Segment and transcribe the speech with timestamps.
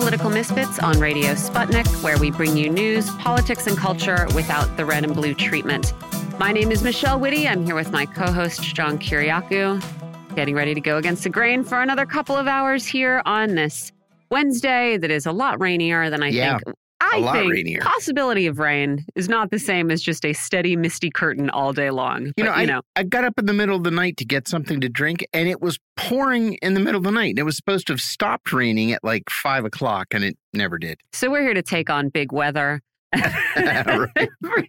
[0.00, 4.84] Political Misfits on Radio Sputnik, where we bring you news, politics, and culture without the
[4.86, 5.92] red and blue treatment.
[6.38, 7.46] My name is Michelle Witte.
[7.46, 11.62] I'm here with my co host, John Kiriakou, getting ready to go against the grain
[11.62, 13.92] for another couple of hours here on this
[14.30, 16.76] Wednesday that is a lot rainier than I Yeah, think.
[17.00, 17.80] I lot think rainier.
[17.80, 21.90] possibility of rain is not the same as just a steady misty curtain all day
[21.90, 22.26] long.
[22.26, 24.16] You But, know, I, you know, I got up in the middle of the night
[24.18, 27.30] to get something to drink, and it was pouring in the middle of the night.
[27.30, 30.78] And it was supposed to have stopped raining at like five o'clock, and it never
[30.78, 30.98] did.
[31.12, 32.82] so we're here to take on big weather.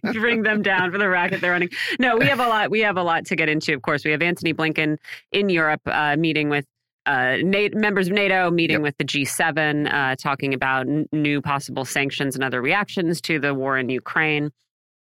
[0.02, 1.68] Bring them down for the racket they're running.
[1.98, 2.70] No, we have a lot.
[2.70, 3.72] We have a lot to get into.
[3.74, 4.96] Of course, we have Antony Blinken
[5.30, 6.64] in Europe uh, meeting with
[7.06, 8.82] uh, NATO, members of NATO, meeting Yep.
[8.82, 13.54] with the G7, uh, talking about n- new possible sanctions and other reactions to the
[13.54, 14.50] war in Ukraine.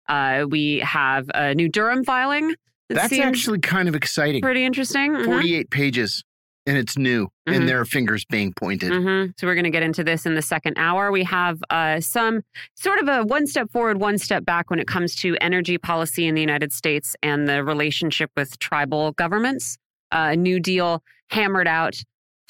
[0.09, 2.55] Uh, we have a new Durham filing.
[2.89, 4.42] that That's actually kind of exciting.
[4.42, 5.12] pretty interesting.
[5.12, 5.25] Mhm.
[5.25, 6.25] 48 pages,
[6.67, 7.55] and it's new, Mhm.
[7.55, 8.91] and there are fingers being pointed.
[8.91, 9.33] Mhm.
[9.39, 11.12] So we're going to get into this in the second hour.
[11.12, 12.42] We have uh, some
[12.75, 16.27] sort of a one step forward, one step back when it comes to energy policy
[16.27, 19.79] in the United States and the relationship with tribal governments.
[20.11, 21.97] Uh, a new deal hammered out,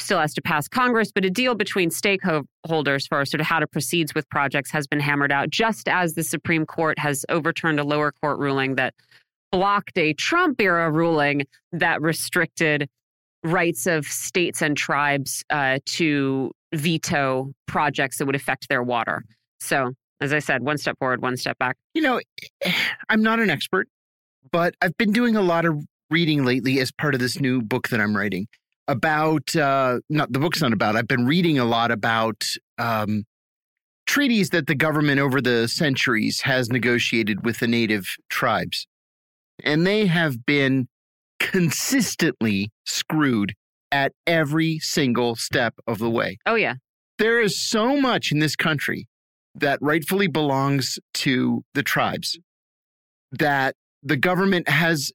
[0.01, 3.67] still has to pass Congress, but a deal between stakeholders for sort of how to
[3.67, 7.85] proceed with projects has been hammered out, just as the Supreme Court has overturned a
[7.85, 8.95] lower court ruling that
[9.53, 12.89] blocked a Trump era ruling that restricted
[13.43, 19.25] rights of states and tribes uh, to veto projects that would affect their water.
[19.61, 21.77] So, as I said, one step forward, one step back.
[21.95, 22.21] You know,
[23.09, 23.89] I'm not an expert,
[24.51, 27.89] but I've been doing a lot of reading lately as part of this new book
[27.89, 28.49] that I'm writing
[28.91, 32.45] about, uh, not the book's not about, I've been reading a lot about
[32.79, 33.25] um,
[34.07, 38.87] treaties that the government over the centuries has negotiated with the native tribes.
[39.63, 40.89] And they have been
[41.39, 43.55] consistently screwed
[43.93, 46.75] at every single step of the way Oh, yeah.
[47.19, 49.07] there is so much in this country
[49.55, 52.39] that rightfully belongs to the tribes
[53.33, 55.11] that the government has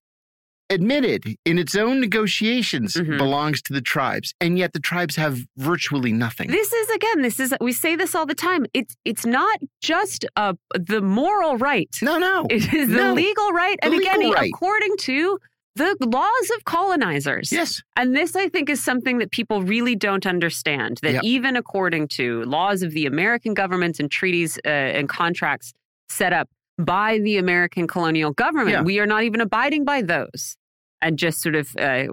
[0.70, 3.18] admitted in its own negotiations Mhm.
[3.18, 7.40] belongs to the tribes and yet the tribes have virtually nothing This is again, this
[7.40, 8.66] is we say this all the time.
[8.74, 11.96] It's it's not just uh, the moral right.
[12.02, 13.14] no no It is the No.
[13.14, 13.78] legal right.
[13.82, 14.50] The and again, right.
[14.54, 15.40] according to
[15.76, 17.52] the laws of colonizers.
[17.52, 21.00] yes And this, I think, is something that people really don't understand.
[21.04, 21.24] That Yep.
[21.26, 25.74] even according to laws of the American government and treaties uh, and contracts
[26.10, 26.48] set up
[26.78, 28.82] by the American colonial government, Yeah.
[28.82, 30.58] we are not even abiding by those.
[31.02, 32.06] And just sort of uh,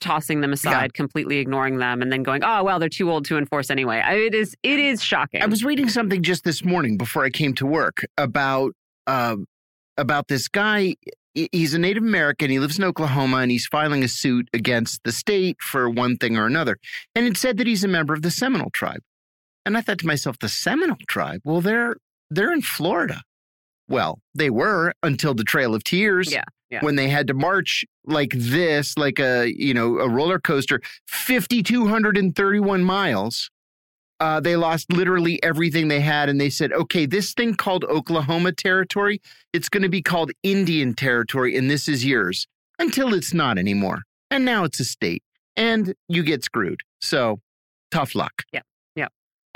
[0.00, 3.38] tossing them aside, completely ignoring them, and then going, "Oh well, they're too old to
[3.38, 5.42] enforce anyway." I, it is, it is shocking.
[5.42, 8.72] i was reading something just this morning before i came to work about
[9.06, 9.36] uh,
[9.96, 10.94] about this guy.
[11.34, 12.50] He's a native american.
[12.50, 16.36] He lives in oklahoma and he's filing a suit against the state for one thing
[16.36, 16.76] or another.
[17.14, 19.00] And it said that he's a member of the seminole tribe.
[19.64, 21.40] And i thought to myself the seminole tribe?
[21.42, 21.96] Well they're
[22.30, 23.22] they're in florida
[23.88, 26.80] well they were until the trail of tears Yeah, yeah.
[26.84, 32.82] when they had to march like this like a you know a roller coaster 5231
[32.82, 33.50] miles.
[34.18, 38.50] Uh, they lost literally everything they had and they said okay this thing called oklahoma
[38.50, 39.20] territory
[39.52, 42.46] it's going to be called indian territory and this is yours
[42.78, 45.22] until it's not anymore and now it's a state
[45.58, 46.80] and you get screwed.
[47.00, 47.40] So
[47.90, 48.42] tough luck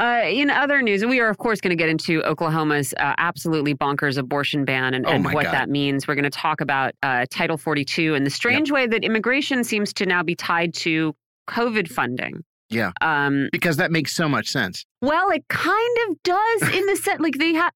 [0.01, 3.75] Uh, in other news, we are, of course, going to get into Oklahoma's uh, absolutely
[3.75, 5.53] bonkers abortion ban and, Oh and what God.
[5.53, 6.09] that means.
[6.09, 9.93] We're going to talk about uh, Title 42 and the strange way that immigration seems
[9.95, 11.15] to now be tied to
[11.51, 12.43] COVID funding.
[12.71, 12.93] Yeah.
[13.03, 17.21] Um, because that makes so much sense well, it kind of does in the sense,
[17.21, 17.73] like they have,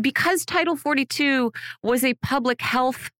[0.00, 1.50] because Title 42
[1.82, 3.10] was a public health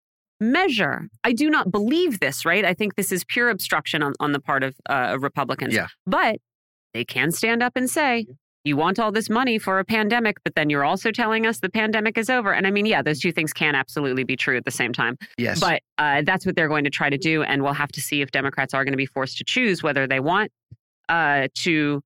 [0.40, 1.08] measure.
[1.24, 2.64] I do not believe this, right?
[2.64, 5.74] I think this is pure obstruction on, on the part of uh, Republicans.
[5.74, 5.86] Yeah.
[6.06, 6.40] But
[6.92, 8.26] they can stand up and say,
[8.64, 11.68] you want all this money for a pandemic, but then you're also telling us the
[11.68, 12.52] pandemic is over.
[12.52, 15.16] And I mean, yeah, those two things can absolutely be true at the same time.
[15.36, 17.42] yes But uh, that's what they're going to try to do.
[17.42, 20.06] And we'll have to see if Democrats are going to be forced to choose whether
[20.06, 20.50] they want
[21.08, 22.00] uh, to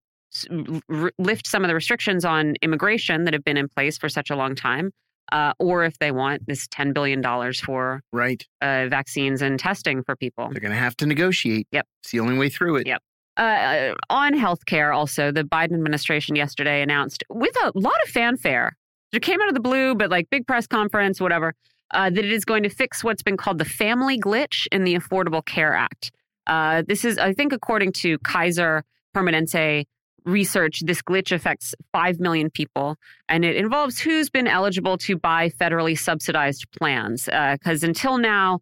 [0.90, 4.28] r- lift some of the restrictions on immigration that have been in place for such
[4.30, 4.90] a long time,
[5.32, 7.22] uh, or if they want this $10 billion
[7.54, 10.48] for right uh, vaccines and testing for people.
[10.50, 11.86] they're going to have to negotiate Yep.
[12.02, 13.02] it's the only way through it Yep.
[13.38, 18.76] Uh, on healthcare, also, the Biden administration yesterday announced with a lot of fanfare,
[19.12, 21.54] it came out of the blue, but like big press conference, whatever,
[21.92, 24.94] uh, that it is going to fix what's been called the family glitch in the
[24.96, 26.10] Affordable Care Act.
[26.48, 28.82] Uh, this is, I think, according to Kaiser
[29.14, 29.84] Permanente
[30.24, 32.96] research, this glitch affects 5 million people,
[33.28, 37.26] and it involves who's been eligible to buy federally subsidized plans.
[37.26, 38.60] Because until now,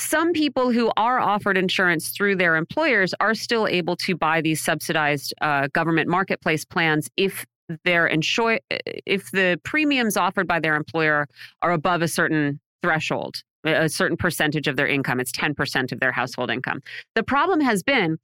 [0.00, 4.60] some people who are offered insurance through their employers are still able to buy these
[4.60, 7.46] subsidized uh, government marketplace plans if
[7.84, 8.58] their insure
[9.06, 11.26] if the premiums offered by their employer
[11.62, 16.12] are above a certain threshold, a certain percentage of their income, it's 10% of their
[16.12, 16.80] household income.
[17.14, 18.18] The problem has been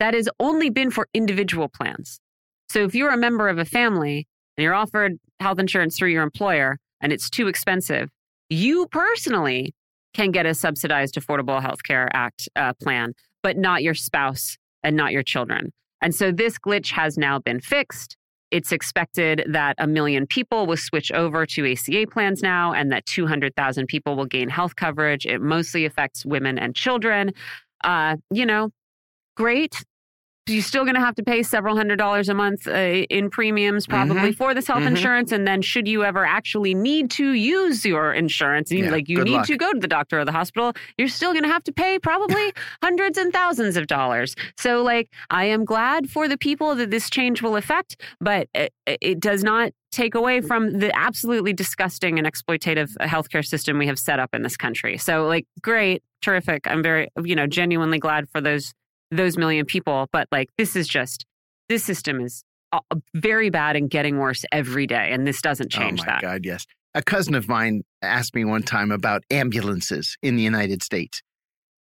[0.00, 2.20] that has only been for individual plans.
[2.68, 4.26] So if you're a member of a family
[4.56, 8.10] and you're offered health insurance through your employer and it's too expensive,
[8.48, 9.74] you personally
[10.14, 13.12] can get a subsidized Affordable Health Care Act uh, plan,
[13.42, 15.72] but not your spouse and not your children.
[16.00, 18.16] And so this glitch has now been fixed.
[18.50, 23.04] It's expected that a million people will switch over to ACA plans now and that
[23.06, 25.26] 200,000 people will gain health coverage.
[25.26, 27.32] It mostly affects women and children.
[27.84, 28.70] Uh, you know,
[29.36, 29.84] great
[30.48, 33.86] you're still going to have to pay several hundred dollars a month uh, in premiums
[33.86, 34.30] probably mm-hmm.
[34.32, 34.88] for this health mm-hmm.
[34.88, 39.22] insurance and then should you ever actually need to use your insurance yeah, like you
[39.22, 39.46] need luck.
[39.46, 41.98] to go to the doctor or the hospital you're still going to have to pay
[41.98, 42.52] probably
[42.82, 47.10] hundreds and thousands of dollars so like i am glad for the people that this
[47.10, 52.26] change will affect but it, it does not take away from the absolutely disgusting and
[52.26, 54.98] exploitative healthcare system we have set up in this country.
[54.98, 56.66] So, like, great, terrific.
[56.66, 58.74] I'm very, you know, genuinely glad for those
[59.10, 60.08] those million people.
[60.12, 61.24] But like, this is just,
[61.68, 62.80] this system is uh,
[63.14, 65.10] very bad and getting worse every day.
[65.12, 66.22] And this doesn't change oh my that.
[66.22, 66.66] God, yes.
[66.94, 71.22] A cousin of mine asked me one time about ambulances in the United States.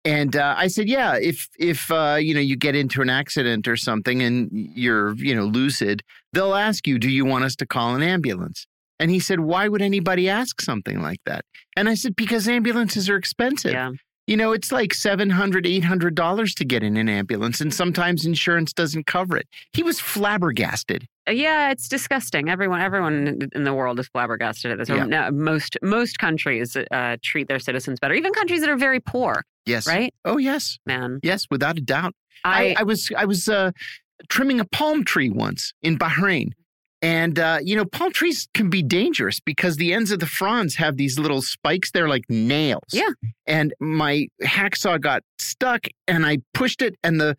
[0.05, 3.67] And uh, I said, yeah, if if uh, you know you get into an accident
[3.67, 6.03] or something and you're you know lucid,
[6.33, 8.69] they'll ask you, do you want us to call an ambulance?
[9.01, 11.45] And he said, why would anybody ask something like that?
[11.77, 13.73] And I said, because ambulances are expensive.
[13.73, 13.91] Yeah.
[14.27, 19.07] You know, it's like $700, $800 to get in an ambulance, and sometimes insurance doesn't
[19.07, 19.47] cover it.
[19.73, 21.07] He was flabbergasted.
[21.29, 22.49] Uh, yeah, it's disgusting.
[22.49, 24.89] Everyone, everyone in the world is flabbergasted at this.
[24.89, 25.05] Yeah.
[25.05, 29.45] Now, most most countries uh, treat their citizens better, even countries that are very poor.
[29.65, 29.87] Yes.
[29.87, 30.15] Right.
[30.25, 31.21] Oh yes, man.
[31.23, 32.15] Yes, without a doubt.
[32.45, 33.73] I I, I was I was uh,
[34.29, 36.51] trimming a palm tree once in Bahrain,
[37.03, 40.77] and, uh, you know, palm trees can be dangerous because the ends of the fronds
[40.77, 41.91] have these little spikes.
[41.91, 42.83] They're like nails.
[42.93, 43.11] Yeah.
[43.47, 47.37] And my hacksaw got stuck and I pushed it and the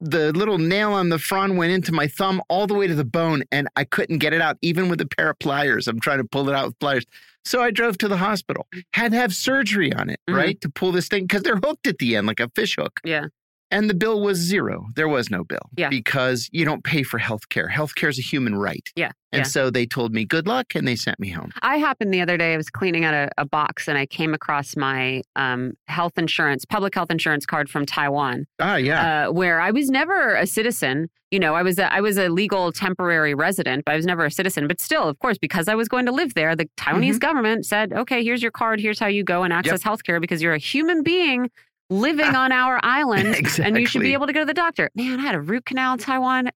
[0.00, 3.04] the little nail on the frond went into my thumb all the way to the
[3.04, 5.88] bone and I couldn't get it out, even with a pair of pliers.
[5.88, 7.04] I'm trying to pull it out with pliers.
[7.44, 10.40] So I drove to the hospital, had to have surgery on it, mm -hmm.
[10.40, 10.60] right?
[10.60, 13.00] To pull this thing because they're hooked at the end like a fish hook.
[13.04, 13.26] Yeah.
[13.70, 14.86] And the bill was zero.
[14.96, 15.70] There was no bill.
[15.76, 15.88] Yeah.
[15.88, 17.68] Because you don't pay for health care.
[17.68, 18.88] Health care is a human right.
[18.96, 19.12] Yeah.
[19.32, 19.44] And yeah.
[19.44, 21.52] so they told me good luck and they sent me home.
[21.62, 24.34] I happened the other day, I was cleaning out a, a box and I came
[24.34, 28.46] across my um, health insurance, public health insurance card from Taiwan.
[28.58, 29.28] Ah, yeah.
[29.28, 31.08] Uh, where I was never a citizen.
[31.30, 34.24] You know, I was a, I was a legal temporary resident, but I was never
[34.24, 34.66] a citizen.
[34.66, 37.18] But still, of course, because I was going to live there, the Taiwanese mm-hmm.
[37.18, 38.80] government said, okay, here's your card.
[38.80, 39.82] Here's how you go and access yep.
[39.82, 41.48] health care because you're a human being
[41.90, 43.64] living on our island exactly.
[43.64, 44.90] and you should be able to go to the doctor.
[44.94, 46.50] Man, I had a root canal in Taiwan.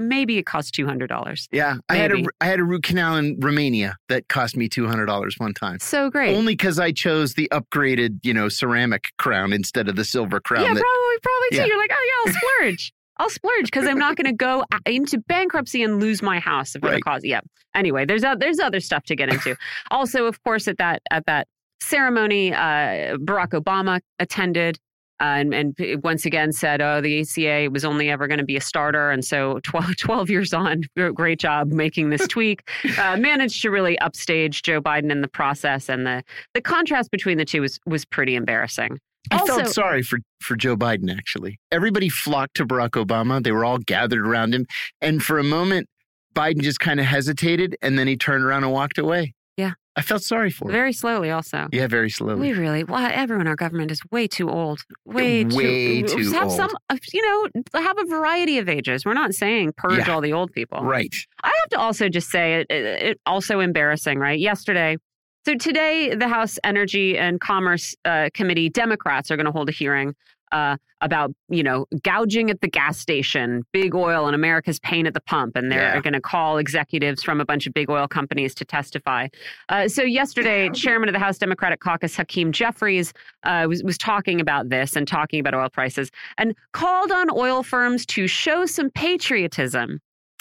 [0.00, 1.48] Maybe it cost two hundred dollars.
[1.50, 1.82] Yeah, Maybe.
[1.88, 5.06] I had a I had a root canal in Romania that cost me two hundred
[5.06, 5.78] dollars one time.
[5.80, 6.36] So great.
[6.36, 10.62] Only because I chose the upgraded, you know, ceramic crown instead of the silver crown.
[10.62, 11.56] Yeah, that, probably, probably too.
[11.56, 11.64] Yeah.
[11.66, 12.92] You're like, oh yeah, I'll splurge.
[13.18, 16.84] I'll splurge because I'm not going to go into bankruptcy and lose my house if
[16.84, 16.98] right.
[16.98, 17.24] it cause.
[17.24, 17.40] Yeah.
[17.74, 19.56] Anyway, there's a, there's other stuff to get into.
[19.90, 21.48] also, of course, at that at that
[21.80, 24.78] ceremony, uh, Barack Obama attended.
[25.20, 28.56] Uh, and, and, once again said, oh, the ACA was only ever going to be
[28.56, 29.10] a starter.
[29.10, 30.82] And so 12, 12 years on,
[31.14, 32.68] great job making this tweak.
[32.96, 35.88] Uh, managed to really upstage Joe Biden in the process.
[35.88, 36.22] And the,
[36.54, 38.98] the contrast between the two was, was pretty embarrassing.
[39.32, 41.58] I also, felt sorry for, for Joe Biden, actually.
[41.72, 43.42] Everybody flocked to Barack Obama.
[43.42, 44.66] They were all gathered around him.
[45.00, 45.88] And for a moment,
[46.34, 49.34] Biden just kind of hesitated and then he turned around and walked away.
[49.58, 49.72] Yeah.
[49.96, 51.66] I felt sorry for Very slowly, also.
[51.72, 52.52] Yeah, very slowly.
[52.52, 54.78] We really, well, everyone in our government is way too old.
[55.04, 56.52] Way, way too, too have old.
[56.52, 56.70] Some,
[57.12, 59.04] you know, have a variety of ages.
[59.04, 60.14] We're not saying purge yeah.
[60.14, 60.80] all the old people.
[60.84, 61.12] Right.
[61.42, 64.38] I have to also just say it, it, it also embarrassing, right?
[64.38, 64.98] Yesterday,
[65.44, 69.72] so today, the House Energy and Commerce uh, Committee Democrats are going to hold a
[69.72, 70.14] hearing
[70.52, 75.14] uh, about you know gouging at the gas station, big oil, and America's pain at
[75.14, 76.00] the pump, and they're yeah.
[76.00, 79.28] going to call executives from a bunch of big oil companies to testify.
[79.68, 83.12] Uh, so yesterday, Chairman of the House Democratic Caucus Hakeem Jeffries
[83.44, 87.62] uh, was was talking about this and talking about oil prices, and called on oil
[87.62, 90.00] firms to show some patriotism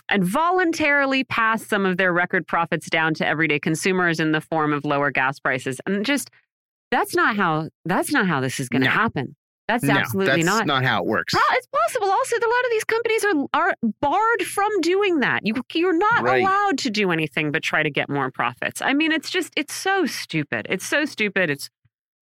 [0.10, 4.74] and voluntarily pass some of their record profits down to everyday consumers in the form
[4.74, 5.82] of lower gas prices.
[5.86, 6.30] And just
[6.92, 8.94] that's not how that's not how this is going to no.
[8.94, 9.36] happen.
[9.68, 10.66] That's no, absolutely that's not.
[10.66, 11.34] not how it works.
[11.34, 12.10] It's possible.
[12.10, 15.46] Also, that a lot of these companies are are barred from doing that.
[15.46, 16.42] You you're not right.
[16.42, 18.82] allowed to do anything but try to get more profits.
[18.82, 20.68] I mean, it's just it's so stupid.
[20.70, 21.50] It's so stupid.
[21.50, 21.70] It's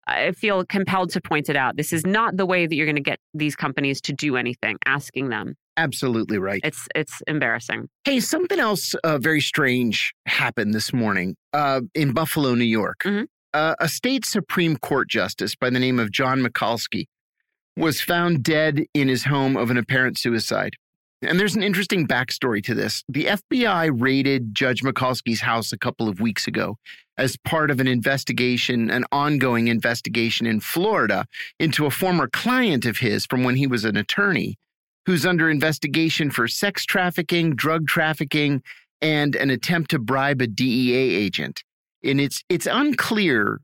[0.07, 1.77] I feel compelled to point it out.
[1.77, 4.77] This is not the way that you're going to get these companies to do anything.
[4.85, 6.61] Asking them, Absolutely right.
[6.63, 7.87] it's it's embarrassing.
[8.03, 12.99] Hey, something else uh, very strange happened this morning uh, in Buffalo, New York.
[13.03, 13.27] Mhm.
[13.53, 17.07] Uh, a state Supreme Court justice by the name of John Mikulski
[17.77, 20.75] was found dead in his home of an apparent suicide.
[21.23, 23.03] And there's an interesting backstory to this.
[23.07, 26.77] The FBI raided Judge Mikulski's house a couple of weeks ago
[27.17, 31.25] as part of an investigation, an ongoing investigation in Florida
[31.59, 34.57] into a former client of his from when he was an attorney
[35.05, 38.61] who's under investigation for sex trafficking, drug trafficking,
[39.01, 41.63] and an attempt to bribe a DEA agent.
[42.03, 43.59] And it's it's unclear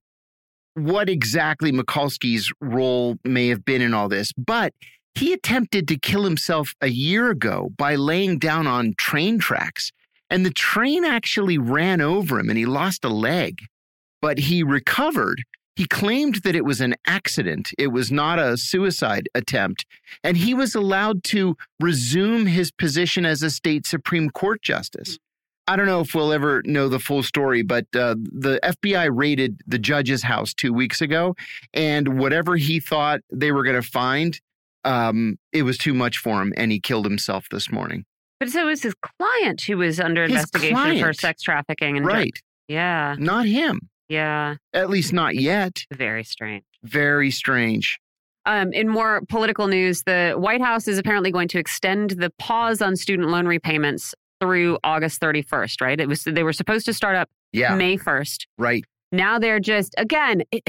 [0.77, 4.73] what exactly Mikulski's role may have been in all this, but
[5.15, 9.91] he attempted to kill himself a year ago by laying down on train tracks.
[10.29, 13.61] And the train actually ran over him and he lost a leg,
[14.21, 15.43] but he recovered.
[15.75, 19.85] He claimed that it was an accident, it was not a suicide attempt.
[20.23, 25.17] And he was allowed to resume his position as a state Supreme Court justice.
[25.67, 29.61] I don't know if we'll ever know the full story, but uh, the FBI raided
[29.67, 31.35] the judge's house two weeks ago,
[31.73, 34.39] and whatever he thought they were going to find,
[34.85, 38.05] um, it was too much for him, and he killed himself this morning.
[38.39, 42.05] But so it was his client who was under His investigation for sex trafficking and
[42.05, 42.37] Right.
[42.69, 43.89] Yeah, Not him.
[44.09, 45.85] yeah, At least not yet.
[45.93, 46.63] very strange.
[46.83, 47.99] Very strange.
[48.45, 52.81] Um, in more political news, the White House is apparently going to extend the pause
[52.81, 55.81] on student loan repayments through August 31st.
[55.81, 55.99] Right?
[55.99, 57.75] It was they were supposed to start up Yeah.
[57.75, 58.45] May 1st.
[58.57, 58.83] Right.
[59.11, 60.63] Now they're just again it-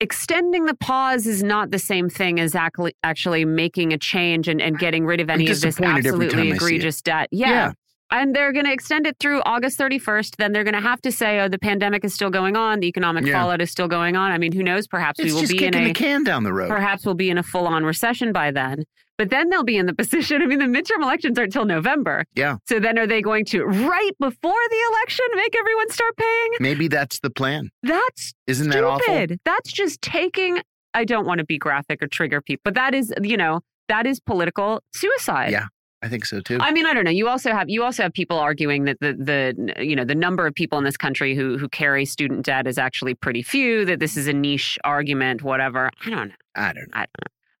[0.00, 4.60] extending the pause is not the same thing as actually actually making a change and,
[4.62, 6.54] and getting rid of any of this absolutely time I see it.
[6.54, 7.28] egregious debt.
[7.32, 7.48] Yeah.
[7.48, 7.72] Yeah.
[8.10, 10.36] And they're going to extend it through August 31st.
[10.36, 12.80] Then they're going to have to say, oh, the pandemic is still going on.
[12.80, 13.34] The economic Yeah.
[13.34, 14.30] fallout is still going on.
[14.32, 14.86] I mean, who knows?
[14.86, 16.70] Perhaps we will be in kicking a the can down the road.
[16.70, 18.84] perhaps we'll be in a full on recession by then.
[19.18, 20.40] But then they'll be in the position.
[20.40, 22.24] I mean, the midterm elections aren't till November.
[22.34, 22.56] Yeah.
[22.68, 26.48] So then are they going to, right before the election, make everyone start paying?
[26.60, 27.70] Maybe that's the plan.
[27.82, 29.26] That's Isn't that awful?
[29.44, 30.62] That's just taking,
[30.94, 34.06] I don't want to be graphic or trigger people, but that is, you know, that
[34.06, 35.50] is political suicide.
[35.50, 35.66] Yeah.
[36.00, 36.58] I think so too.
[36.60, 37.10] I mean, I don't know.
[37.10, 40.46] You also have you also have people arguing that the the you know the number
[40.46, 43.84] of people in this country who who carry student debt is actually pretty few.
[43.84, 45.90] That this is a niche argument, whatever.
[46.06, 46.34] I don't know.
[46.54, 47.04] I don't know.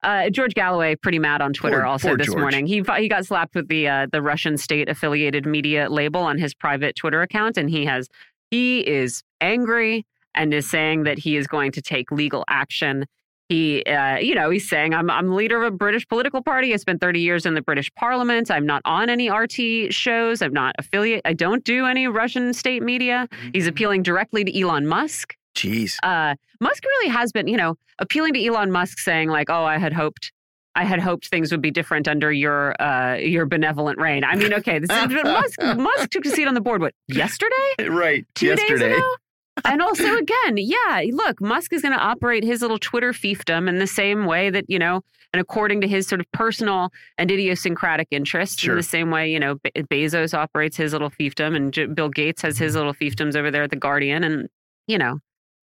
[0.02, 2.38] Uh, George Galloway pretty mad on Twitter Poor- also poor this George.
[2.38, 2.66] morning.
[2.66, 6.54] He he got slapped with the uh, the Russian state affiliated media label on his
[6.54, 8.08] private Twitter account, and he has
[8.50, 13.06] he is angry and is saying that he is going to take legal action.
[13.48, 16.74] He, uh, you know, he's saying, I'm, I'm leader of a British political party.
[16.74, 18.50] I spent 30 years in the British parliament.
[18.50, 20.42] I'm not on any RT shows.
[20.42, 21.22] I'm not affiliate.
[21.24, 23.26] I don't do any Russian state media.
[23.54, 25.34] He's appealing directly to Elon Musk.
[25.58, 25.96] Jeez.
[26.04, 29.78] Uh, Musk really has been, you know, appealing to Elon Musk, saying like, "Oh, I
[29.78, 30.30] had hoped,
[30.76, 34.54] I had hoped things would be different under your uh, your benevolent reign." I mean,
[34.54, 36.80] okay, this is, Musk Musk took a seat on the board.
[36.80, 37.88] What yesterday?
[37.88, 38.24] Right.
[38.36, 38.90] Two Yesterday.
[38.90, 39.14] days ago.
[39.64, 43.78] and also, again, yeah, look, Musk is going to operate his little Twitter fiefdom in
[43.80, 48.06] the same way that you know, and according to his sort of personal and idiosyncratic
[48.12, 48.60] interests.
[48.60, 48.74] Sure.
[48.74, 52.10] In the same way, you know, Be- Bezos operates his little fiefdom, and J- Bill
[52.10, 54.48] Gates has his little fiefdoms over there at the Guardian, and
[54.86, 55.18] you know.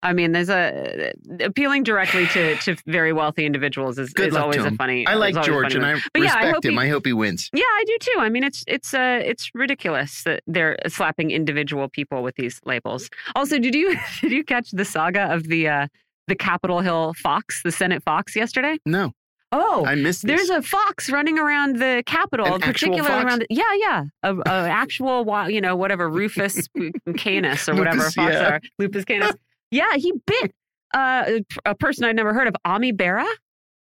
[0.04, 4.70] I mean, there's a appealing directly to to very wealthy individuals is, is always a
[4.72, 5.06] funny.
[5.06, 5.84] I like George and.
[5.84, 6.72] I But yeah, I respect hope him.
[6.74, 7.50] he- I hope he wins.
[7.52, 8.18] yeah, I do too.
[8.18, 13.08] I mean, it's it's uh it's ridiculous that they're slapping individual people with these labels.
[13.34, 15.86] Also, did you did you catch the saga of the uh
[16.28, 18.78] the Capitol Hill fox, the Senate fox yesterday?
[18.86, 19.12] No,
[19.52, 23.40] Oh, I missed there's a fox running around the Capitol, An particularly around.
[23.42, 26.68] The, yeah, yeah, a, a actual, you know, whatever Rufus
[27.16, 28.48] Canis or whatever Lupus, fox yeah.
[28.54, 29.32] are, Lupus Canis.
[29.74, 30.52] Yeah, he bit
[30.94, 33.26] uh, a person I'd never heard of, Ami Bera.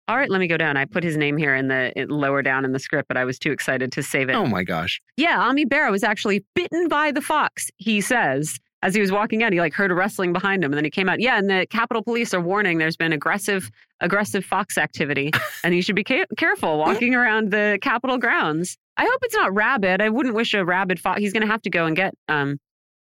[0.09, 0.75] All right, let me go down.
[0.75, 3.37] I put his name here in the lower down in the script, but I was
[3.37, 4.33] too excited to save it.
[4.35, 5.01] oh my gosh.
[5.17, 8.59] Yeah, Ami Bera was actually bitten by the fox, he says.
[8.81, 10.89] As he was walking out, he like heard a rustling behind him, and then he
[10.89, 11.19] came out.
[11.19, 13.69] Yeah, and the Capitol Police are warning there's been aggressive,
[13.99, 15.31] aggressive fox activity,
[15.63, 18.77] and you should be ca- careful walking around the Capitol grounds.
[18.97, 20.01] I hope it's not rabid.
[20.01, 21.19] I wouldn't wish a rabid fox.
[21.19, 22.57] He's going to have to go and get um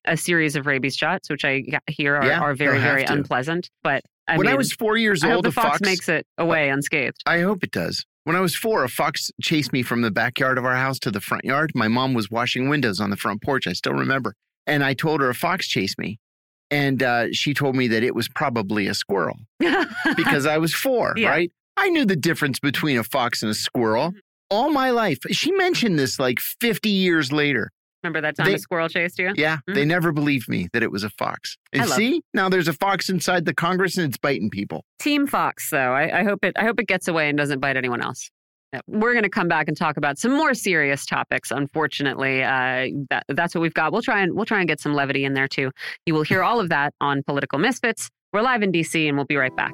[0.09, 3.12] a series of rabies shots, which I hear are, Yeah, are very, very to.
[3.12, 3.71] unpleasant.
[3.83, 6.27] But I when mean, I was four years I old, the fox, fox makes it
[6.37, 7.23] away unscathed.
[7.27, 8.05] I hope it does.
[8.25, 11.11] When I was four, a fox chased me from the backyard of our house to
[11.11, 11.73] the front yard.
[11.75, 13.67] My mom was washing windows on the front porch.
[13.67, 14.35] I still remember.
[14.67, 16.19] And I told her a fox chased me.
[16.71, 19.37] And uh, she told me that it was probably a squirrel
[20.17, 21.31] because I was four, Yeah.
[21.31, 21.50] right?
[21.79, 24.12] I knew the difference between a fox and a squirrel
[24.50, 25.19] all my life.
[25.31, 27.71] She mentioned this like 50 years later.
[28.02, 29.33] Remember that time They- a squirrel chased you?
[29.37, 31.57] Yeah, they never believed me that it was a fox.
[31.73, 34.85] And see, now there's a fox inside the Congress and it's biting people.
[34.99, 35.93] Team Fox, though.
[35.93, 36.52] I, I hope it.
[36.57, 38.31] I hope it gets away and doesn't bite anyone else.
[38.87, 41.50] We're going to come back and talk about some more serious topics.
[41.50, 43.93] Unfortunately, uh, that, that's what we've got.
[43.93, 45.71] We'll try and we'll try and get some levity in there too.
[46.05, 48.11] You will hear all of that on Political Misfits.
[48.33, 49.73] We're live in DC, and we'll be right back.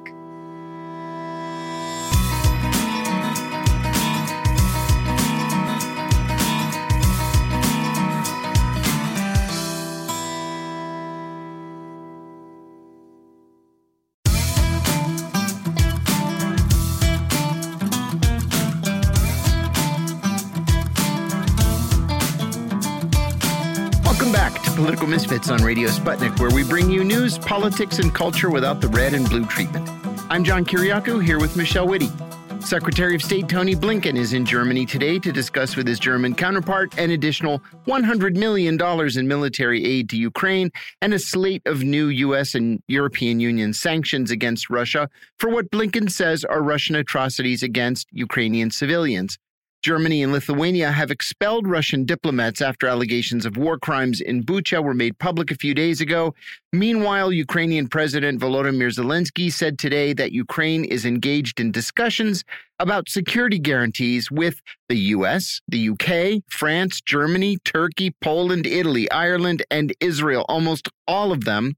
[24.75, 28.89] Political Misfits on Radio Sputnik, where we bring you news, politics, and culture without the
[28.89, 29.89] red and blue treatment.
[30.29, 32.11] I'm John Kiriakou here with Michelle Witte.
[32.59, 36.97] Secretary of State Tony Blinken is in Germany today to discuss with his German counterpart
[36.97, 38.77] an additional $100 million
[39.17, 42.53] in military aid to Ukraine and a slate of new U.S.
[42.53, 45.07] and European Union sanctions against Russia
[45.39, 49.37] for what Blinken says are Russian atrocities against Ukrainian civilians.
[49.85, 54.95] Germany and Lithuania have expelled Russian diplomats after allegations of war crimes in Bucha were
[54.95, 56.33] made public a few days ago.
[56.73, 62.43] Meanwhile, Ukrainian President Volodymyr Zelensky said today that Ukraine is engaged in discussions
[62.79, 69.93] about security guarantees with the US, the UK, France, Germany, Turkey, Poland, Italy, Ireland, and
[69.99, 70.47] Israel.
[70.49, 71.75] Almost all of them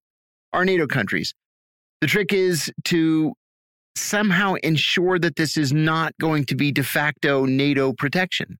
[0.53, 1.33] are NATO countries.
[1.99, 3.33] The trick is to
[3.99, 8.57] somehow ensure that this is not going to be de facto NATO protection.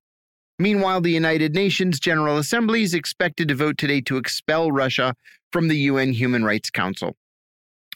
[0.58, 5.14] Meanwhile, the United Nations General Assembly is expected to vote today to expel Russia
[5.52, 7.16] from the UN Human Rights Council.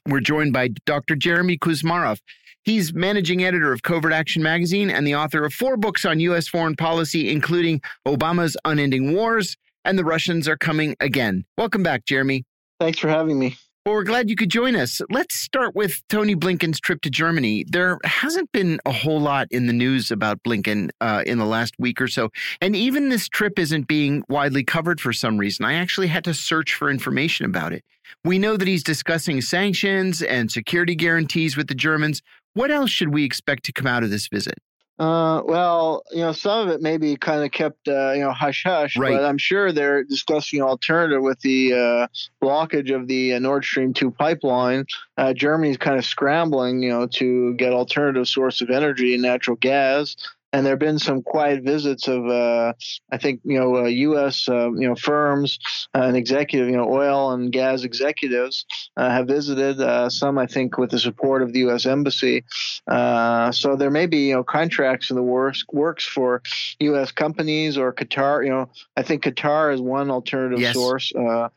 [0.07, 1.17] We're joined by Dr.
[1.17, 2.21] Jeremy Kuzmarov.
[2.65, 6.47] He's managing editor of Covert Action magazine and the author of four books on U.S.
[6.47, 11.45] foreign policy, including Obama's Unending Wars and The Russians Are Coming Again.
[11.59, 12.45] Welcome back, Jeremy.
[12.79, 13.57] Thanks for having me.
[13.85, 15.01] Well, we're glad you could join us.
[15.11, 17.65] Let's start with Tony Blinken's trip to Germany.
[17.67, 21.75] There hasn't been a whole lot in the news about Blinken uh, in the last
[21.81, 22.29] week or so.
[22.61, 25.65] And even this trip isn't being widely covered for some reason.
[25.65, 27.83] I actually had to search for information about it.
[28.25, 32.23] We know that he's discussing sanctions and security guarantees with the Germans.
[32.55, 34.59] What else should we expect to come out of this visit?
[34.99, 38.31] Uh, well, you know, some of it may be kind of kept, uh, you know,
[38.31, 39.13] hush hush, Right.
[39.17, 42.07] but I'm sure they're discussing alternative with the uh,
[42.45, 44.85] blockage of the uh, Nord Stream 2 pipeline.
[45.17, 49.57] Uh, Germany's kind of scrambling, you know, to get alternative source of energy and natural
[49.57, 50.15] gas.
[50.53, 52.75] And there have been some quiet visits of, uh,
[53.11, 54.49] I think, you know, uh, U.S.
[54.49, 55.59] Uh, you know firms
[55.95, 59.81] uh, and executive, you know, oil and gas executives uh, have visited.
[59.81, 61.87] Uh, some, I think, with the support of the U.S.
[61.87, 62.45] Embassy.
[62.87, 66.43] Uh, so there may be, you know, contracts in the works works for
[66.81, 67.13] U.S.
[67.13, 68.45] companies or Qatar.
[68.45, 70.75] You know, I think Qatar is one alternative Yes.
[70.75, 71.13] source.
[71.15, 71.49] Uh,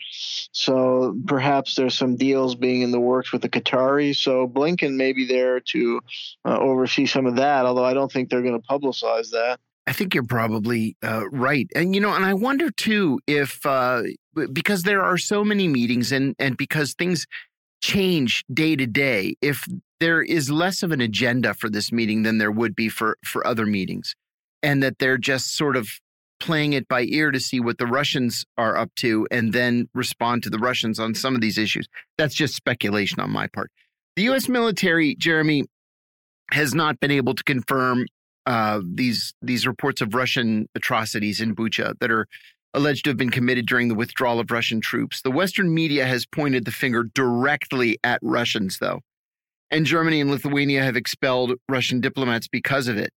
[0.51, 4.17] so perhaps there's some deals being in the works with the Qataris.
[4.17, 6.01] So Blinken may be there to
[6.45, 7.65] uh, oversee some of that.
[7.65, 9.59] Although I don't think they're going to publicize that.
[9.87, 14.01] I think you're probably uh, right, and you know, and I wonder too if uh,
[14.51, 17.27] because there are so many meetings, and and because things
[17.83, 19.65] change day to day, if
[19.99, 23.45] there is less of an agenda for this meeting than there would be for for
[23.45, 24.15] other meetings,
[24.63, 25.87] and that they're just sort of
[26.39, 30.41] playing it by ear to see what the Russians are up to, and then respond
[30.43, 31.87] to the Russians on some of these issues.
[32.17, 33.71] That's just speculation on my part.
[34.15, 34.49] The U.S.
[34.49, 35.65] military, Jeremy,
[36.51, 38.05] has not been able to confirm
[38.45, 42.27] uh, these these reports of Russian atrocities in Bucha that are
[42.73, 45.21] alleged to have been committed during the withdrawal of Russian troops.
[45.21, 49.01] The Western media has pointed the finger directly at Russians, though,
[49.71, 53.12] and Germany and Lithuania have expelled Russian diplomats because of it.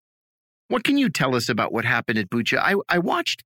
[0.68, 2.58] What can you tell us about what happened at Bucha?
[2.58, 3.44] I, I watched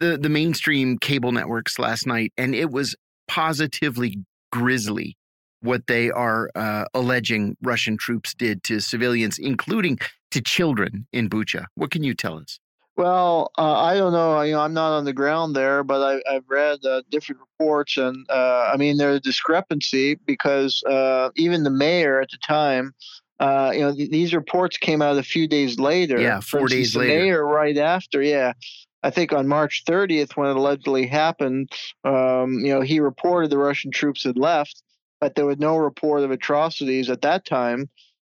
[0.00, 2.94] the the mainstream cable networks last night, and it was
[3.26, 4.18] positively
[4.50, 5.16] grisly
[5.60, 9.98] what they are uh, alleging Russian troops did to civilians, including
[10.30, 11.66] to children in Bucha.
[11.74, 12.58] What can you tell us?
[12.96, 14.40] Well, uh, I don't know.
[14.42, 17.96] You know, I'm not on the ground there, but I, I've read uh, different reports,
[17.96, 22.92] and uh, I mean, there's a discrepancy because uh, even the mayor at the time,
[23.38, 26.20] uh, you know, th- these reports came out a few days later.
[26.20, 27.22] Yeah, four days instance, the later.
[27.22, 28.54] mayor right after, yeah.
[29.04, 31.70] I think on March 30th, when it allegedly happened,
[32.04, 34.82] um, you know, he reported the Russian troops had left,
[35.20, 37.88] but there was no report of atrocities at that time.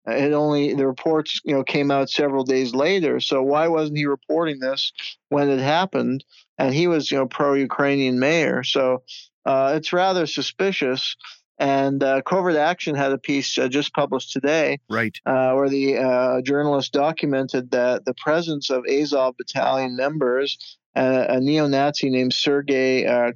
[0.08, 3.20] Uh, It only the reports, you know, came out several days later.
[3.20, 4.92] So why wasn't he reporting this
[5.30, 6.24] when it happened?
[6.58, 8.64] And he was, you know, pro-Ukrainian mayor.
[8.64, 9.04] So
[9.46, 11.16] uh, it's rather suspicious.
[11.60, 15.18] And uh, Covert Action had a piece uh, just published today Right.
[15.26, 21.40] uh, where the uh, journalist documented that the presence of Azov battalion members a, a
[21.40, 23.32] neo-Nazi named Sergei uh,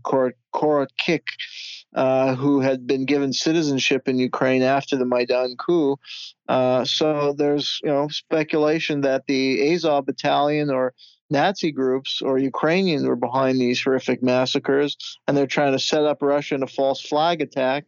[0.54, 1.28] Korotkikh,
[1.94, 5.98] uh, who had been given citizenship in Ukraine after the Maidan coup.
[6.48, 10.94] Uh, so there's you know speculation that the Azov battalion or
[11.30, 16.22] Nazi groups or Ukrainians were behind these horrific massacres, and they're trying to set up
[16.22, 17.88] Russia in a false flag attack.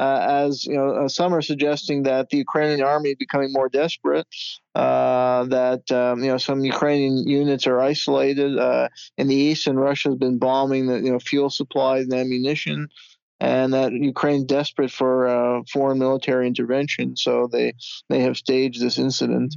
[0.00, 3.68] Uh, as you know, uh, some are suggesting that the Ukrainian army is becoming more
[3.68, 4.26] desperate.
[4.74, 9.78] Uh, that um, you know some Ukrainian units are isolated uh, in the east, and
[9.78, 12.88] Russia has been bombing the you know fuel supplies and ammunition,
[13.40, 17.16] and that Ukraine's desperate for uh, foreign military intervention.
[17.16, 17.74] So they
[18.08, 19.54] they have staged this incident.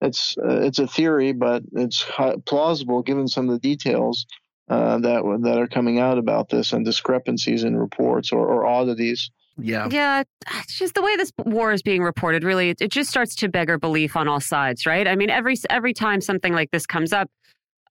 [0.00, 2.04] It's uh, it's a theory, but it's
[2.46, 4.26] plausible given some of the details.
[4.68, 9.30] that that are coming out about this and discrepancies in reports or, or oddities.
[9.62, 9.88] Yeah.
[9.90, 10.22] Yeah.
[10.58, 13.78] It's just the way this war is being reported, really, it, just starts to beggar
[13.78, 15.06] belief on all sides, right?
[15.06, 17.30] I mean, every every time something like this comes up,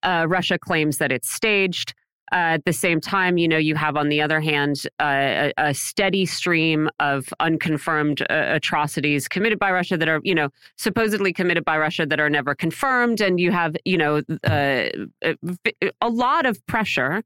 [0.02, 1.94] uh, Russia claims that it's staged.
[2.32, 5.52] Uh, at the same time, you know, you have on the other hand uh, a,
[5.58, 11.32] a, steady stream of unconfirmed uh, atrocities committed by Russia that are, you know, supposedly
[11.32, 14.88] committed by Russia that are never confirmed, and you have, you know, uh,
[16.00, 17.24] a lot of pressure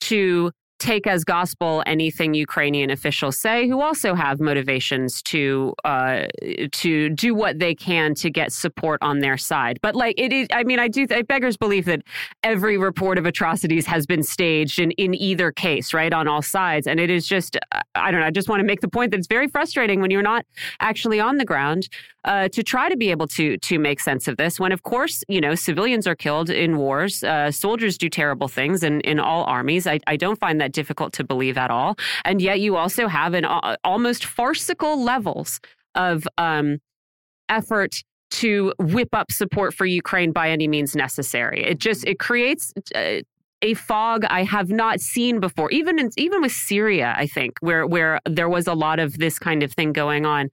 [0.00, 6.26] to take as gospel anything Ukrainian officials say, who also have motivations to uh,
[6.72, 9.78] to do what they can to get support on their side.
[9.82, 11.06] But like it is, I mean, I do.
[11.06, 12.02] Beggars believe that
[12.42, 16.86] every report of atrocities has been staged in in either case, right, on all sides,
[16.86, 18.26] and it is just uh, I don't know.
[18.26, 20.46] I just want to make the point that it's very frustrating when you're not
[20.80, 21.88] actually on the ground
[22.24, 24.60] uh, to try to be able to to make sense of this.
[24.60, 28.82] When of course you know civilians are killed in wars, uh, soldiers do terrible things
[28.82, 29.86] in in all armies.
[29.86, 31.96] I, I don't find that that difficult to believe at all.
[32.24, 35.60] And yet you also have an uh, almost farcical levels
[35.94, 36.78] of um,
[37.48, 41.64] effort to whip up support for Ukraine by any means necessary.
[41.64, 43.20] It just it creates uh,
[43.62, 45.70] a fog I have not seen before.
[45.70, 49.38] Even in, even with Syria, I think where where there was a lot of this
[49.38, 50.50] kind of thing going on,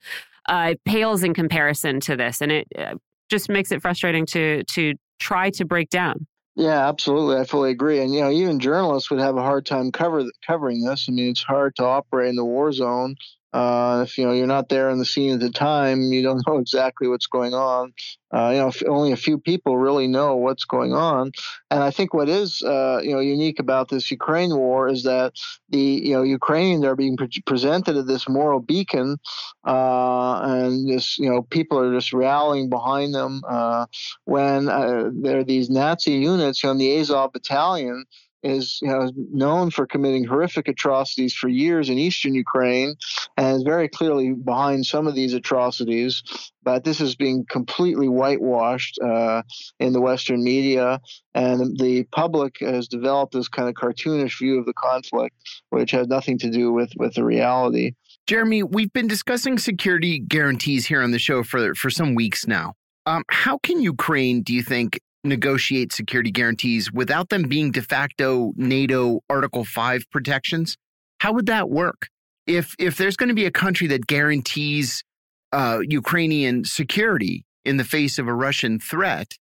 [0.47, 2.95] uh, pales in comparison to this, and it uh,
[3.29, 6.27] just makes it frustrating to to try to break down.
[6.55, 7.37] Yeah, absolutely.
[7.37, 7.99] I fully agree.
[7.99, 11.07] And you know, even journalists would have a hard time cover covering this.
[11.09, 13.15] I mean, it's hard to operate in the war zone
[13.55, 16.45] uh, if you know you're not there in the scene at the time, you don't
[16.45, 17.93] know exactly what's going on.
[18.33, 21.31] Uh, you know, only a few people really know what's going on.
[21.71, 25.31] And I think what is uh, you know unique about this Ukraine war is that
[25.69, 29.17] the you know Ukrainians are being pre- presented as this moral beacon,
[29.65, 33.85] uh, and this you know people are just rallying behind them uh,
[34.25, 38.03] when uh, there are these Nazi units, you know, the Azov battalion
[38.45, 42.95] is you know, known for committing horrific atrocities for years in eastern Ukraine
[43.37, 46.23] and is very clearly behind some of these atrocities.
[46.63, 49.41] But this is being completely whitewashed uh,
[49.79, 50.99] in the Western media,
[51.33, 55.35] and the public has developed this kind of cartoonish view of the conflict,
[55.69, 57.93] which has nothing to do with, with the reality.
[58.25, 62.73] Jeremy, we've been discussing security guarantees here on the show for, for some weeks now.
[63.05, 68.53] Um, how can Ukraine, do you think, negotiate security guarantees without them being de facto
[68.55, 70.77] NATO Article 5 protections?
[71.19, 72.07] How would that work?
[72.47, 75.03] If if there's going to be a country that guarantees
[75.51, 79.33] uh, Ukrainian security in the face of a Russian threat,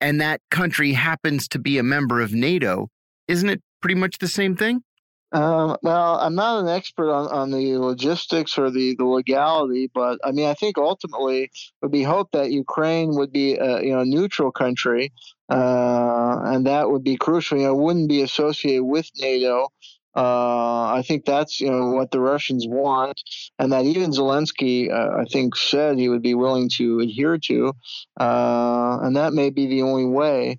[0.00, 2.88] and that country happens to be a member of NATO,
[3.26, 4.82] isn't it pretty much the same thing?
[5.30, 10.18] Um, well, I'm not an expert on, on the logistics or the, the legality, but
[10.24, 11.50] I mean, I think ultimately it
[11.82, 15.12] would be hoped that Ukraine would be a you know neutral country,
[15.50, 17.58] uh, and that would be crucial.
[17.58, 19.68] You know, wouldn't be associated with NATO.
[20.16, 23.20] Uh, I think that's you know what the Russians want,
[23.58, 27.74] and that even Zelensky, uh, I think, said he would be willing to adhere to,
[28.18, 30.58] uh, and that may be the only way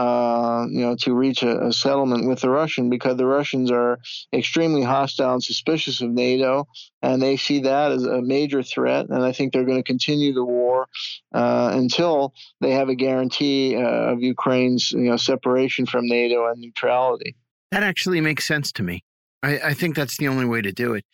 [0.00, 3.98] uh, you know, to reach a, a, settlement with the Russian because the Russians are
[4.32, 6.66] extremely hostile and suspicious of NATO,
[7.02, 9.10] and they see that as a major threat.
[9.10, 10.86] And I think they're going to continue the war
[11.34, 12.32] uh, until
[12.62, 17.36] they have a guarantee uh, of Ukraine's you know separation from NATO and neutrality.
[17.70, 19.04] That actually makes sense to me.
[19.42, 21.04] I, I think that's the only way to do it.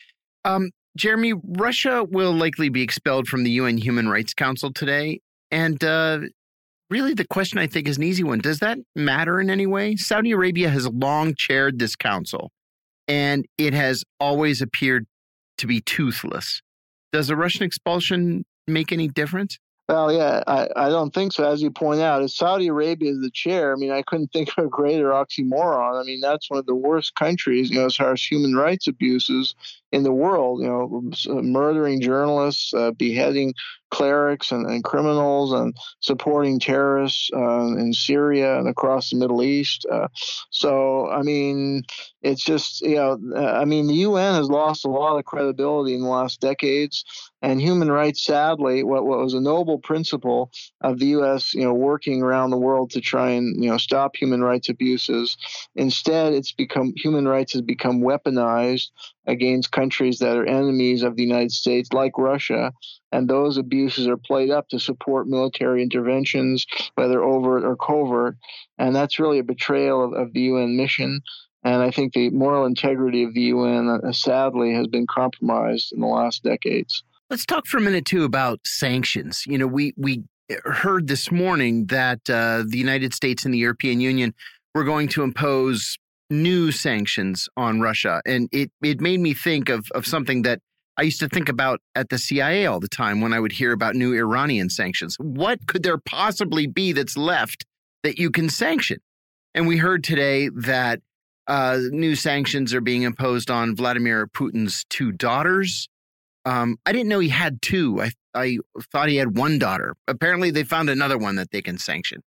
[0.45, 5.21] Um, Jeremy, Russia will likely be expelled from the UN Human Rights Council today.
[5.51, 6.21] And uh,
[6.91, 8.39] really the question I think is an easy one.
[8.39, 9.97] Does that matter in any way?
[9.97, 12.51] Saudi Arabia has long chaired this council,
[13.09, 15.07] and it has always appeared
[15.59, 16.63] to be toothless.
[17.13, 19.59] Does the Russian expulsion make any difference?
[19.89, 21.49] Well, yeah, I, I don't think so.
[21.49, 24.51] As you point out, if Saudi Arabia is the chair, I mean, I couldn't think
[24.57, 26.01] of a greater oxymoron.
[26.01, 28.89] I mean, that's one of the worst countries, you know, as far as human rights
[28.89, 29.55] abuses
[29.93, 33.55] in the world, you know, murdering journalists, uh, beheading
[33.91, 39.87] clerics and, and criminals and supporting terrorists uh, in Syria and across the Middle East.
[39.91, 40.09] Uh,
[40.51, 41.85] so, I mean,
[42.21, 46.03] it's just, you know, I mean, the UN has lost a lot of credibility in
[46.03, 47.05] the last decades.
[47.43, 51.75] And human rights, sadly, what, what was a noble principle of the U.S., you know,
[51.75, 55.37] working around the world to try and, you know, stop human rights abuses,
[55.77, 58.89] instead, it's become human rights has become weaponized
[59.27, 62.73] against countries that are enemies of the United States, like Russia,
[63.13, 68.37] and those abuses are played up to support military interventions, whether overt or covert.
[68.79, 71.23] And that's really a betrayal of, of the UN mission.
[71.65, 76.01] And I think the moral integrity of the UN, uh, sadly, has been compromised in
[76.01, 77.03] the last decades.
[77.29, 79.45] Let's talk for a minute too about sanctions.
[79.47, 80.23] You know, we we
[80.65, 84.33] heard this morning that uh, the United States and the European Union
[84.75, 85.99] were going to impose
[86.31, 90.61] new sanctions on Russia, and it it made me think of of something that
[90.97, 93.73] I used to think about at the CIA all the time when I would hear
[93.73, 95.17] about new Iranian sanctions.
[95.19, 97.65] What could there possibly be that's left
[98.03, 98.99] that you can sanction?
[99.55, 101.01] And we heard today that
[101.47, 105.89] uh, new sanctions are being imposed on Vladimir Putin's two daughters.
[106.45, 108.01] Um, I didn't know he had two.
[108.01, 108.59] I, I
[108.91, 109.97] thought he had one daughter.
[110.09, 112.23] Apparently, they found another one that they can sanction.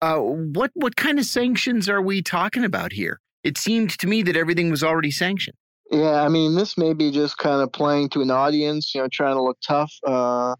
[0.00, 3.20] Uh, what what kind of sanctions are we talking about here?
[3.44, 5.56] It seemed to me that everything was already sanctioned.
[5.90, 9.08] Yeah, I mean, this may be just kind of playing to an audience, you know,
[9.10, 9.92] trying to look tough.
[10.06, 10.54] Uh,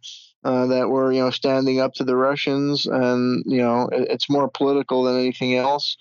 [0.45, 4.31] uh, that we're, you know, standing up to the Russians, and you know, it, it's
[4.31, 5.97] more political than anything else.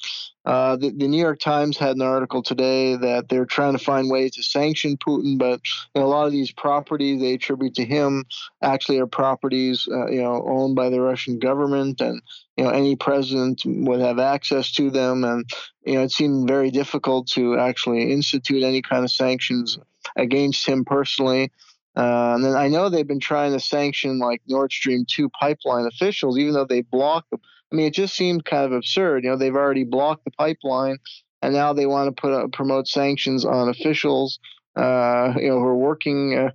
[0.47, 4.09] Uh, the, the, New York Times had an article today that they're trying to find
[4.09, 5.59] ways to sanction Putin, but
[5.93, 8.23] you know, a lot of these properties they attribute to him
[8.61, 12.21] actually are properties, uh, you know, owned by the Russian government, and
[12.55, 15.49] you know, any president would have access to them, and
[15.85, 19.77] you know, it seemed very difficult to actually institute any kind of sanctions
[20.15, 21.51] against him personally.
[21.97, 25.87] Uh, and then I know they've been trying to sanction like Nord Stream 2 pipeline
[25.87, 27.41] officials, even though they blocked them.
[27.71, 29.23] I mean, it just seemed kind of absurd.
[29.23, 30.97] You know, they've already blocked the pipeline,
[31.41, 34.39] and now they want to put uh, promote sanctions on officials,
[34.75, 36.51] uh, you know, who are working uh,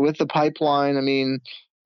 [0.00, 0.96] with the pipeline.
[0.96, 1.40] I mean,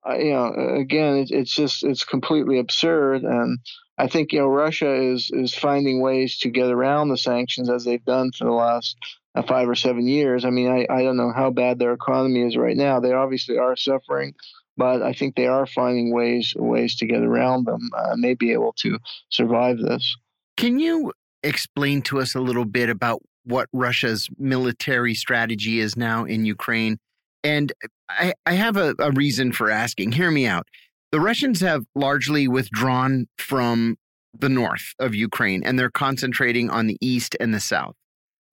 [0.08, 3.58] uh, you know, again, it, it's just it's completely absurd, and
[3.98, 7.84] I think you know Russia is is finding ways to get around the sanctions as
[7.84, 8.96] they've done for the last
[9.34, 10.44] uh, five or seven years.
[10.44, 13.00] I mean, I, I don't know how bad their economy is right now.
[13.00, 14.34] They obviously are suffering,
[14.76, 18.52] but I think they are finding ways ways to get around them uh, may be
[18.52, 18.98] able to
[19.30, 20.16] survive this.
[20.56, 21.12] Can you
[21.42, 26.98] explain to us a little bit about what Russia's military strategy is now in Ukraine?
[27.44, 27.72] And
[28.08, 30.12] I, I have a, a reason for asking.
[30.12, 30.66] Hear me out.
[31.12, 33.96] The Russians have largely withdrawn from
[34.36, 37.94] the north of Ukraine and they're concentrating on the east and the south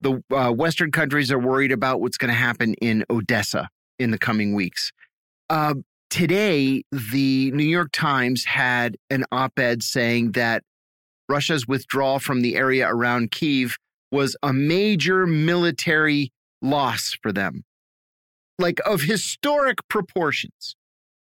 [0.04, 4.20] the uh, Western countries are worried about what's going to happen in Odessa in the
[4.20, 4.92] coming weeks.
[5.50, 5.76] Uh,
[6.14, 10.62] today, the New York Times had an op ed saying that
[11.28, 13.78] Russia's withdrawal from the area around Kiev
[14.12, 17.64] was a major military loss for them,
[18.60, 20.76] like of historic proportions.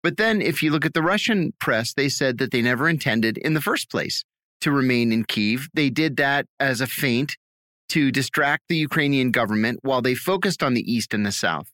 [0.04, 3.40] But then, if you look at the Russian press, they said that they never intended
[3.40, 4.24] in the first place
[4.62, 5.70] to remain in Kiev.
[5.74, 7.36] They did that as a feint
[7.90, 11.72] to distract the Ukrainian government while they focused on the east and the south.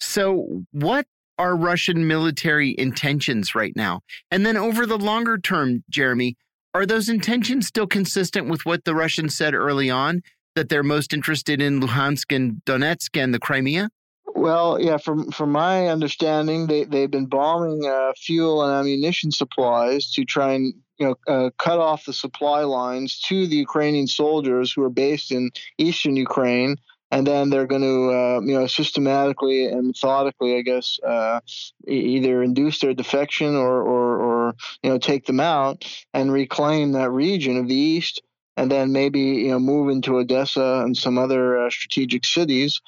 [0.00, 1.04] So, what
[1.42, 4.02] are Russian military intentions right now?
[4.30, 6.36] And then over the longer term, Jeremy,
[6.72, 10.22] are those intentions still consistent with what the Russians said early on
[10.54, 13.90] that they're most interested in Luhansk and Donetsk and the Crimea?
[14.36, 20.12] Well, yeah, from from my understanding, they they've been bombing uh, fuel and ammunition supplies
[20.12, 24.72] to try and you know uh, cut off the supply lines to the Ukrainian soldiers
[24.72, 26.76] who are based in eastern Ukraine,
[27.12, 31.40] and then they're going to uh, you know systematically and methodically, I guess, uh,
[31.86, 37.10] either induce their defection or, or or you know take them out and reclaim that
[37.10, 38.22] region of the east
[38.56, 42.80] and then maybe you know move into Odessa and some other uh, strategic cities.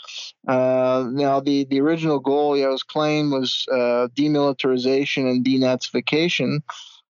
[0.49, 6.61] Uh, now, the the original goal, yeah, was claimed was uh, demilitarization and denazification.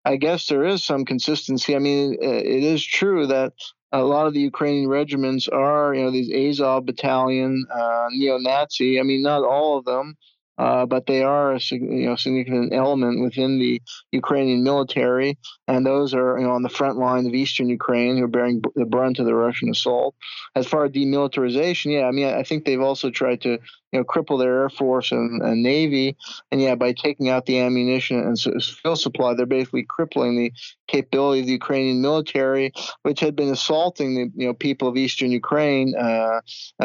[0.05, 1.75] I guess there is some consistency.
[1.75, 3.53] I mean, it is true that
[3.91, 8.99] a lot of the Ukrainian regiments are, you know, these Azov battalion, uh, neo-Nazi.
[8.99, 10.15] I mean, not all of them,
[10.59, 16.13] uh, but they are a you know, significant element within the Ukrainian military, and those
[16.13, 19.19] are you know, on the front line of eastern Ukraine who are bearing the brunt
[19.19, 20.15] of the Russian assault.
[20.55, 23.57] As far as demilitarization, yeah, I mean, I think they've also tried to
[23.91, 26.15] you know cripple their air force and, and navy,
[26.51, 30.53] and yeah, by taking out the ammunition and fuel supply, they're basically crippling the
[30.87, 32.71] capability of the Ukrainian military,
[33.03, 36.41] which had been assaulting the you know people of eastern Ukraine uh,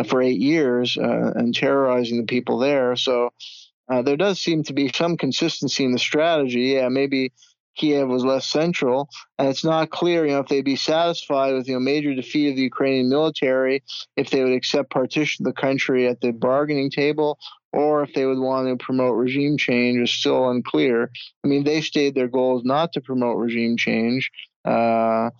[0.06, 2.96] for eight years uh, and terrorizing the people there.
[2.96, 3.32] So
[3.88, 6.74] uh, there does seem to be some consistency in the strategy.
[6.74, 7.32] Yeah, maybe
[7.76, 9.08] Kiev was less central,
[9.38, 12.50] and it's not clear, you know, if they'd be satisfied with you know major defeat
[12.50, 13.82] of the Ukrainian military,
[14.16, 17.38] if they would accept partition of the country at the bargaining table,
[17.72, 21.10] or if they would want to promote regime change is still unclear.
[21.44, 24.30] I mean, they stated their goal is not to promote regime change,
[24.64, 25.30] uh,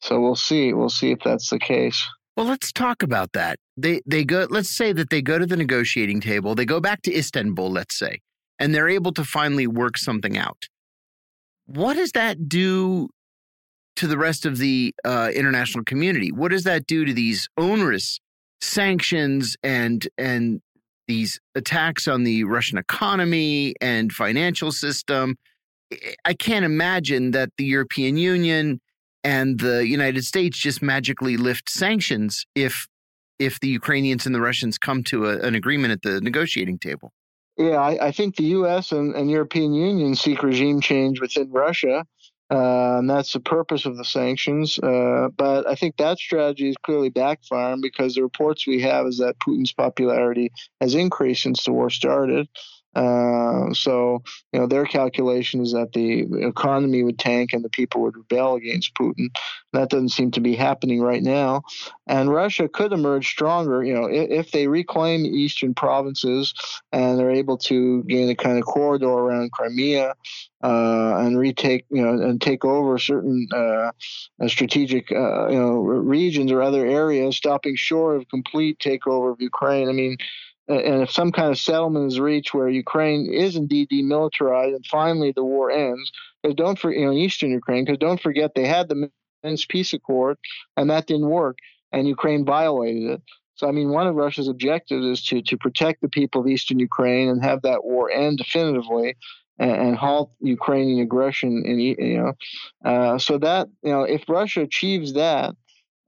[0.00, 0.72] so we'll see.
[0.72, 2.06] We'll see if that's the case.
[2.36, 3.58] Well, let's talk about that.
[3.76, 4.46] They they go.
[4.48, 6.54] Let's say that they go to the negotiating table.
[6.54, 7.70] They go back to Istanbul.
[7.70, 8.20] Let's say,
[8.58, 10.68] and they're able to finally work something out
[11.68, 13.08] what does that do
[13.96, 16.32] to the rest of the uh, international community?
[16.32, 18.18] What does that do to these onerous
[18.60, 20.60] sanctions and and
[21.06, 25.36] these attacks on the Russian economy and financial system?
[26.24, 28.80] I can't imagine that the European Union
[29.22, 32.86] and the United States just magically lift sanctions if
[33.38, 37.12] if the Ukrainians and the Russians come to a, an agreement at the negotiating table.
[37.58, 38.92] Yeah, I, I think the U.S.
[38.92, 42.06] And, and, European Union seek regime change within Russia,
[42.52, 44.78] uh, and that's the purpose of the sanctions.
[44.78, 49.18] Uh, but I think that strategy is clearly backfiring because the reports we have is
[49.18, 52.48] that Putin's popularity has increased since the war started.
[52.94, 54.22] Uh, so,
[54.52, 58.54] you know, their calculation is that the economy would tank and the people would rebel
[58.54, 59.28] against Putin.
[59.72, 61.62] That doesn't seem to be happening right now.
[62.06, 66.54] And Russia could emerge stronger, you know, if, if they reclaim eastern provinces
[66.92, 70.14] and they're able to gain a kind of corridor around Crimea
[70.64, 73.92] uh, and retake, you know, and take over certain uh,
[74.46, 79.88] strategic, uh, you know, regions or other areas, stopping short of complete takeover of Ukraine.
[79.88, 80.16] I mean,
[80.68, 85.32] and if some kind of settlement is reached where Ukraine is indeed demilitarized and finally
[85.32, 88.88] the war ends, because don't forget, you know, eastern Ukraine, because don't forget they had
[88.88, 89.10] the
[89.42, 90.36] Minsk peace accord
[90.76, 91.58] and that didn't work,
[91.92, 93.22] and Ukraine violated it.
[93.54, 96.78] So, I mean, one of Russia's objectives is to to protect the people of eastern
[96.78, 99.16] Ukraine and have that war end definitively.
[99.60, 102.32] And, and halt Ukrainian aggression, in you know,
[102.84, 105.56] uh, so that you know, if Russia achieves that,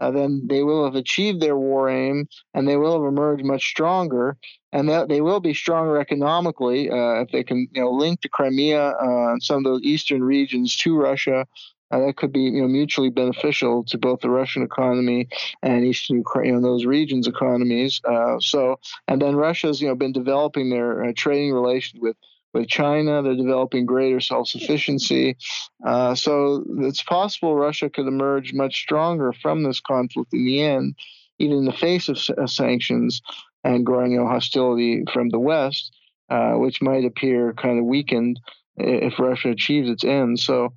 [0.01, 3.65] uh, then they will have achieved their war aim and they will have emerged much
[3.65, 4.37] stronger.
[4.73, 8.29] And that they will be stronger economically uh, if they can, you know, link the
[8.29, 11.47] Crimea uh, and some of those eastern regions to Russia.
[11.91, 15.29] Uh, that could be, you know, mutually beneficial to both the Russian economy
[15.65, 18.01] and Eastern Ukraine, you know, those regions' economies.
[18.05, 22.17] Uh, so, and then Russia's, you know, been developing their trading relations with
[22.53, 23.23] with China.
[23.23, 25.37] They're developing greater self sufficiency.
[25.85, 30.97] Uh, so it's possible Russia could emerge much stronger from this conflict in the end,
[31.39, 33.21] even in the face of uh, sanctions
[33.65, 35.95] and growing hostility from the West,
[36.31, 38.41] uh, which might appear kind of weakened
[38.77, 40.41] if Russia achieves its end.
[40.41, 40.73] So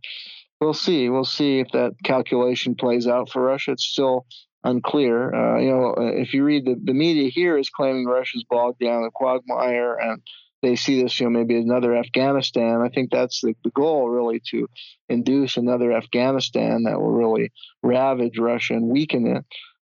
[0.60, 1.10] we'll see.
[1.10, 3.72] We'll see if that calculation plays out for Russia.
[3.72, 4.26] It's still
[4.64, 5.34] unclear.
[5.34, 9.04] Uh, you know, if you read the, the media here is claiming Russia's bogged down
[9.04, 10.22] the quagmire and
[10.64, 12.82] they see this, you know, maybe another Afghanistan.
[12.82, 14.68] I think that's the, the goal, really, to
[15.10, 17.52] induce another Afghanistan that will really
[17.84, 19.46] ravage Russia and weaken it.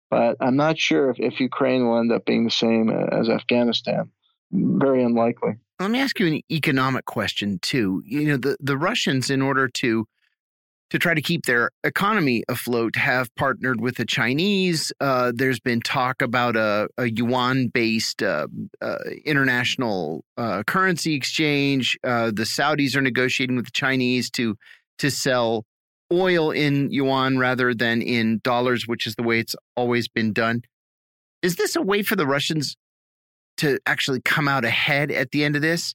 [0.09, 3.27] But I'm not sure if, if Ukraine will end up being the same uh, as
[3.27, 4.11] Afghanistan.
[4.51, 5.55] Very unlikely.
[5.79, 8.01] Let me ask you an economic question, too.
[8.05, 10.07] You know, the, the Russians, in order to
[10.89, 14.91] to try to keep their economy afloat have partnered with the Chinese.
[15.01, 18.47] Uh, there's been talk about a, a yuan based uh,
[18.81, 21.97] uh, international uh, currency exchange.
[22.03, 24.55] Uh, the Saudis are negotiating with the Chinese to
[24.99, 25.65] to sell
[26.11, 30.61] oil in yuan rather than in dollars, which is the way it's always been done.
[31.41, 32.75] Is this a way for the Russians
[33.57, 35.93] to actually come out ahead at the end of this?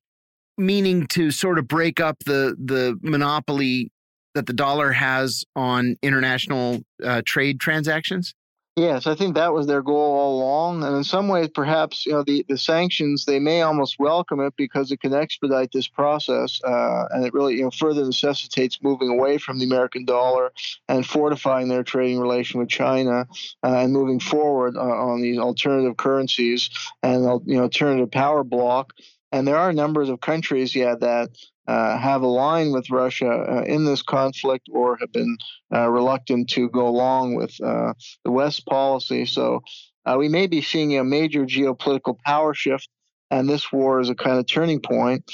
[0.59, 3.91] Meaning to sort of break up the the monopoly
[4.35, 8.35] that the dollar has on international uh, trade transactions?
[8.75, 10.83] Yes, I think that was their goal all along.
[10.83, 14.55] And in some ways, perhaps, you know, the, the sanctions, they may almost welcome it
[14.57, 16.59] because it can expedite this process.
[16.65, 20.53] Uh, and it really, you know, further necessitates moving away from the American dollar
[20.89, 23.27] and fortifying their trading relation with China
[23.63, 26.71] uh, and moving forward uh, on these alternative currencies
[27.03, 28.95] and, you know, alternative power block.
[29.33, 31.31] And there are numbers of countries, yeah, that
[31.67, 35.39] uh, have aligned with Russia uh, in this conflict or have been
[35.75, 39.25] uh, reluctant to go along with uh, the West policy.
[39.25, 39.63] So
[40.05, 42.89] uh, we may be seeing a major geopolitical power shift.
[43.31, 45.25] And this war is a kind of turning point.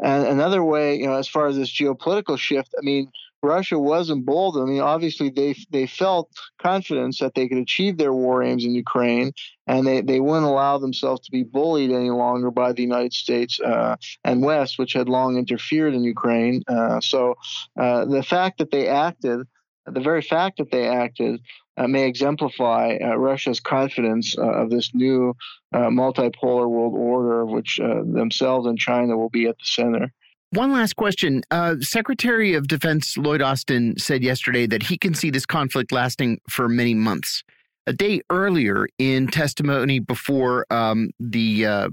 [0.00, 3.10] And another way, you know, as far as this geopolitical shift, I mean,
[3.42, 4.68] Russia was emboldened.
[4.68, 6.30] I mean, obviously they they felt
[6.60, 9.32] confidence that they could achieve their war aims in Ukraine,
[9.66, 13.60] and they, they wouldn't allow themselves to be bullied any longer by the United States
[13.60, 16.62] uh, and West, which had long interfered in Ukraine.
[16.66, 17.34] Uh, so
[17.78, 19.46] uh, the fact that they acted
[19.86, 21.40] the very fact that they acted
[21.78, 25.34] uh, may exemplify uh, Russia's confidence uh, of this new
[25.72, 30.12] multipolar world order, of which themselves and China will be at the center.
[30.50, 31.42] One last question.
[31.50, 36.40] Uh, Secretary of Defense Lloyd Austin said yesterday that he can see this conflict lasting
[36.48, 37.42] for many months.
[37.86, 41.90] A day earlier, in testimony before um, the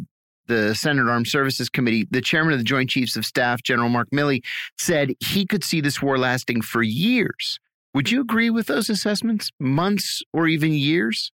[0.47, 4.09] the Senate Armed Services Committee, the chairman of the Joint Chiefs of Staff, General Mark
[4.11, 4.43] Milley,
[4.77, 7.59] said he could see this war lasting for years.
[7.93, 9.51] Would you agree with those assessments?
[9.59, 11.31] Months or even years?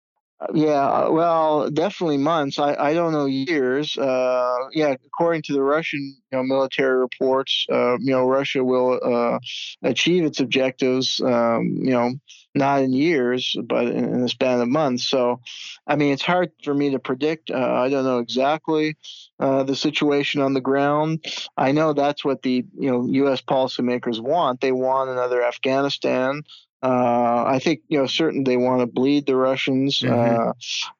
[0.54, 2.60] Yeah, uh, well, definitely months.
[2.60, 3.98] I, I don't know years.
[3.98, 9.00] Uh, yeah, according to the Russian you know, military reports, uh, you know, Russia will
[9.02, 9.40] uh,
[9.82, 12.12] achieve its objectives, um, you know,
[12.54, 15.08] not in years, but in, in the span of months.
[15.08, 15.40] So,
[15.88, 17.50] I mean, it's hard for me to predict.
[17.50, 18.96] Uh, I don't know exactly
[19.40, 21.24] uh, the situation on the ground.
[21.56, 23.40] I know that's what the you know U.S.
[23.42, 24.60] policymakers want.
[24.60, 26.42] They want another Afghanistan.
[26.80, 29.98] Uh, I think you know certain they want to bleed the Russians.
[29.98, 30.50] Mm-hmm.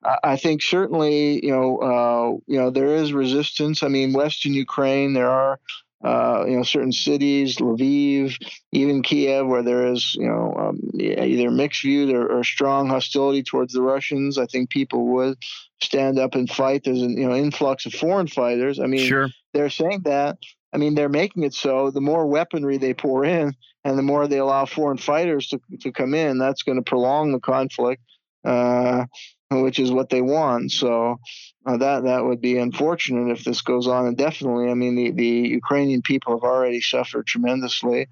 [0.05, 3.83] Uh, I think certainly you know uh, you know there is resistance.
[3.83, 5.61] I mean, Western Ukraine there are
[6.05, 8.37] uh, you know certain cities, Lviv,
[8.73, 13.43] even Kiev, where there is you know um, either mixed view or, or, strong hostility
[13.43, 14.39] towards the Russians.
[14.39, 15.39] I think people would
[15.83, 16.83] stand up and fight.
[16.85, 18.79] There's an you know influx of foreign fighters.
[18.79, 19.29] I mean, sure.
[19.55, 20.39] they're saying that.
[20.73, 23.55] I mean, they're making it so the more weaponry they pour in,
[23.89, 27.33] and the more they allow foreign fighters to, to come in, that's going to prolong
[27.33, 28.03] the conflict,
[28.45, 29.07] uh,
[29.51, 30.71] which is what they want.
[30.73, 31.19] So
[31.67, 34.71] uh, that that would be unfortunate if this goes on indefinitely.
[34.71, 38.09] I mean, the, the Ukrainian people have already suffered tremendously.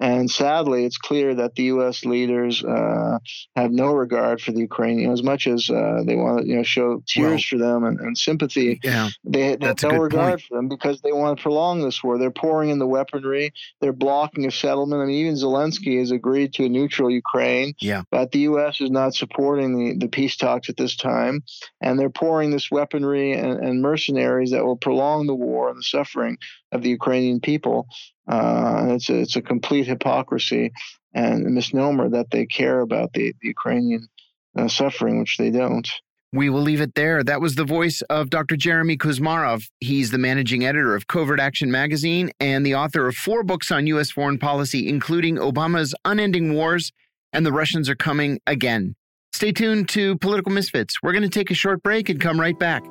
[0.00, 2.06] And sadly, it's clear that the U.S.
[2.06, 3.18] leaders uh,
[3.54, 6.62] have no regard for the Ukrainians, as much as uh, they want to, you know,
[6.62, 8.80] show tears well, for them and, and sympathy.
[8.82, 10.42] Yeah, they, they have no regard point.
[10.42, 12.16] for them because they want to prolong this war.
[12.16, 13.52] They're pouring in the weaponry.
[13.82, 15.02] They're blocking a settlement.
[15.02, 17.74] I mean, even Zelensky has agreed to a neutral Ukraine.
[17.80, 18.80] Yeah, but the U.S.
[18.80, 21.42] is not supporting the, the peace talks at this time,
[21.82, 25.82] and they're pouring this weaponry and, and mercenaries that will prolong the war and the
[25.82, 26.38] suffering
[26.72, 27.86] of the Ukrainian people.
[28.30, 30.70] Uh, it's a, it's a complete hypocrisy
[31.12, 34.06] and a misnomer that they care about the, the Ukrainian
[34.56, 35.88] uh, suffering, which they don't.
[36.32, 37.24] We will leave it there.
[37.24, 38.56] That was the voice of Dr.
[38.56, 39.64] Jeremy Kuzmarov.
[39.80, 43.88] He's the managing editor of Covert Action Magazine and the author of four books on
[43.88, 44.12] U.S.
[44.12, 46.92] foreign policy, including Obama's Unending Wars
[47.32, 48.94] and The Russians Are Coming Again.
[49.32, 51.02] Stay tuned to Political Misfits.
[51.02, 52.84] We're going to take a short break and come right back.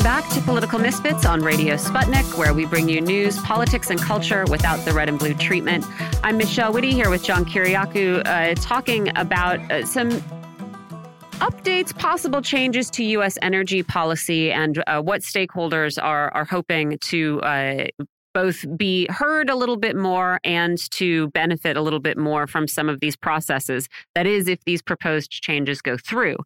[0.00, 4.00] Welcome back to Political Misfits on Radio Sputnik, where we bring you news, politics, and
[4.00, 5.84] culture without the red and blue treatment.
[6.24, 10.08] I'm Michelle Witte here with John Kiriakou, uh, talking about uh, some
[11.42, 13.36] updates, possible changes to U.S.
[13.42, 17.84] energy policy, and uh, what stakeholders are are hoping to uh,
[18.32, 22.66] both be heard a little bit more and to benefit a little bit more from
[22.68, 23.86] some of these processes.
[24.14, 26.36] That is, if these proposed changes go through.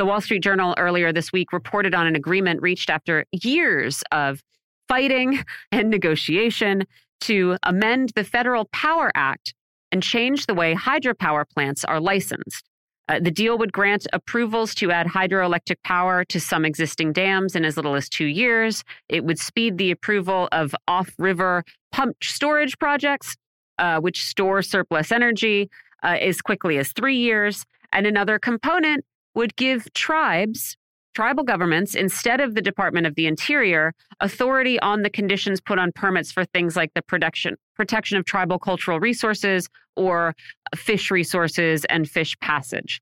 [0.00, 4.42] The Wall Street Journal earlier this week reported on an agreement reached after years of
[4.88, 6.86] fighting and negotiation
[7.20, 9.52] to amend the Federal Power Act
[9.92, 12.64] and change the way hydropower plants are licensed.
[13.10, 17.66] Uh, the deal would grant approvals to add hydroelectric power to some existing dams in
[17.66, 18.82] as little as two years.
[19.10, 23.36] It would speed the approval of off river pumped storage projects,
[23.76, 25.68] uh, which store surplus energy,
[26.02, 27.66] uh, as quickly as three years.
[27.92, 29.04] And another component
[29.40, 30.76] would give tribes,
[31.14, 35.92] tribal governments, instead of the Department of the Interior, authority on the conditions put on
[35.92, 39.66] permits for things like the production, protection of tribal cultural resources
[39.96, 40.34] or
[40.76, 43.00] fish resources and fish passage.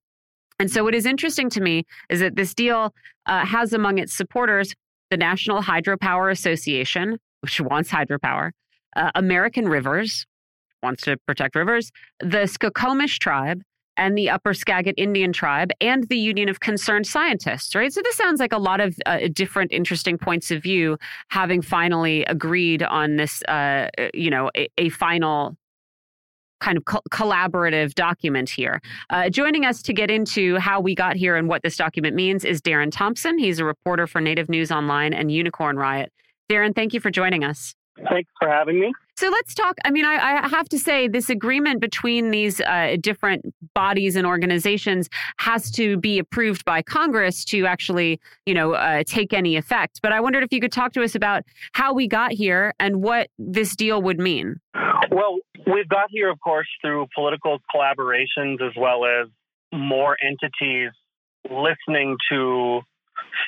[0.61, 2.95] And so, what is interesting to me is that this deal
[3.27, 4.77] uh, has among its supporters
[5.11, 8.53] the National Hydropower Association, which wants hydropower,
[8.95, 10.25] uh, American Rivers,
[10.85, 13.61] wants to protect rivers, the Skokomish tribe,
[13.99, 17.93] and the Upper Skagit Indian Tribe and the Union of Concerned Scientists, right?
[17.93, 20.97] So this sounds like a lot of uh, different interesting points of view
[21.29, 25.57] having finally agreed on this, uh, you know, a, a final
[26.61, 28.81] kind of co- collaborative document here.
[29.11, 32.45] Uh, joining us to get into how we got here and what this document means
[32.45, 33.39] is Darren Thompson.
[33.39, 36.13] He's a reporter for Native News Online and Unicorn Riot.
[36.51, 37.75] Darren, thank you for joining us.
[38.09, 38.93] Thanks for having me.
[39.19, 39.79] So let's talk.
[39.85, 44.25] I mean, I, I, have to say, this agreement between these uh, different bodies and
[44.25, 45.09] organizations
[45.39, 49.99] has to be approved by Congress to actually, you know, uh, take any effect.
[50.05, 51.43] But I wondered if you could talk to us about
[51.73, 54.61] how we got here and what this deal would mean.
[55.11, 59.27] Well, we've got here, of course, through political collaborations as well as
[59.73, 60.93] more entities
[61.51, 62.83] listening to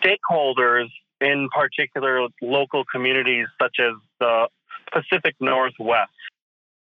[0.03, 0.89] stakeholders
[1.21, 4.49] in particular local communities such as the
[4.93, 6.11] Pacific Northwest.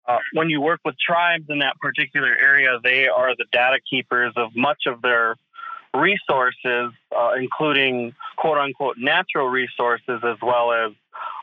[0.06, 4.32] Uh, when you work with tribes in that particular area, they are the data keepers
[4.36, 5.34] of much of their
[5.94, 10.92] resources, uh, including quote unquote natural resources as well as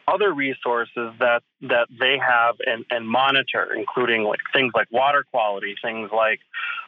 [0.08, 5.76] other resources that that they have and, and monitor, including like things like water quality,
[5.82, 6.39] things like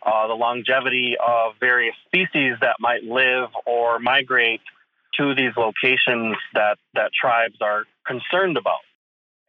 [0.06, 4.62] uh, the longevity of various species that might live or migrate
[5.18, 8.80] to these locations that that tribes are concerned about.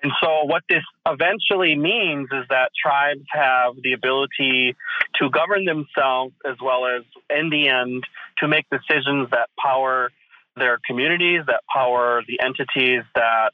[0.02, 4.76] And so, what this eventually means is that tribes have the ability
[5.16, 8.04] to govern themselves as well as, in the end,
[8.38, 10.10] to make decisions that power
[10.56, 13.50] their communities, that power the entities that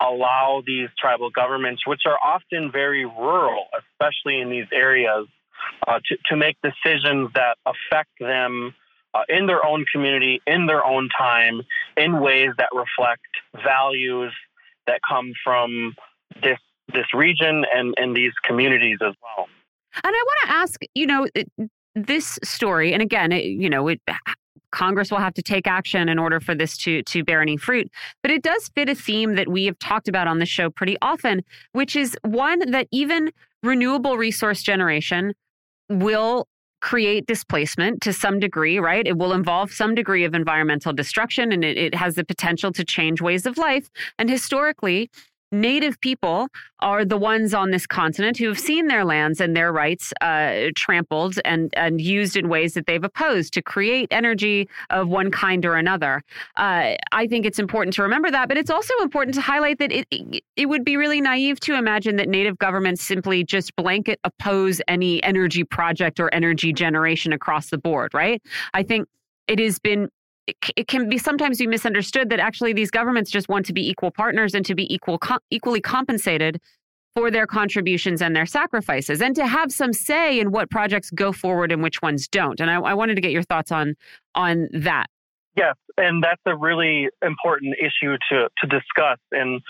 [0.00, 5.26] allow these tribal governments, which are often very rural, especially in these areas,
[5.86, 8.74] uh, to, to make decisions that affect them
[9.12, 11.62] uh, in their own community, in their own time,
[11.96, 13.22] in ways that reflect
[13.64, 14.32] values
[14.90, 15.94] that come from
[16.42, 16.58] this
[16.92, 19.46] this region and, and these communities as well.
[19.94, 21.28] And I want to ask, you know,
[21.94, 24.00] this story, and again, it, you know, it,
[24.72, 27.90] Congress will have to take action in order for this to to bear any fruit.
[28.22, 30.96] But it does fit a theme that we have talked about on the show pretty
[31.00, 33.30] often, which is one that even
[33.62, 35.34] renewable resource generation
[35.88, 36.46] will
[36.80, 39.06] create displacement to some degree, right?
[39.06, 42.84] It will involve some degree of environmental destruction and it, it has the potential to
[42.84, 43.90] change ways of life.
[44.18, 45.10] And historically,
[45.52, 46.48] Native people
[46.78, 50.66] are the ones on this continent who have seen their lands and their rights uh,
[50.76, 55.66] trampled and, and used in ways that they've opposed to create energy of one kind
[55.66, 56.22] or another.
[56.56, 59.90] Uh, I think it's important to remember that, but it's also important to highlight that
[59.90, 64.20] it, it, it would be really naive to imagine that Native governments simply just blanket
[64.24, 68.40] oppose any energy project or energy generation across the board, right?
[68.72, 69.08] I think
[69.48, 70.08] it has been
[70.76, 74.10] it, can be sometimes be misunderstood that actually these governments just want to be equal
[74.10, 75.18] partners and to be equal
[75.50, 76.60] equally compensated
[77.14, 81.32] for their contributions and their sacrifices and to have some say in what projects go
[81.32, 82.60] forward and which ones don't.
[82.60, 83.94] And I, I wanted to get your thoughts on
[84.34, 85.06] on that.
[85.56, 89.18] Yes and that's a really important issue to to discuss.
[89.32, 89.60] And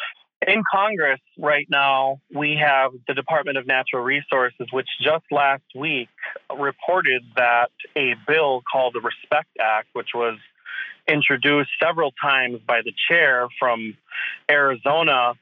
[0.47, 6.09] in Congress right now, we have the Department of Natural Resources, which just last week
[6.57, 10.39] reported that a bill called the Respect Act, which was
[11.11, 13.97] introduced several times by the chair from
[14.51, 15.35] Arizona.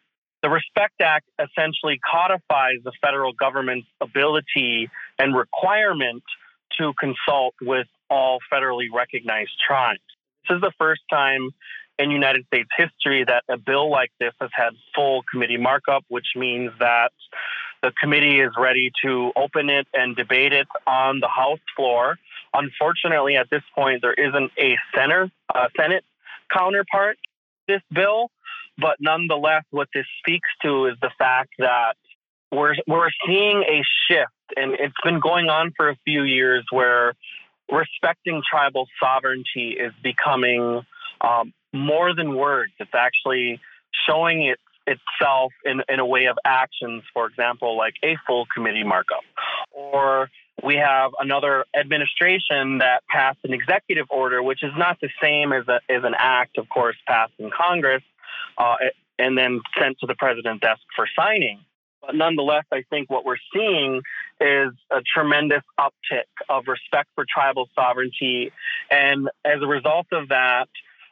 [0.43, 4.89] The Respect Act essentially codifies the federal government's ability
[5.19, 6.23] and requirement
[6.79, 10.01] to consult with all federally recognized tribes.
[10.49, 11.51] This is the first time
[11.99, 16.29] in United States history that a bill like this has had full committee markup, which
[16.37, 17.11] means that
[17.83, 22.19] the committee is ready to open it and debate it on the House floor.
[22.55, 26.05] Unfortunately, at this point, there isn't a center, uh, Senate
[26.53, 27.19] counterpart
[27.69, 28.31] to this bill,
[28.79, 31.95] but nonetheless, what this speaks to is the fact that
[32.51, 37.15] we're we're seeing a shift, and it's been going on for a few years, where
[37.71, 40.81] respecting tribal sovereignty is becoming
[41.21, 42.73] um, more than words.
[42.79, 43.61] It's actually
[44.09, 44.59] showing it
[44.89, 49.23] itself in, in a way of actions, for example, like a full committee markup.
[49.71, 50.31] Or
[50.63, 55.69] we have another administration that passed an executive order, which is not the same as,
[55.69, 58.03] a, as an act, of course, passed in Congress
[58.57, 58.77] uh,
[59.19, 61.61] and then sent to the president's desk for signing.
[62.01, 64.03] But nonetheless, I think what we're seeing
[64.41, 68.53] is a tremendous uptick of respect for tribal sovereignty.
[68.91, 70.69] And as a result of that,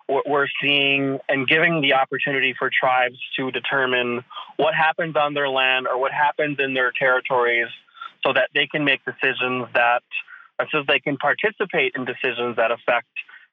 [0.09, 4.23] we're seeing and giving the opportunity for tribes to determine
[4.57, 7.67] what happens on their land or what happens in their territories
[8.25, 10.03] so that they can make decisions that
[10.71, 13.09] so they can participate in decisions that affect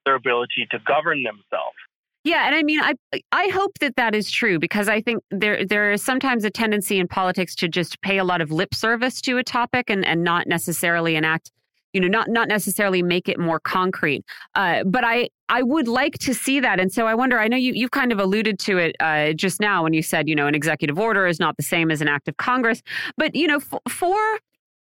[0.05, 1.75] their ability to govern themselves.
[2.23, 2.93] Yeah, and I mean, I
[3.33, 6.97] I hope that that is true because I think there there is sometimes a tendency
[6.97, 10.23] in politics to just pay a lot of lip service to a topic and and
[10.23, 11.51] not necessarily enact
[11.93, 14.23] you know not not necessarily make it more concrete
[14.55, 17.57] uh, but i i would like to see that and so i wonder i know
[17.57, 20.47] you you kind of alluded to it uh, just now when you said you know
[20.47, 22.81] an executive order is not the same as an act of congress
[23.17, 24.39] but you know for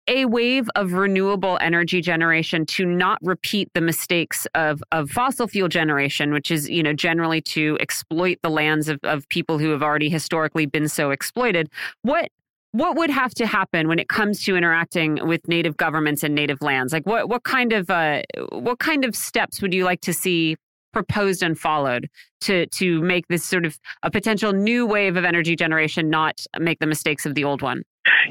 [0.08, 5.68] a wave of renewable energy generation to not repeat the mistakes of, of fossil fuel
[5.68, 9.82] generation, which is, you know, generally to exploit the lands of, of people who have
[9.82, 11.70] already historically been so exploited.
[12.02, 12.30] What
[12.72, 16.60] what would have to happen when it comes to interacting with native governments and native
[16.62, 16.92] lands?
[16.92, 20.56] Like what what kind of uh, what kind of steps would you like to see
[20.92, 22.08] proposed and followed
[22.40, 26.78] to to make this sort of a potential new wave of energy generation not make
[26.80, 27.82] the mistakes of the old one?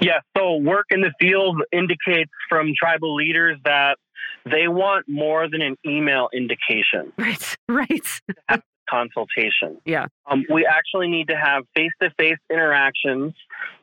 [0.01, 3.97] Yeah, so work in the field indicates from tribal leaders that
[4.45, 7.13] they want more than an email indication.
[7.17, 8.61] Right, right.
[8.91, 9.77] Consultation.
[9.85, 10.07] Yeah.
[10.29, 13.33] Um, we actually need to have face to face interactions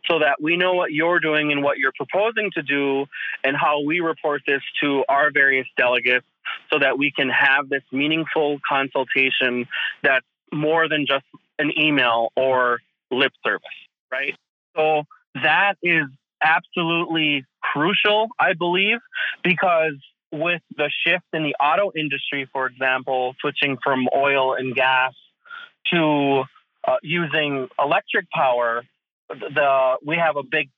[0.09, 3.07] so that we know what you're doing and what you're proposing to do
[3.45, 6.27] and how we report this to our various delegates
[6.73, 9.67] so that we can have this meaningful consultation
[10.03, 11.25] that's more than just
[11.59, 12.81] an email or
[13.11, 13.63] lip service,
[14.11, 14.35] right?
[14.77, 15.03] So
[15.35, 16.05] that is
[16.43, 18.99] absolutely crucial, I believe,
[19.43, 19.97] because
[20.33, 25.13] with the shift in the auto industry, for example, switching from oil and gas
[25.93, 26.45] to
[26.87, 28.83] uh, using electric power,
[29.29, 30.71] the we have a big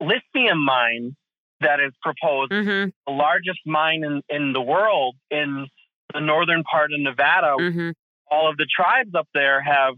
[0.00, 1.16] lithium mine
[1.60, 2.90] that is proposed, mm-hmm.
[3.06, 5.66] the largest mine in, in the world in
[6.12, 7.56] the northern part of Nevada.
[7.58, 7.90] Mm-hmm.
[8.30, 9.94] All of the tribes up there have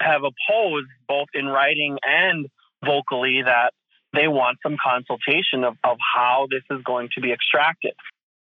[0.00, 2.46] have opposed both in writing and
[2.84, 3.72] vocally that
[4.12, 7.92] they want some consultation of, of how this is going to be extracted.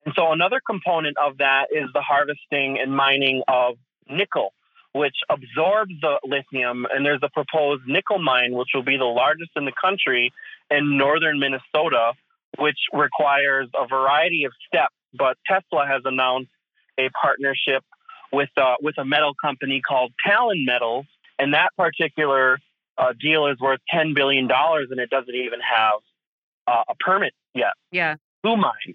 [0.05, 3.77] And so another component of that is the harvesting and mining of
[4.09, 4.53] nickel,
[4.93, 6.87] which absorbs the lithium.
[6.93, 10.33] And there's a proposed nickel mine, which will be the largest in the country
[10.71, 12.13] in northern Minnesota,
[12.59, 14.95] which requires a variety of steps.
[15.15, 16.51] But Tesla has announced
[16.99, 17.85] a partnership
[18.33, 21.07] with uh, with a metal company called Talon Metals,
[21.39, 22.59] and that particular
[22.99, 26.01] uh, deal is worth ten billion dollars, and it doesn't even have
[26.67, 27.73] uh, a permit yet.
[27.91, 28.17] Yeah
[28.57, 28.95] mine.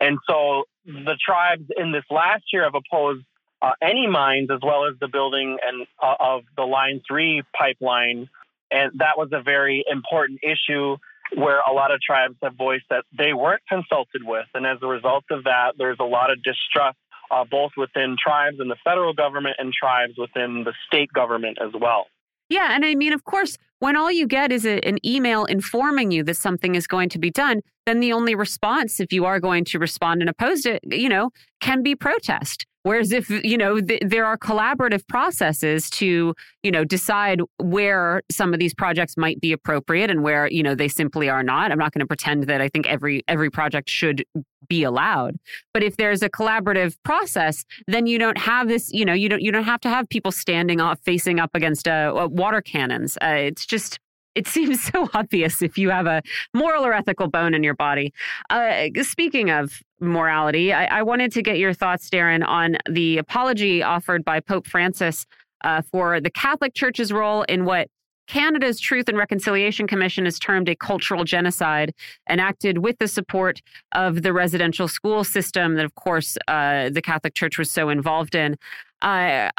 [0.00, 3.24] And so the tribes in this last year have opposed
[3.62, 8.28] uh, any mines as well as the building and uh, of the Line 3 pipeline.
[8.70, 10.96] And that was a very important issue
[11.34, 14.46] where a lot of tribes have voiced that they weren't consulted with.
[14.54, 16.98] And as a result of that, there's a lot of distrust
[17.30, 21.72] uh, both within tribes and the federal government and tribes within the state government as
[21.80, 22.06] well.
[22.48, 22.68] Yeah.
[22.72, 26.22] And I mean, of course, when all you get is a, an email informing you
[26.24, 29.64] that something is going to be done, then the only response, if you are going
[29.66, 31.30] to respond and oppose it, you know,
[31.60, 32.66] can be protest.
[32.84, 38.52] Whereas if, you know, th- there are collaborative processes to, you know, decide where some
[38.52, 41.72] of these projects might be appropriate and where, you know, they simply are not.
[41.72, 44.24] I'm not going to pretend that I think every every project should
[44.68, 45.38] be allowed.
[45.72, 49.40] But if there's a collaborative process, then you don't have this, you know, you don't
[49.40, 53.16] you don't have to have people standing off facing up against uh, uh water cannons.
[53.22, 53.98] Uh, it's just
[54.34, 56.22] it seems so obvious if you have a
[56.52, 58.12] moral or ethical bone in your body.
[58.50, 63.82] Uh, speaking of morality, I, I, wanted to get your thoughts, Darren, on the apology
[63.82, 65.26] offered by Pope Francis
[65.62, 67.88] uh, for the Catholic Church's role in what
[68.26, 71.92] Canada's Truth and Reconciliation Commission has termed a cultural genocide,
[72.28, 73.60] enacted with the support
[73.92, 78.34] of the residential school system that, of course, uh, the Catholic Church was so involved
[78.34, 78.56] in.
[79.02, 79.50] Uh,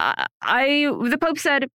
[0.41, 1.67] I, the Pope said,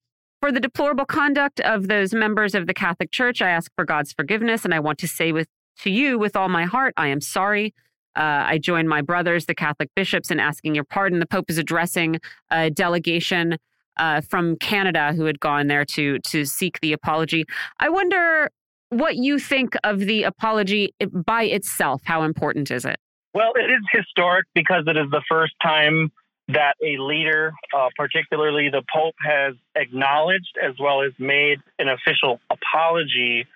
[0.40, 4.12] for the deplorable conduct of those members of the Catholic Church, I ask for God's
[4.12, 5.48] forgiveness, and I want to say with
[5.80, 7.74] to you with all my heart, I am sorry.
[8.16, 11.20] Uh, I join my brothers, the Catholic bishops, in asking your pardon.
[11.20, 12.18] The Pope is addressing
[12.50, 13.58] a delegation
[13.96, 17.44] uh, from Canada who had gone there to to seek the apology.
[17.78, 18.50] I wonder
[18.90, 22.00] what you think of the apology by itself.
[22.04, 22.96] How important is it?
[23.34, 26.10] Well, it is historic because it is the first time
[26.48, 32.40] that a leader, uh, particularly the Pope, has acknowledged as well as made an official
[32.50, 33.46] apology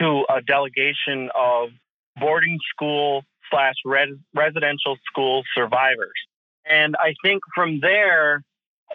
[0.00, 1.70] to a delegation of
[2.18, 6.14] boarding school slash res- residential school survivors.
[6.64, 8.42] And I think from there,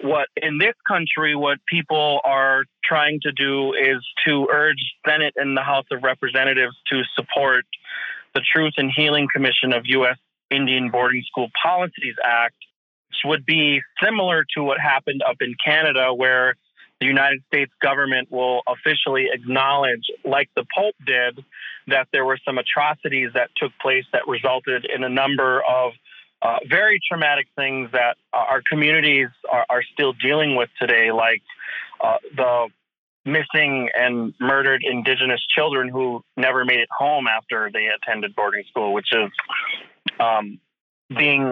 [0.02, 4.78] what in this country, what people are trying to do is to urge
[5.08, 7.66] Senate and the House of Representatives to support
[8.34, 10.18] the Truth and Healing Commission of U.S.
[10.50, 12.56] Indian Boarding School Policies Act,
[13.26, 16.56] would be similar to what happened up in Canada, where
[17.00, 21.44] the United States government will officially acknowledge, like the Pope did,
[21.88, 25.94] that there were some atrocities that took place that resulted in a number of
[26.44, 31.42] uh, very traumatic things that our communities are, are still dealing with today, like
[32.04, 32.68] uh, the
[33.26, 38.94] missing and murdered indigenous children who never made it home after they attended boarding school,
[38.94, 39.30] which is
[40.20, 40.60] um,
[41.16, 41.52] being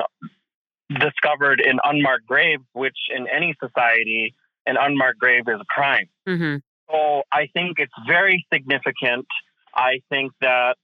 [0.89, 4.33] discovered in unmarked grave, which in any society,
[4.65, 6.09] an unmarked grave is a crime.
[6.27, 6.57] Mm-hmm.
[6.89, 9.27] So I think it's very significant.
[9.75, 10.77] I think that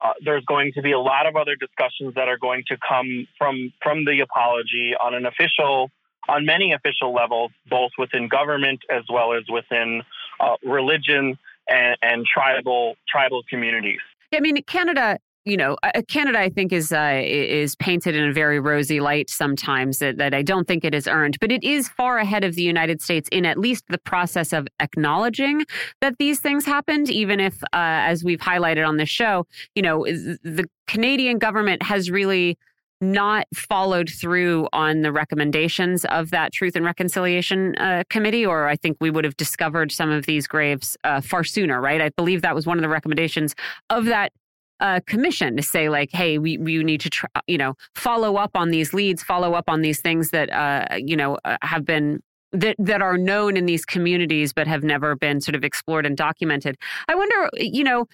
[0.00, 3.26] Uh, there's going to be a lot of other discussions that are going to come
[3.36, 5.90] from from the apology on an official
[6.28, 10.02] on many official levels, both within government as well as within
[10.38, 11.36] uh, religion
[11.68, 13.98] and, and tribal tribal communities.
[14.32, 18.32] I mean, Canada you know, uh, Canada, I think, is uh, is painted in a
[18.32, 21.88] very rosy light sometimes that, that I don't think it is earned, but it is
[21.88, 25.64] far ahead of the United States in at least the process of acknowledging
[26.00, 27.08] that these things happened.
[27.10, 32.10] Even if, uh, as we've highlighted on the show, you know, the Canadian government has
[32.10, 32.58] really
[33.00, 38.76] not followed through on the recommendations of that Truth and Reconciliation uh, Committee, or I
[38.76, 42.00] think we would have discovered some of these graves uh, far sooner, right?
[42.00, 43.54] I believe that was one of the recommendations
[43.88, 44.32] of that
[44.80, 48.52] a commission to say like hey we, we need to try, you know follow up
[48.54, 52.20] on these leads follow up on these things that uh, you know uh, have been
[52.52, 56.16] that that are known in these communities but have never been sort of explored and
[56.16, 56.76] documented.
[57.06, 58.06] I wonder you know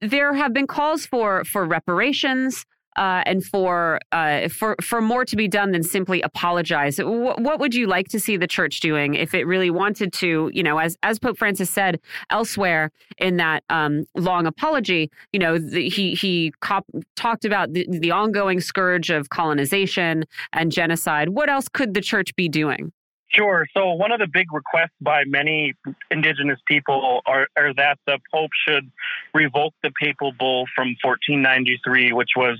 [0.00, 2.64] there have been calls for for reparations
[2.96, 6.96] uh, and for uh, for for more to be done than simply apologize.
[6.96, 10.50] W- what would you like to see the church doing if it really wanted to?
[10.52, 15.58] You know, as as Pope Francis said elsewhere in that um, long apology, you know,
[15.58, 16.86] the, he he cop-
[17.16, 21.30] talked about the, the ongoing scourge of colonization and genocide.
[21.30, 22.92] What else could the church be doing?
[23.32, 23.64] Sure.
[23.76, 25.74] So one of the big requests by many
[26.10, 28.90] indigenous people are, are, that the Pope should
[29.32, 32.58] revoke the papal bull from 1493, which was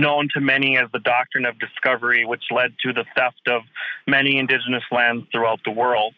[0.00, 3.62] known to many as the doctrine of discovery, which led to the theft of
[4.06, 6.14] many indigenous lands throughout the world.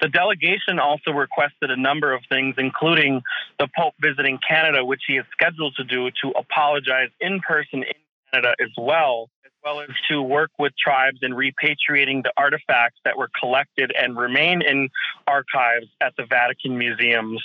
[0.00, 3.22] The delegation also requested a number of things, including
[3.58, 7.94] the Pope visiting Canada, which he is scheduled to do, to apologize in person in
[8.32, 9.28] Canada as well
[9.64, 14.62] well as to work with tribes in repatriating the artifacts that were collected and remain
[14.62, 14.88] in
[15.26, 17.42] archives at the Vatican museums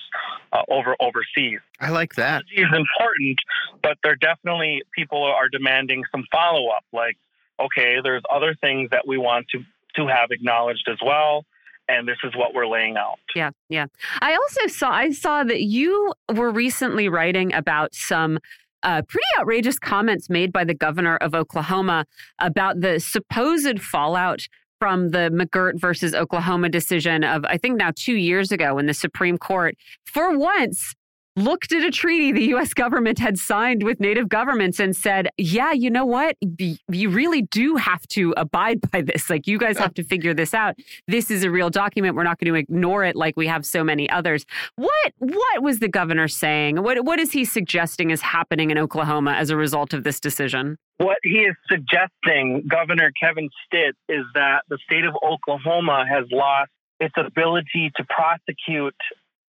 [0.53, 1.59] uh, over overseas.
[1.80, 2.43] I like that.
[2.55, 3.39] It is important,
[3.82, 6.84] but there definitely people are demanding some follow up.
[6.93, 7.18] Like,
[7.59, 9.59] okay, there's other things that we want to
[9.95, 11.45] to have acknowledged as well
[11.88, 13.20] and this is what we're laying out.
[13.36, 13.86] Yeah, yeah.
[14.22, 18.39] I also saw I saw that you were recently writing about some
[18.86, 22.05] uh, pretty outrageous comments made by the governor of Oklahoma
[22.39, 24.47] about the supposed fallout
[24.79, 28.93] from the McGirt versus Oklahoma decision of, I think now two years ago, when the
[28.93, 29.75] Supreme Court,
[30.05, 30.93] for once,
[31.36, 35.71] looked at a treaty the US government had signed with native governments and said, yeah,
[35.71, 36.38] you know what?
[36.41, 39.29] You really do have to abide by this.
[39.29, 40.75] Like, you guys have to figure this out.
[41.07, 42.15] This is a real document.
[42.15, 44.45] We're not going to ignore it like we have so many others.
[44.75, 46.81] What what was the governor saying?
[46.81, 50.77] What what is he suggesting is happening in Oklahoma as a result of this decision?
[50.97, 56.71] What he is suggesting, Governor Kevin Stitt, is that the state of Oklahoma has lost
[56.99, 58.95] its ability to prosecute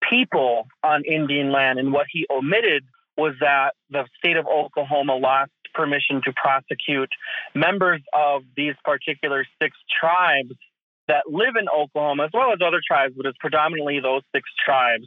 [0.09, 1.79] people on Indian land.
[1.79, 2.83] And what he omitted
[3.17, 7.09] was that the state of Oklahoma lost permission to prosecute
[7.53, 10.53] members of these particular six tribes
[11.07, 15.05] that live in Oklahoma, as well as other tribes, but it's predominantly those six tribes.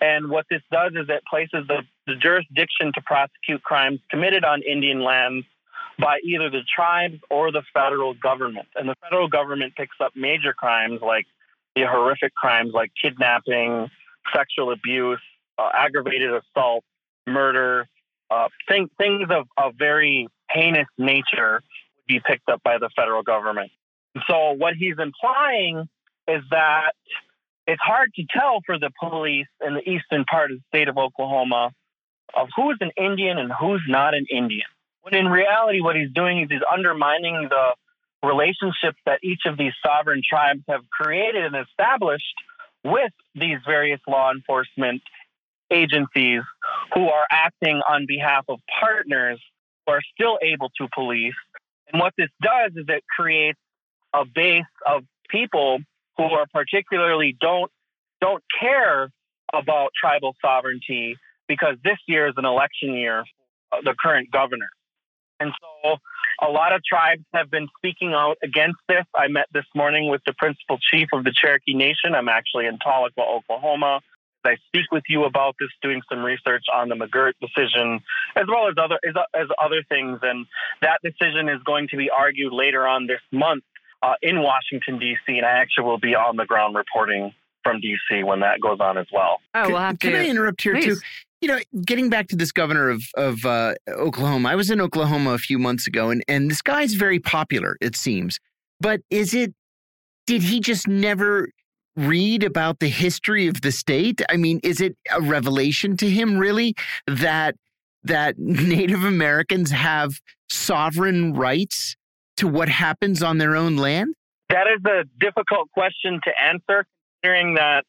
[0.00, 4.62] And what this does is it places the, the jurisdiction to prosecute crimes committed on
[4.62, 5.46] Indian lands
[5.98, 8.68] by either the tribes or the federal government.
[8.74, 11.26] And the federal government picks up major crimes like
[11.74, 13.90] the horrific crimes like kidnapping,
[14.34, 15.20] sexual abuse,
[15.58, 16.84] uh, aggravated assault,
[17.26, 17.86] murder,
[18.30, 21.62] uh, thing, things of, of very heinous nature
[21.96, 23.70] would be picked up by the federal government.
[24.28, 25.88] So what he's implying
[26.28, 26.92] is that
[27.66, 30.98] it's hard to tell for the police in the eastern part of the state of
[30.98, 31.70] Oklahoma
[32.34, 34.66] of who's an Indian and who's not an Indian.
[35.02, 37.74] When in reality, what he's doing is he's undermining the
[38.26, 42.34] relationships that each of these sovereign tribes have created and established
[42.84, 45.02] with these various law enforcement
[45.70, 46.42] agencies
[46.94, 49.40] who are acting on behalf of partners
[49.86, 51.34] who are still able to police.
[51.92, 53.58] And what this does is it creates
[54.12, 55.78] a base of people
[56.16, 57.70] who are particularly don't
[58.20, 59.10] don't care
[59.52, 61.16] about tribal sovereignty
[61.48, 63.24] because this year is an election year,
[63.70, 64.68] for the current governor.
[65.40, 65.52] And
[65.84, 65.96] so
[66.40, 69.04] a lot of tribes have been speaking out against this.
[69.14, 72.14] I met this morning with the principal chief of the Cherokee Nation.
[72.14, 74.00] I'm actually in Tahlequah, Oklahoma.
[74.44, 78.00] I speak with you about this, doing some research on the McGirt decision,
[78.36, 80.18] as well as other as, as other things.
[80.22, 80.46] And
[80.80, 83.64] that decision is going to be argued later on this month
[84.02, 85.36] uh, in Washington D.C.
[85.36, 88.24] And I actually will be on the ground reporting from D.C.
[88.24, 89.40] when that goes on as well.
[89.54, 90.16] Oh, we'll have can, to.
[90.16, 90.86] Can I interrupt here Please.
[90.86, 91.00] too?
[91.40, 95.32] You know, getting back to this governor of of uh, Oklahoma, I was in Oklahoma
[95.32, 97.76] a few months ago, and and this guy's very popular.
[97.80, 98.38] It seems,
[98.80, 99.54] but is it?
[100.26, 101.48] Did he just never
[101.96, 104.20] read about the history of the state?
[104.28, 106.74] I mean, is it a revelation to him really
[107.06, 107.56] that
[108.04, 110.20] that Native Americans have
[110.50, 111.96] sovereign rights
[112.36, 114.14] to what happens on their own land?
[114.50, 116.84] That is a difficult question to answer,
[117.22, 117.84] considering that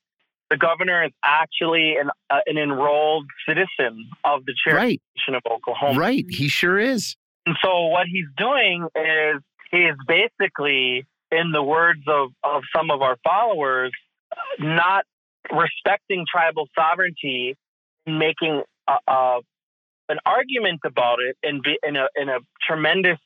[0.51, 5.01] the governor is actually an, uh, an enrolled citizen of the Cherokee right.
[5.15, 5.97] Nation of Oklahoma.
[5.97, 7.15] Right, he sure is.
[7.45, 9.41] And so what he's doing is
[9.71, 13.91] he is basically, in the words of, of some of our followers,
[14.59, 15.05] not
[15.49, 17.55] respecting tribal sovereignty,
[18.05, 19.39] making a, a,
[20.09, 23.17] an argument about it, and be in a in a tremendous.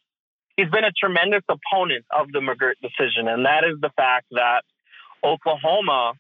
[0.55, 4.61] He's been a tremendous opponent of the McGirt decision, and that is the fact that
[5.23, 6.13] Oklahoma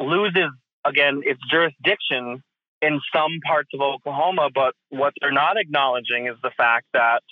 [0.00, 0.50] loses
[0.84, 2.42] again its jurisdiction
[2.80, 7.22] in some parts of Oklahoma, but what they're not acknowledging is the fact that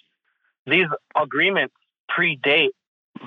[0.66, 0.86] these
[1.20, 1.74] agreements
[2.10, 2.74] predate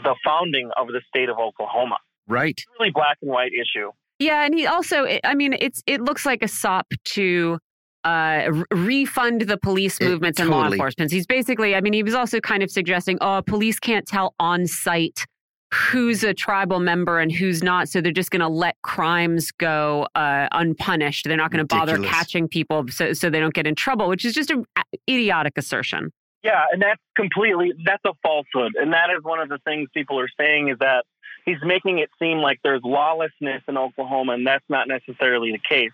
[0.03, 1.97] the founding of the state of Oklahoma.
[2.27, 2.51] Right.
[2.51, 3.91] It's really black and white issue.
[4.19, 7.57] Yeah, and he also, I mean, it's it looks like a sop to
[8.03, 10.69] uh, refund the police movements it, and totally.
[10.69, 11.11] law enforcement.
[11.11, 14.67] He's basically, I mean, he was also kind of suggesting, oh, police can't tell on
[14.67, 15.25] sight
[15.73, 17.89] who's a tribal member and who's not.
[17.89, 21.25] So they're just going to let crimes go uh, unpunished.
[21.25, 24.25] They're not going to bother catching people so, so they don't get in trouble, which
[24.25, 24.65] is just an
[25.09, 26.11] idiotic assertion.
[26.43, 28.73] Yeah, and that's completely that's a falsehood.
[28.79, 31.03] And that is one of the things people are saying is that
[31.45, 35.91] he's making it seem like there's lawlessness in Oklahoma, and that's not necessarily the case.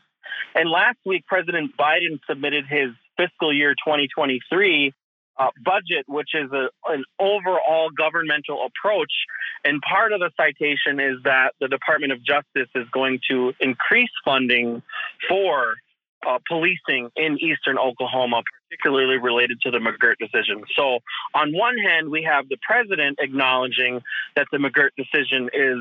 [0.53, 4.93] And last week, President Biden submitted his fiscal year 2023
[5.38, 9.12] uh, budget, which is a, an overall governmental approach.
[9.64, 14.12] And part of the citation is that the Department of Justice is going to increase
[14.24, 14.82] funding
[15.28, 15.76] for
[16.28, 20.64] uh, policing in eastern Oklahoma, particularly related to the McGirt decision.
[20.76, 21.00] So,
[21.34, 24.02] on one hand, we have the president acknowledging
[24.36, 25.80] that the McGirt decision is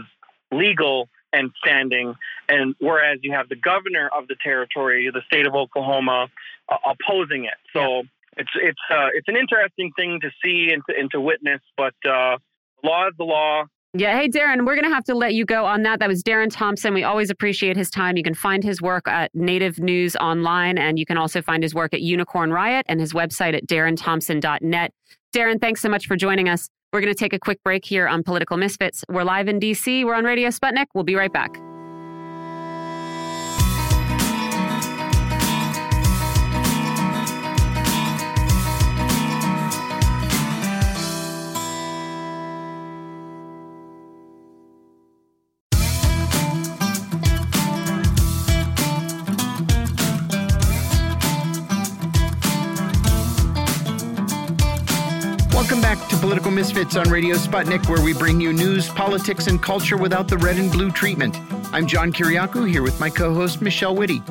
[0.52, 2.14] legal and standing,
[2.48, 6.28] and whereas you have the governor of the territory, the state of Oklahoma,
[6.68, 7.58] uh, opposing it.
[7.72, 8.02] So.
[8.36, 11.94] It's it's uh, it's an interesting thing to see and to, and to witness, but
[12.08, 12.38] uh,
[12.82, 13.64] law is the law.
[13.96, 14.18] Yeah.
[14.18, 16.00] Hey, Darren, we're going to have to let you go on that.
[16.00, 16.94] That was Darren Thompson.
[16.94, 18.16] We always appreciate his time.
[18.16, 21.74] You can find his work at Native News Online, and you can also find his
[21.74, 24.92] work at Unicorn Riot and his website at darrenthompson.net.
[25.32, 26.68] Darren, thanks so much for joining us.
[26.92, 29.04] We're going to take a quick break here on Political Misfits.
[29.08, 30.04] We're live in DC.
[30.04, 30.86] We're on Radio Sputnik.
[30.94, 31.56] We'll be right back.
[56.14, 60.28] To Political Misfits on Radio Sputnik, where we bring you news, politics, and culture without
[60.28, 61.36] the red and blue treatment.
[61.72, 64.22] I'm John Kiriakou here with my co host, Michelle Witte.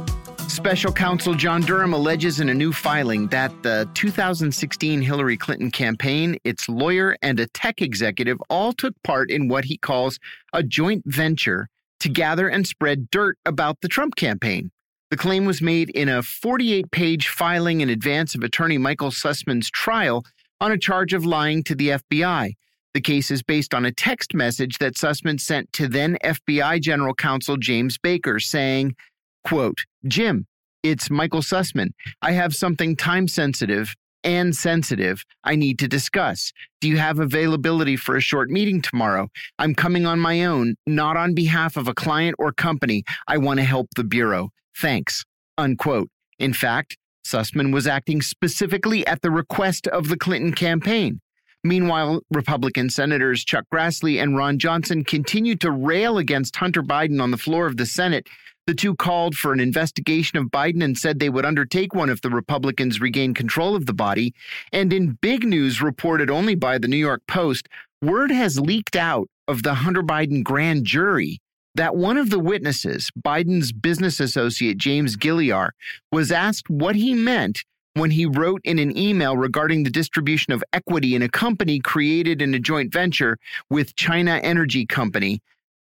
[0.47, 6.37] Special counsel John Durham alleges in a new filing that the 2016 Hillary Clinton campaign,
[6.45, 10.19] its lawyer, and a tech executive all took part in what he calls
[10.53, 11.67] a joint venture
[11.99, 14.71] to gather and spread dirt about the Trump campaign.
[15.13, 19.69] The claim was made in a 48 page filing in advance of attorney Michael Sussmann's
[19.69, 20.25] trial
[20.61, 22.53] on a charge of lying to the FBI.
[22.93, 27.15] The case is based on a text message that Sussmann sent to then FBI General
[27.15, 28.95] Counsel James Baker saying,
[29.43, 29.77] quote,
[30.07, 30.45] Jim,
[30.83, 31.89] it's Michael Sussmann.
[32.21, 36.51] I have something time sensitive and sensitive I need to discuss.
[36.81, 39.29] Do you have availability for a short meeting tomorrow?
[39.59, 43.03] I'm coming on my own, not on behalf of a client or company.
[43.27, 44.49] I want to help the Bureau.
[44.77, 45.23] Thanks.
[45.57, 46.09] Unquote.
[46.39, 51.19] In fact, Sussmann was acting specifically at the request of the Clinton campaign.
[51.63, 57.31] Meanwhile, Republican Senators Chuck Grassley and Ron Johnson continued to rail against Hunter Biden on
[57.31, 58.27] the floor of the Senate.
[58.67, 62.21] The two called for an investigation of Biden and said they would undertake one if
[62.21, 64.33] the Republicans regained control of the body.
[64.71, 67.69] And in big news reported only by the New York Post,
[68.01, 71.39] word has leaked out of the Hunter Biden grand jury
[71.75, 75.73] that one of the witnesses, Biden's business associate James Gilliar,
[76.11, 77.63] was asked what he meant
[77.95, 82.41] when he wrote in an email regarding the distribution of equity in a company created
[82.41, 83.37] in a joint venture
[83.69, 85.41] with China Energy Company.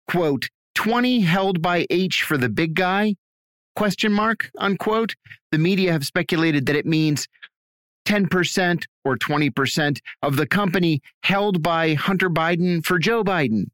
[0.07, 3.15] Quote, 20 held by H for the big guy?
[3.75, 5.15] Question mark, unquote.
[5.51, 7.27] The media have speculated that it means
[8.07, 13.65] 10% or 20% of the company held by Hunter Biden for Joe Biden.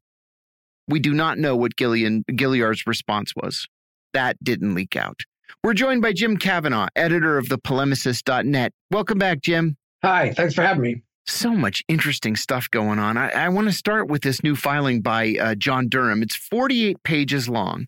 [0.88, 3.66] We do not know what Gillian, Gilliar's response was.
[4.12, 5.20] That didn't leak out.
[5.62, 8.72] We're joined by Jim Kavanagh, editor of the polemicist.net.
[8.90, 9.76] Welcome back, Jim.
[10.02, 11.02] Hi, thanks for having me.
[11.26, 13.16] So much interesting stuff going on.
[13.16, 16.22] I, I want to start with this new filing by uh, John Durham.
[16.22, 17.86] It's 48 pages long.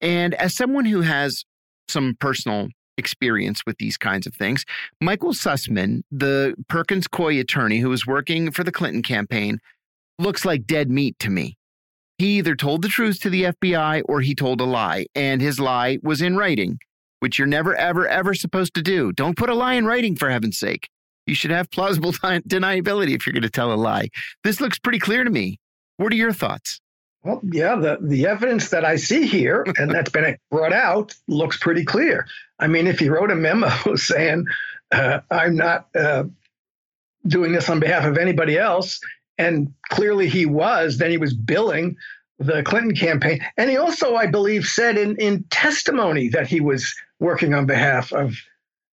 [0.00, 1.44] And as someone who has
[1.88, 4.64] some personal experience with these kinds of things.
[5.00, 9.58] Michael Sussmann, the Perkins Coie attorney who was working for the Clinton campaign,
[10.18, 11.56] looks like dead meat to me.
[12.18, 15.58] He either told the truth to the FBI or he told a lie, and his
[15.58, 16.78] lie was in writing,
[17.20, 19.12] which you're never, ever, ever supposed to do.
[19.12, 20.88] Don't put a lie in writing, for heaven's sake.
[21.26, 24.10] You should have plausible deniability if you're going to tell a lie.
[24.44, 25.58] This looks pretty clear to me.
[25.96, 26.80] What are your thoughts?
[27.24, 31.58] Well, yeah, the, the evidence that I see here and that's been brought out looks
[31.58, 32.26] pretty clear.
[32.58, 34.46] I mean, if he wrote a memo saying,
[34.92, 36.24] uh, I'm not uh,
[37.26, 39.00] doing this on behalf of anybody else,
[39.38, 41.96] and clearly he was, then he was billing
[42.38, 43.40] the Clinton campaign.
[43.56, 48.12] And he also, I believe, said in, in testimony that he was working on behalf
[48.12, 48.36] of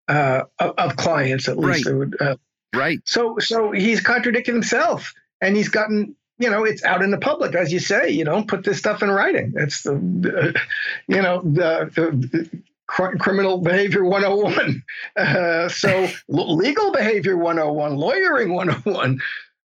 [0.08, 1.86] uh, of, clients, at least.
[1.86, 1.96] Right.
[1.96, 2.36] Would, uh,
[2.76, 3.00] right.
[3.06, 7.54] So, so he's contradicted himself, and he's gotten you know, it's out in the public,
[7.54, 8.10] as you say.
[8.10, 9.54] You don't put this stuff in writing.
[9.56, 10.60] It's the, uh,
[11.08, 14.84] you know, the, the cr- criminal behavior 101.
[15.18, 19.20] Uh, so legal behavior 101, lawyering 101.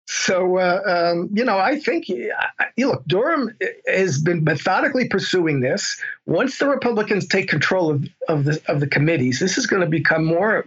[0.08, 6.00] So, uh, um, you know, I think, you look, Durham has been methodically pursuing this.
[6.26, 9.90] Once the Republicans take control of, of, the, of the committees, this is going to
[9.90, 10.66] become more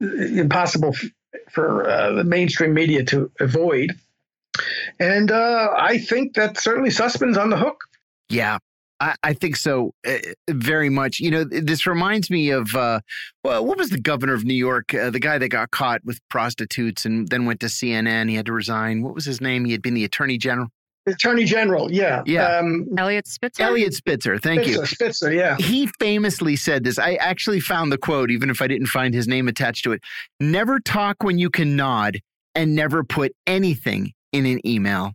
[0.00, 0.94] impossible
[1.50, 3.92] for uh, the mainstream media to avoid.
[4.98, 7.84] And uh, I think that certainly Sussmann's on the hook.
[8.28, 8.58] Yeah,
[9.00, 11.20] I, I think so uh, very much.
[11.20, 13.00] You know, this reminds me of uh,
[13.42, 16.20] well, what was the governor of New York, uh, the guy that got caught with
[16.28, 18.28] prostitutes and then went to CNN.
[18.28, 19.02] He had to resign.
[19.02, 19.64] What was his name?
[19.64, 20.68] He had been the attorney general.
[21.06, 22.58] Attorney General, yeah, yeah.
[22.58, 23.62] Um, Eliot Spitzer.
[23.62, 24.86] Eliot Spitzer, thank Spitzer, you.
[24.86, 25.56] Spitzer, yeah.
[25.56, 26.98] He famously said this.
[26.98, 30.02] I actually found the quote, even if I didn't find his name attached to it.
[30.40, 32.20] Never talk when you can nod,
[32.54, 35.12] and never put anything in an email.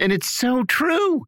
[0.00, 1.24] And it's so true.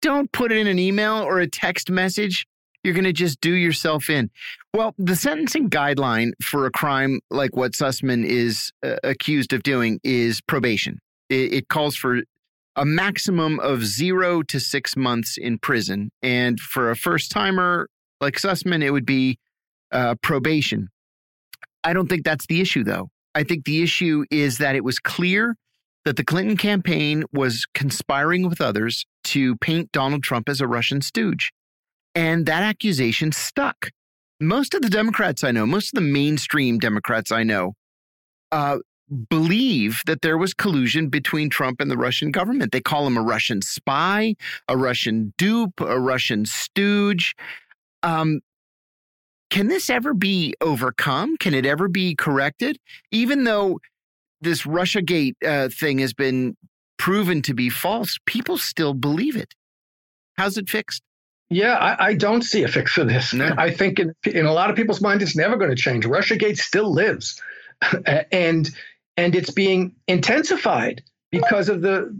[0.00, 2.46] Don't put it in an email or a text message.
[2.84, 4.30] You're going to just do yourself in.
[4.72, 9.98] Well, the sentencing guideline for a crime like what Sussmann is uh, accused of doing
[10.04, 11.00] is probation.
[11.28, 12.22] It, it calls for
[12.76, 16.10] a maximum of zero to six months in prison.
[16.22, 17.88] And for a first timer
[18.20, 19.38] like Sussmann, it would be
[19.90, 20.88] uh, probation.
[21.82, 23.10] I don't think that's the issue, though.
[23.34, 25.56] I think the issue is that it was clear
[26.08, 31.02] that the Clinton campaign was conspiring with others to paint Donald Trump as a Russian
[31.02, 31.52] stooge.
[32.14, 33.90] And that accusation stuck.
[34.40, 37.74] Most of the Democrats I know, most of the mainstream Democrats I know,
[38.52, 38.78] uh,
[39.28, 42.72] believe that there was collusion between Trump and the Russian government.
[42.72, 44.34] They call him a Russian spy,
[44.66, 47.34] a Russian dupe, a Russian stooge.
[48.02, 48.40] Um,
[49.50, 51.36] can this ever be overcome?
[51.36, 52.78] Can it ever be corrected?
[53.12, 53.78] Even though
[54.40, 56.56] this Russiagate uh, thing has been
[56.98, 59.54] proven to be false, people still believe it.
[60.36, 61.02] How's it fixed?
[61.50, 63.32] Yeah, I, I don't see a fix for this.
[63.32, 63.54] No.
[63.56, 66.04] I think in, in a lot of people's minds, it's never going to change.
[66.04, 67.40] Russiagate still lives,
[68.32, 68.70] and
[69.16, 72.14] and it's being intensified because of the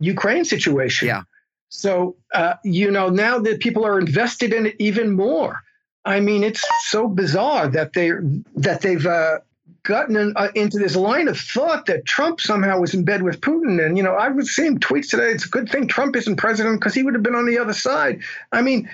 [0.00, 1.08] Ukraine situation.
[1.08, 1.22] Yeah.
[1.70, 5.62] So uh, you know now that people are invested in it even more.
[6.04, 8.10] I mean, it's so bizarre that they
[8.56, 9.38] that they've uh,
[9.84, 13.40] gotten in, uh, into this line of thought that Trump somehow was in bed with
[13.40, 13.84] Putin.
[13.84, 15.30] And, you know, I was seeing tweets today.
[15.30, 17.72] It's a good thing Trump isn't president because he would have been on the other
[17.72, 18.22] side.
[18.50, 18.90] I mean,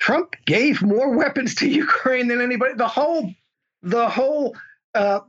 [0.00, 2.74] Trump gave more weapons to Ukraine than anybody.
[2.74, 3.32] The whole,
[3.82, 4.56] the whole,
[4.94, 5.20] uh,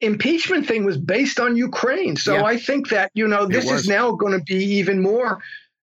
[0.00, 2.16] impeachment thing was based on Ukraine.
[2.16, 2.44] So yeah.
[2.44, 5.42] I think that, you know, this is now going to be even more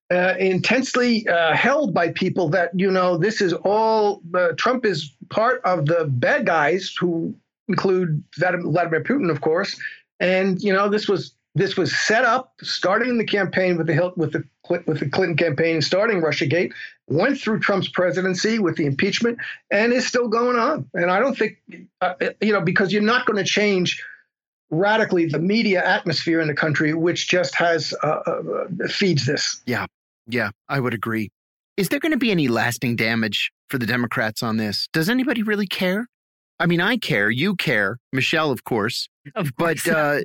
[0.09, 5.13] uh, intensely uh, held by people that, you know, this is all uh, Trump is
[5.29, 7.35] part of the bad guys who
[7.67, 9.79] include Vladimir Putin, of course.
[10.19, 14.33] And you know, this was this was set up starting the campaign with the with
[14.33, 14.43] the
[14.85, 16.71] with the Clinton campaign, starting RussiaGate,
[17.07, 19.39] went through Trump's presidency with the impeachment,
[19.71, 20.89] and is still going on.
[20.93, 21.57] And I don't think,
[22.01, 24.03] uh, you know, because you're not going to change
[24.69, 29.61] radically the media atmosphere in the country, which just has uh, uh, feeds this.
[29.65, 29.85] Yeah,
[30.27, 31.29] yeah, I would agree.
[31.77, 34.87] Is there going to be any lasting damage for the Democrats on this?
[34.93, 36.07] Does anybody really care?
[36.59, 37.29] I mean, I care.
[37.29, 39.07] You care, Michelle, of course.
[39.35, 39.83] Of course.
[39.85, 40.21] But uh,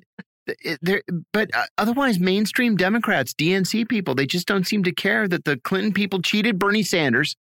[0.81, 1.03] there,
[1.33, 5.59] but uh, otherwise, mainstream Democrats, DNC people, they just don't seem to care that the
[5.59, 7.37] Clinton people cheated Bernie Sanders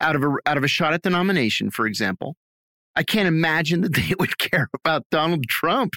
[0.00, 2.36] out of a out of a shot at the nomination, for example.
[2.94, 5.94] I can't imagine that they would care about Donald Trump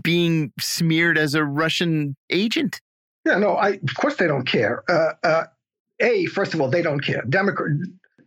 [0.00, 2.80] being smeared as a Russian agent.
[3.24, 4.84] Yeah, no, I of course they don't care.
[4.88, 5.44] Uh, uh,
[6.00, 7.22] a, first of all, they don't care.
[7.28, 7.70] Democrat,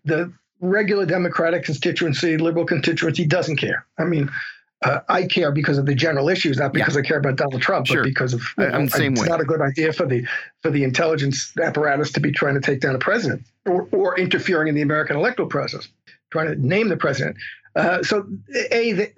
[0.03, 3.86] the regular Democratic constituency, liberal constituency doesn't care.
[3.97, 4.30] I mean,
[4.84, 7.01] uh, I care because of the general issues, not because yeah.
[7.01, 7.97] I care about Donald Trump, sure.
[7.97, 9.28] but because of you know, I'm the same it's way.
[9.28, 10.26] not a good idea for the
[10.62, 14.70] for the intelligence apparatus to be trying to take down a president or, or interfering
[14.70, 15.88] in the American electoral process,
[16.32, 17.38] trying to name the president.
[17.76, 18.28] Uh, so,
[18.72, 19.14] A, they,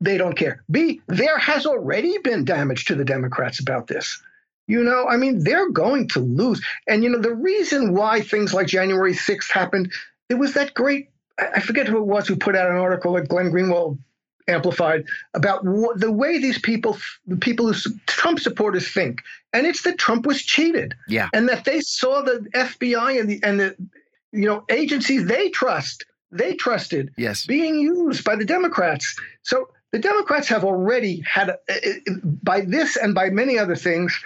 [0.00, 0.62] they don't care.
[0.70, 4.20] B, there has already been damage to the Democrats about this.
[4.66, 6.64] You know, I mean, they're going to lose.
[6.86, 9.92] And, you know, the reason why things like January 6th happened,
[10.30, 13.28] it was that great, I forget who it was who put out an article that
[13.28, 13.98] Glenn Greenwald
[14.48, 15.04] amplified
[15.34, 19.22] about the way these people, the people who Trump supporters think,
[19.52, 23.40] and it's that Trump was cheated, yeah, and that they saw the FBI and the
[23.42, 23.76] and the
[24.32, 29.18] you know agencies they trust, they trusted, yes, being used by the Democrats.
[29.42, 31.56] So the Democrats have already had,
[32.42, 34.16] by this and by many other things,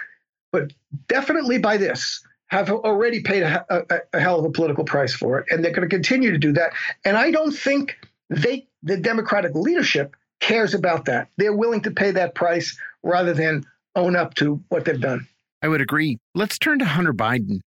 [0.51, 0.71] but
[1.07, 2.23] definitely by this,
[2.57, 5.71] have already paid a, a, a hell of a political price for it, and they're
[5.71, 6.73] going to continue to do that.
[7.03, 7.97] And I don't think
[8.29, 11.29] they the Democratic leadership cares about that.
[11.37, 15.27] They're willing to pay that price rather than own up to what they've done.
[15.61, 16.19] I would agree.
[16.35, 17.61] Let's turn to Hunter Biden.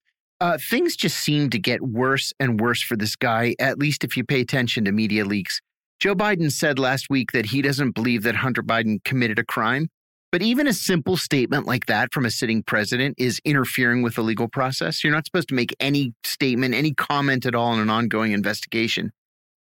[0.42, 4.18] Uh, things just seem to get worse and worse for this guy, at least if
[4.18, 5.62] you pay attention to media leaks.
[6.00, 9.88] Joe Biden said last week that he doesn't believe that Hunter Biden committed a crime.
[10.36, 14.22] But even a simple statement like that from a sitting president is interfering with the
[14.22, 15.02] legal process.
[15.02, 19.14] You're not supposed to make any statement, any comment at all in an ongoing investigation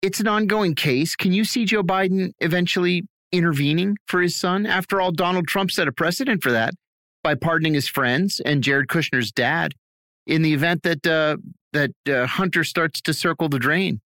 [0.02, 1.16] it's an ongoing case.
[1.16, 4.66] Can you see Joe Biden eventually intervening for his son?
[4.66, 6.74] After all, Donald Trump set a precedent for that
[7.22, 9.74] by pardoning his friends and Jared Kushner's dad
[10.26, 11.36] in the event that uh,
[11.72, 14.00] that uh, Hunter starts to circle the drain.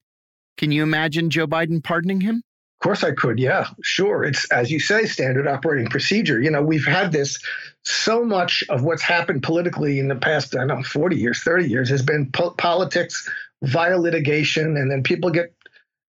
[0.57, 2.43] Can you imagine Joe Biden pardoning him?
[2.83, 3.39] Of course I could.
[3.39, 4.25] Yeah, sure.
[4.25, 6.43] It's as you say, standard operating procedure.
[6.43, 7.39] You know, we've had this
[7.85, 11.69] so much of what's happened politically in the past, I don't know, 40 years, 30
[11.69, 13.31] years has been po- politics
[13.63, 15.55] via litigation and then people get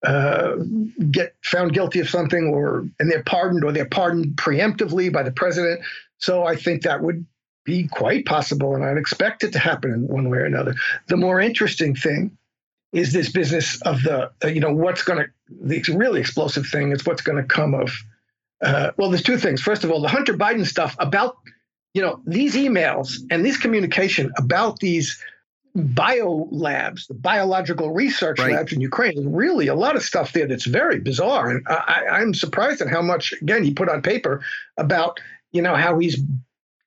[0.04, 0.56] uh,
[1.12, 5.32] get found guilty of something or and they're pardoned or they're pardoned preemptively by the
[5.32, 5.80] president.
[6.18, 7.24] So I think that would
[7.66, 10.74] be quite possible and I'd expect it to happen in one way or another.
[11.06, 12.36] The more interesting thing
[12.94, 15.26] is this business of the you know what's going to
[15.62, 17.92] the really explosive thing is what's going to come of
[18.62, 21.38] uh, well there's two things first of all the hunter biden stuff about
[21.94, 25.22] you know these emails and this communication about these
[25.76, 28.54] bio labs, the biological research right.
[28.54, 29.34] labs in Ukraine.
[29.34, 33.02] Really, a lot of stuff there that's very bizarre, and I, am surprised at how
[33.02, 34.42] much again he put on paper
[34.78, 35.20] about
[35.52, 36.20] you know how he's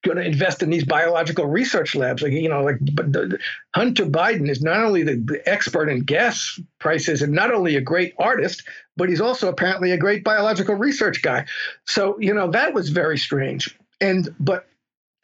[0.06, 2.22] going to invest in these biological research labs.
[2.22, 3.38] Like you know, like but the,
[3.74, 7.80] Hunter Biden is not only the, the expert in gas prices and not only a
[7.80, 8.62] great artist,
[8.96, 11.46] but he's also apparently a great biological research guy.
[11.84, 13.76] So you know that was very strange.
[14.00, 14.66] And but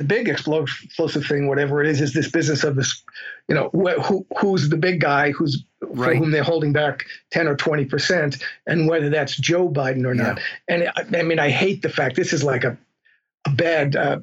[0.02, 3.02] the big explosive thing, whatever it is, is this business of this,
[3.48, 3.70] you know,
[4.02, 6.10] who, who's the big guy who's right.
[6.10, 10.14] for whom they're holding back 10 or 20 percent, and whether that's Joe Biden or
[10.14, 10.38] not.
[10.38, 10.44] Yeah.
[10.68, 12.76] And I, I, mean, I hate the fact this is like a,
[13.46, 14.18] a bad uh,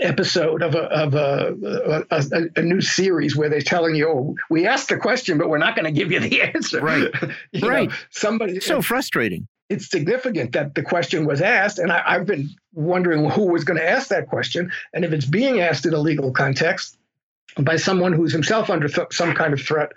[0.00, 4.34] episode of a of a, a, a, a, new series where they're telling you, oh,
[4.50, 6.80] we asked the question, but we're not going to give you the answer.
[6.80, 7.12] Right.
[7.62, 7.88] right.
[7.88, 12.50] Know, somebody so frustrating it's significant that the question was asked, and I, have been
[12.74, 14.72] wondering who was going to ask that question.
[14.92, 16.98] And if it's being asked in a legal context
[17.56, 19.92] by someone who's himself under th- some kind of threat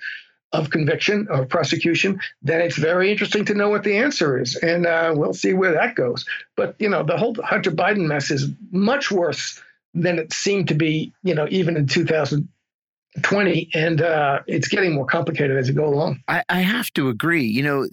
[0.51, 4.86] of conviction or prosecution, then it's very interesting to know what the answer is, and
[4.86, 6.23] uh, we'll see where that goes.
[6.55, 9.59] But you know, the whole Hunter Biden mess is much worse
[9.94, 11.14] than it seemed to be.
[11.24, 16.24] You know, even in 2020, and uh, it's getting more complicated as we go along.
[16.28, 17.46] I, I have to agree.
[17.46, 17.88] You know,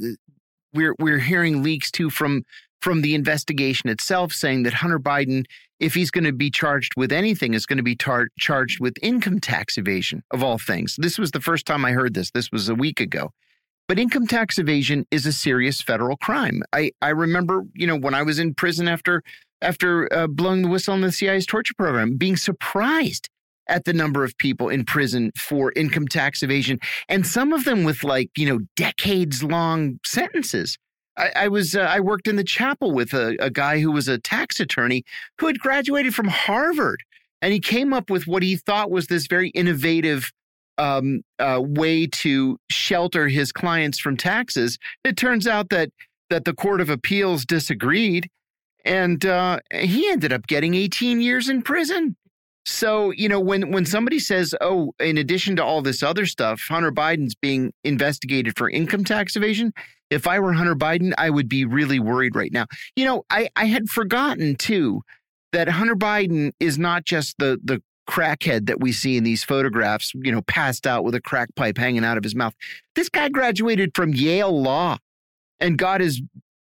[0.72, 2.44] we're we're hearing leaks too from
[2.80, 5.44] from the investigation itself saying that Hunter Biden,
[5.78, 8.94] if he's going to be charged with anything, is going to be tar- charged with
[9.02, 10.96] income tax evasion of all things.
[10.98, 12.30] This was the first time I heard this.
[12.30, 13.32] This was a week ago.
[13.86, 16.62] But income tax evasion is a serious federal crime.
[16.72, 19.22] I, I remember, you know, when I was in prison after
[19.62, 23.28] after uh, blowing the whistle on the CIA's torture program, being surprised
[23.68, 27.84] at the number of people in prison for income tax evasion, and some of them
[27.84, 30.76] with like, you know, decades long sentences.
[31.16, 34.08] I, I was uh, I worked in the chapel with a, a guy who was
[34.08, 35.04] a tax attorney
[35.38, 37.02] who had graduated from Harvard,
[37.42, 40.32] and he came up with what he thought was this very innovative
[40.78, 44.78] um, uh, way to shelter his clients from taxes.
[45.04, 45.90] It turns out that
[46.30, 48.28] that the Court of Appeals disagreed,
[48.84, 52.16] and uh, he ended up getting 18 years in prison.
[52.66, 56.60] So, you know, when when somebody says, "Oh, in addition to all this other stuff,
[56.68, 59.72] Hunter Biden's being investigated for income tax evasion,"
[60.10, 62.66] if I were Hunter Biden, I would be really worried right now.
[62.96, 65.02] You know, I I had forgotten too
[65.52, 70.12] that Hunter Biden is not just the the crackhead that we see in these photographs,
[70.14, 72.54] you know, passed out with a crack pipe hanging out of his mouth.
[72.96, 74.98] This guy graduated from Yale Law
[75.60, 76.20] and got his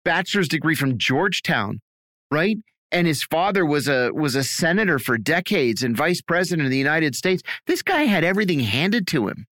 [0.04, 1.80] bachelor's degree from Georgetown,
[2.30, 2.58] right?
[2.92, 6.78] and his father was a was a senator for decades and vice president of the
[6.78, 7.42] United States.
[7.66, 9.46] This guy had everything handed to him,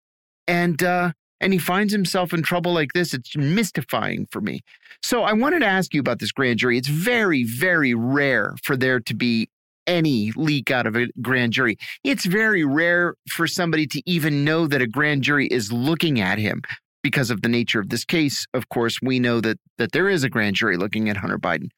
[0.47, 3.13] and uh, and he finds himself in trouble like this.
[3.13, 4.61] It's mystifying for me.
[5.03, 6.77] So I wanted to ask you about this grand jury.
[6.77, 9.49] It's very, very rare for there to be
[9.87, 11.77] any leak out of a grand jury.
[12.03, 16.37] It's very rare for somebody to even know that a grand jury is looking at
[16.37, 16.61] him
[17.01, 18.45] because of the nature of this case.
[18.53, 21.69] Of course, we know that that there is a grand jury looking at Hunter Biden.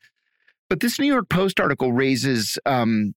[0.73, 3.13] But this New York Post article raises um,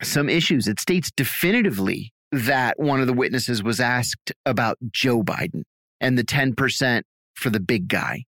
[0.00, 0.68] some issues.
[0.68, 5.64] It states definitively that one of the witnesses was asked about Joe Biden
[6.00, 7.02] and the 10%
[7.34, 8.26] for the big guy.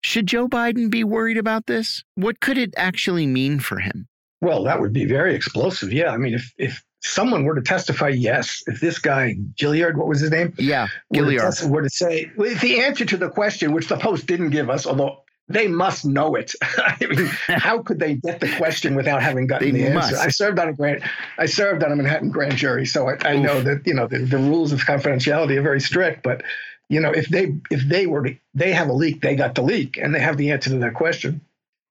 [0.00, 2.02] Should Joe Biden be worried about this?
[2.14, 4.08] What could it actually mean for him?
[4.40, 5.92] Well, that would be very explosive.
[5.92, 6.08] Yeah.
[6.08, 10.20] I mean, if, if someone were to testify, yes, if this guy, Gilliar, what was
[10.20, 10.54] his name?
[10.56, 11.44] Yeah, Gilliar.
[11.44, 14.70] Were to, were to say, the answer to the question, which the Post didn't give
[14.70, 16.52] us, although they must know it.
[16.62, 20.12] I mean, how could they get the question without having gotten they the must.
[20.12, 20.24] answer?
[20.24, 21.02] I served on a grand,
[21.38, 24.18] I served on a Manhattan grand jury, so I, I know that you know the,
[24.18, 26.22] the, rules of confidentiality are very strict.
[26.22, 26.42] But
[26.88, 29.62] you know, if they if they were to, they have a leak, they got the
[29.62, 31.40] leak, and they have the answer to that question.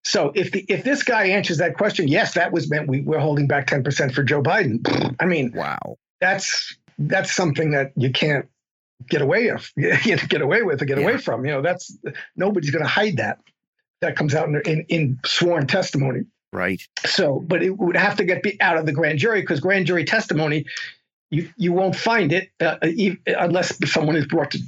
[0.04, 3.20] So if the if this guy answers that question, yes, that was meant we, we're
[3.20, 5.16] holding back ten percent for Joe Biden.
[5.20, 8.48] I mean, wow, that's that's something that you can't
[9.10, 11.04] get away of, get away with, or get yeah.
[11.04, 11.46] away from.
[11.46, 11.96] You know, that's
[12.36, 13.40] nobody's going to hide that.
[14.02, 16.26] That comes out in, in, in sworn testimony.
[16.54, 16.82] Right.
[17.06, 20.06] So, but it would have to get out of the grand jury because grand jury
[20.06, 20.66] testimony,
[21.30, 22.78] you you won't find it uh,
[23.28, 24.60] unless someone is brought to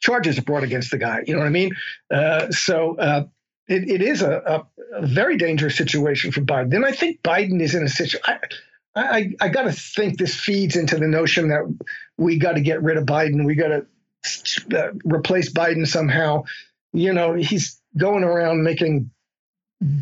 [0.00, 1.22] charges are brought against the guy.
[1.26, 1.74] You know what I mean?
[2.12, 3.24] Uh, so uh,
[3.68, 6.74] it, it is a, a, a, very dangerous situation for Biden.
[6.74, 8.20] And I think Biden is in a situation.
[8.96, 11.62] I, I got to think this feeds into the notion that
[12.16, 13.44] we got to get rid of Biden.
[13.44, 13.86] We got to
[14.76, 16.44] uh, replace Biden somehow.
[16.92, 19.10] You know, he's going around making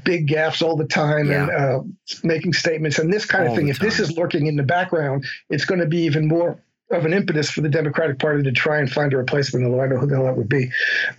[0.04, 1.42] big gaffes all the time yeah.
[1.42, 1.80] and uh,
[2.22, 3.68] making statements and this kind all of thing.
[3.68, 7.12] If this is lurking in the background, it's going to be even more of an
[7.12, 9.66] impetus for the Democratic Party to try and find a replacement.
[9.66, 10.70] Although I don't know who the hell that would be,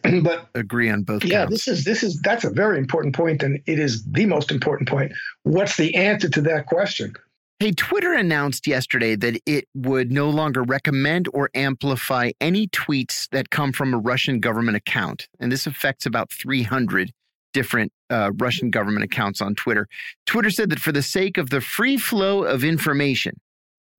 [0.24, 1.26] but agree on both.
[1.26, 1.66] Yeah, counts.
[1.66, 4.88] this is this is that's a very important point, and it is the most important
[4.88, 5.12] point.
[5.44, 7.16] What's the answer to that question?
[7.58, 13.50] Hey, Twitter announced yesterday that it would no longer recommend or amplify any tweets that
[13.50, 15.30] come from a Russian government account.
[15.40, 17.14] And this affects about 300
[17.54, 19.88] different uh, Russian government accounts on Twitter.
[20.26, 23.40] Twitter said that for the sake of the free flow of information,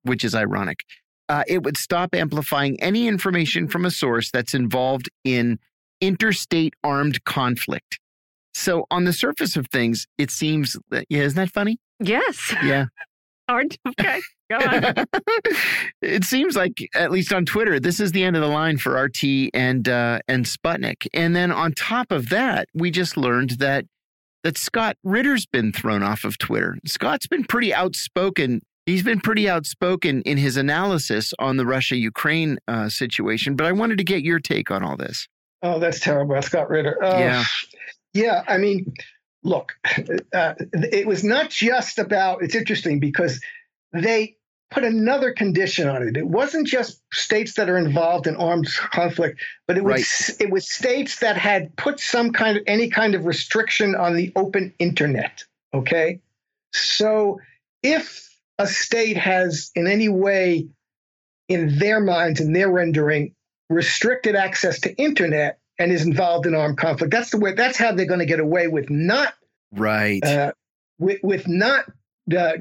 [0.03, 0.85] which is ironic,
[1.31, 5.59] uh, it would stop amplifying any information from a source that's involved in
[6.03, 7.99] interstate armed conflict.
[8.53, 11.79] So, on the surface of things, it seems that, yeah, isn't that funny?
[12.01, 12.55] Yes.
[12.63, 12.87] Yeah.
[13.49, 13.77] Hard.
[13.87, 14.21] Okay.
[14.51, 15.07] Go on.
[16.03, 18.93] it seems like, at least on Twitter, this is the end of the line for
[19.01, 21.07] RT and uh, and Sputnik.
[21.13, 23.87] And then on top of that, we just learned that
[24.45, 26.79] that Scott Ritter's been thrown off of Twitter.
[26.87, 28.63] Scott's been pretty outspoken.
[28.85, 33.57] He's been pretty outspoken in his analysis on the Russia Ukraine uh, situation.
[33.57, 35.27] But I wanted to get your take on all this.
[35.63, 37.03] Oh, that's terrible, Scott Ritter.
[37.03, 37.45] Uh, yeah.
[38.15, 38.43] Yeah.
[38.47, 38.95] I mean,
[39.47, 39.79] look,
[40.33, 43.41] uh, it was not just about, it's interesting because
[43.93, 44.37] they
[44.71, 46.17] put another condition on it.
[46.17, 50.41] It wasn't just states that are involved in armed conflict, but it was right.
[50.41, 54.33] it was states that had put some kind of any kind of restriction on the
[54.35, 55.45] open internet.
[55.73, 56.21] Okay,
[56.73, 57.41] so
[57.83, 58.29] if
[58.59, 60.67] a state has in any way,
[61.49, 63.35] in their minds, in their rendering,
[63.71, 67.13] restricted access to internet, and is involved in armed conflict.
[67.13, 67.53] That's the way.
[67.53, 69.35] That's how they're going to get away with not
[69.73, 70.53] right uh,
[70.99, 71.85] with with not
[72.37, 72.53] uh,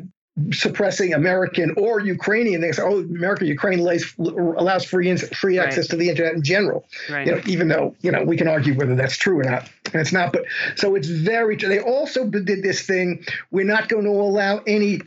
[0.51, 5.89] suppressing American or Ukrainian They say, Oh, America, Ukraine lays, allows free free access right.
[5.91, 6.85] to the internet in general.
[7.09, 7.25] Right.
[7.25, 10.01] You know, even though you know we can argue whether that's true or not, and
[10.01, 10.33] it's not.
[10.33, 11.55] But so it's very.
[11.55, 13.25] They also did this thing.
[13.51, 15.01] We're not going to allow any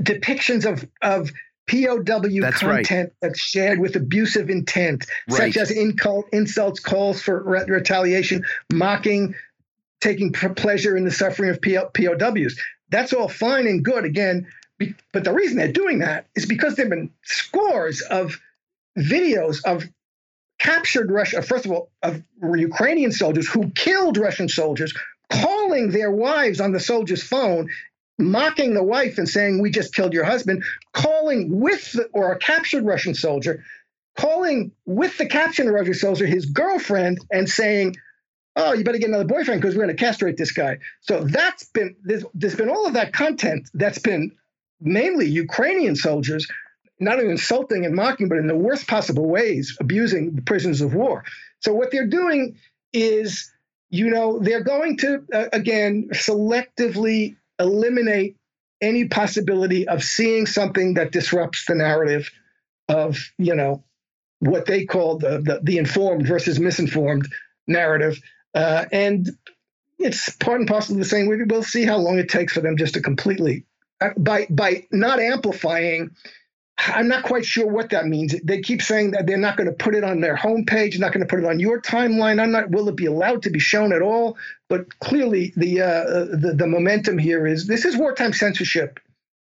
[0.00, 1.32] depictions of of
[1.72, 2.02] POW
[2.40, 3.12] that's content right.
[3.20, 5.52] that's shared with abusive intent, right.
[5.52, 9.34] such as incult, insults, calls for re- retaliation, mocking,
[10.00, 12.60] taking pleasure in the suffering of POWs.
[12.90, 14.04] That's all fine and good.
[14.04, 14.46] Again,
[14.78, 18.38] be, but the reason they're doing that is because there have been scores of
[18.98, 19.84] videos of
[20.58, 24.92] captured Russia, uh, first of all, of Ukrainian soldiers who killed Russian soldiers,
[25.30, 27.70] calling their wives on the soldier's phone
[28.30, 32.38] mocking the wife and saying, We just killed your husband, calling with, the, or a
[32.38, 33.64] captured Russian soldier,
[34.16, 37.96] calling with the captured Russian soldier his girlfriend and saying,
[38.54, 40.78] Oh, you better get another boyfriend because we're going to castrate this guy.
[41.00, 44.30] So that's been, there's, there's been all of that content that's been
[44.80, 46.46] mainly Ukrainian soldiers,
[47.00, 50.94] not only insulting and mocking, but in the worst possible ways, abusing the prisoners of
[50.94, 51.24] war.
[51.60, 52.56] So what they're doing
[52.92, 53.50] is,
[53.90, 58.36] you know, they're going to, uh, again, selectively eliminate
[58.80, 62.30] any possibility of seeing something that disrupts the narrative
[62.88, 63.84] of, you know,
[64.40, 67.28] what they call the, the, the informed versus misinformed
[67.66, 68.20] narrative.
[68.54, 69.30] Uh, and
[69.98, 71.28] it's part and parcel of the same.
[71.28, 73.64] We'll see how long it takes for them just to completely,
[74.00, 76.10] uh, by by not amplifying.
[76.86, 78.34] I'm not quite sure what that means.
[78.42, 81.24] They keep saying that they're not going to put it on their homepage, not going
[81.24, 82.40] to put it on your timeline.
[82.40, 82.70] I'm not.
[82.70, 84.36] Will it be allowed to be shown at all?
[84.68, 86.04] But clearly, the uh,
[86.36, 88.98] the, the momentum here is this is wartime censorship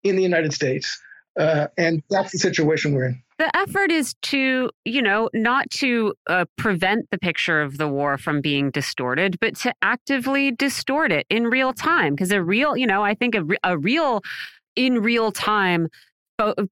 [0.02, 1.00] in the United States,
[1.38, 3.22] uh, and that's the situation we're in.
[3.38, 8.16] The effort is to, you know, not to uh, prevent the picture of the war
[8.16, 12.14] from being distorted, but to actively distort it in real time.
[12.14, 14.22] Because a real, you know, I think a, a real,
[14.74, 15.88] in real time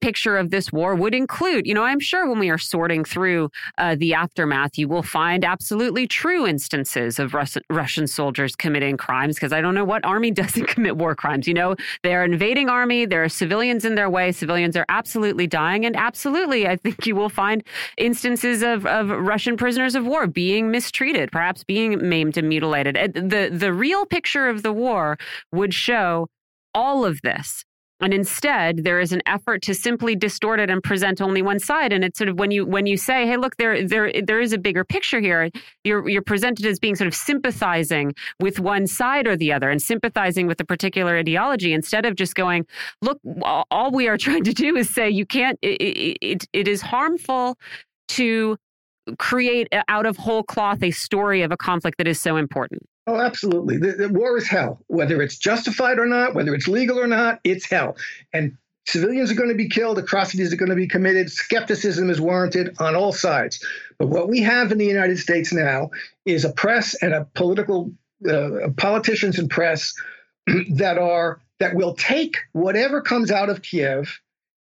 [0.00, 1.66] picture of this war would include.
[1.66, 5.44] You know, I'm sure when we are sorting through uh, the aftermath, you will find
[5.44, 10.30] absolutely true instances of Rus- Russian soldiers committing crimes because I don't know what army
[10.44, 11.48] doesn't commit war crimes.
[11.48, 15.86] You know, they're invading army, there are civilians in their way, civilians are absolutely dying,
[15.86, 17.62] and absolutely, I think you will find
[17.96, 22.96] instances of, of Russian prisoners of war being mistreated, perhaps being maimed and mutilated.
[23.14, 25.18] The, the real picture of the war
[25.52, 26.28] would show
[26.74, 27.64] all of this
[28.00, 31.92] and instead there is an effort to simply distort it and present only one side.
[31.92, 34.52] And it's sort of when you when you say hey look there there there is
[34.52, 35.50] a bigger picture here
[35.84, 39.80] you're you're presented as being sort of sympathizing with one side or the other and
[39.80, 42.66] sympathizing with a particular ideology instead of just going
[43.02, 43.18] look
[43.70, 47.58] all we are trying to do is say you can't it, it, it is harmful
[48.08, 48.56] to
[49.18, 53.20] create out of whole cloth a story of a conflict that is so important Oh,
[53.20, 53.76] absolutely.
[53.76, 54.80] The, the, war is hell.
[54.86, 57.96] Whether it's justified or not, whether it's legal or not, it's hell.
[58.32, 58.56] And
[58.86, 62.76] civilians are going to be killed, atrocities are going to be committed, skepticism is warranted
[62.78, 63.64] on all sides.
[63.98, 65.90] But what we have in the United States now
[66.24, 67.92] is a press and a political
[68.28, 69.92] uh, politicians and press
[70.70, 74.20] that are that will take whatever comes out of Kiev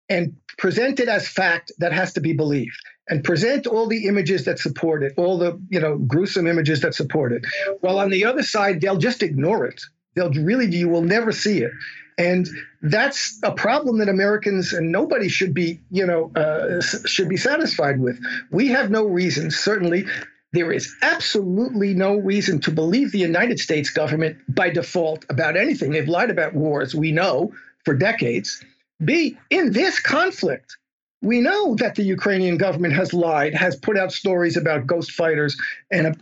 [0.10, 2.78] and present it as fact that has to be believed
[3.12, 6.96] and present all the images that support it, all the you know gruesome images that
[6.96, 7.46] support it.
[7.82, 9.82] While on the other side, they'll just ignore it.
[10.16, 11.72] They'll really you will never see it,
[12.18, 12.48] and
[12.82, 18.00] that's a problem that Americans and nobody should be you know uh, should be satisfied
[18.00, 18.18] with.
[18.50, 20.06] We have no reason, certainly.
[20.54, 25.92] There is absolutely no reason to believe the United States government by default about anything.
[25.92, 27.54] They've lied about wars, we know,
[27.86, 28.64] for decades.
[29.04, 30.76] B, in this conflict,
[31.22, 35.56] we know that the Ukrainian government has lied, has put out stories about ghost fighters
[35.92, 36.22] and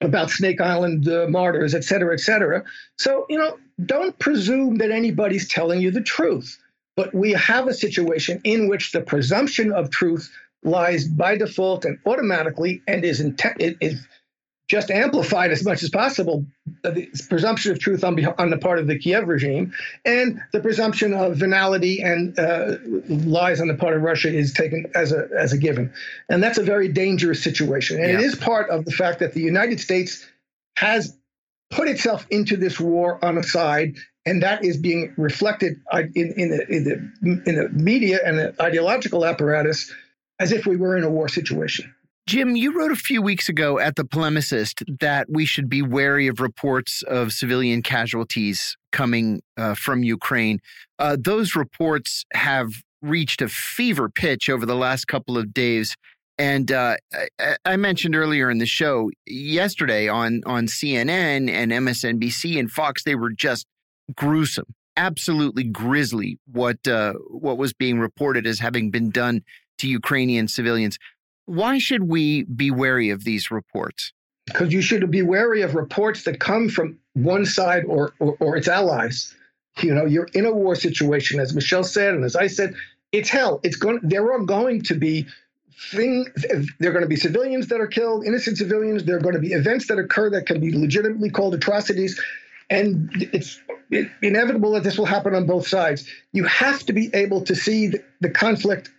[0.00, 2.64] about Snake Island uh, martyrs, et cetera, et cetera.
[2.98, 6.58] So, you know, don't presume that anybody's telling you the truth.
[6.96, 10.30] But we have a situation in which the presumption of truth
[10.62, 13.20] lies by default and automatically and is,
[13.80, 14.06] is
[14.68, 16.46] just amplified as much as possible
[16.82, 19.72] the presumption of truth on, on the part of the Kiev regime,
[20.04, 22.76] and the presumption of venality and uh,
[23.08, 25.92] lies on the part of Russia is taken as a as a given,
[26.28, 27.98] and that's a very dangerous situation.
[27.98, 28.18] And yeah.
[28.18, 30.26] it is part of the fact that the United States
[30.76, 31.16] has
[31.70, 36.50] put itself into this war on a side, and that is being reflected in, in,
[36.50, 39.92] the, in the in the media and the ideological apparatus
[40.40, 41.94] as if we were in a war situation.
[42.26, 46.26] Jim, you wrote a few weeks ago at The Polemicist that we should be wary
[46.26, 50.60] of reports of civilian casualties coming uh, from Ukraine.
[50.98, 52.70] Uh, those reports have
[53.02, 55.96] reached a fever pitch over the last couple of days.
[56.38, 56.96] And uh,
[57.38, 63.04] I, I, mentioned earlier in the show yesterday on, on CNN and MSNBC and Fox,
[63.04, 63.66] they were just
[64.16, 69.42] gruesome, absolutely grisly what, uh, what was being reported as having been done
[69.78, 70.98] to Ukrainian civilians.
[71.46, 74.12] Why should we be wary of these reports?
[74.46, 78.56] Because you should be wary of reports that come from one side or, or, or
[78.56, 79.34] its allies.
[79.82, 82.74] You know, you're in a war situation, as Michelle said, and as I said,
[83.12, 83.60] it's hell.
[83.62, 84.00] It's going.
[84.02, 85.26] There are going to be
[85.90, 86.28] things.
[86.78, 89.04] There are going to be civilians that are killed, innocent civilians.
[89.04, 92.20] There are going to be events that occur that can be legitimately called atrocities,
[92.70, 93.60] and it's
[94.22, 96.08] inevitable that this will happen on both sides.
[96.32, 98.90] You have to be able to see the, the conflict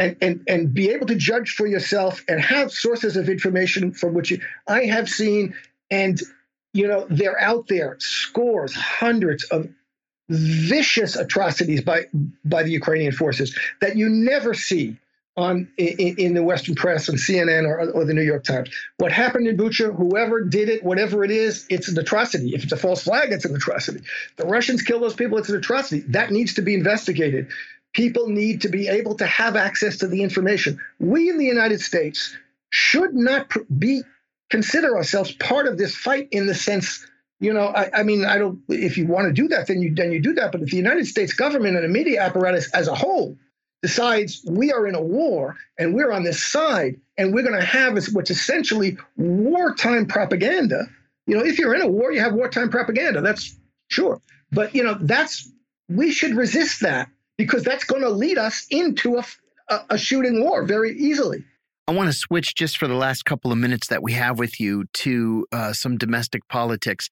[0.00, 4.14] and, and, and be able to judge for yourself and have sources of information from
[4.14, 5.54] which you, I have seen,
[5.90, 6.18] and
[6.72, 9.68] you know, they're out there, scores, hundreds of
[10.30, 12.04] vicious atrocities by
[12.44, 14.96] by the Ukrainian forces that you never see
[15.36, 18.70] on in, in the Western press and CNN or, or the New York Times.
[18.98, 22.54] What happened in Bucha, whoever did it, whatever it is, it's an atrocity.
[22.54, 24.02] If it's a false flag, it's an atrocity.
[24.36, 26.00] The Russians kill those people, it's an atrocity.
[26.08, 27.48] That needs to be investigated
[27.92, 30.78] people need to be able to have access to the information.
[30.98, 32.36] We in the United States
[32.70, 34.02] should not be
[34.50, 37.06] consider ourselves part of this fight in the sense,
[37.38, 38.60] you know, I, I, mean, I don't.
[38.68, 40.52] If you want to do that, then you then you do that.
[40.52, 43.36] But if the United States government and the media apparatus as a whole
[43.82, 47.64] decides we are in a war and we're on this side and we're going to
[47.64, 50.86] have what's essentially wartime propaganda.
[51.26, 53.20] You know, if you're in a war, you have wartime propaganda.
[53.20, 53.56] That's
[53.88, 54.20] sure.
[54.52, 55.50] But, you know, that's,
[55.88, 57.08] we should resist that
[57.40, 59.24] because that's going to lead us into a,
[59.70, 61.42] a, a shooting war very easily.
[61.88, 64.60] I want to switch just for the last couple of minutes that we have with
[64.60, 67.08] you to uh, some domestic politics.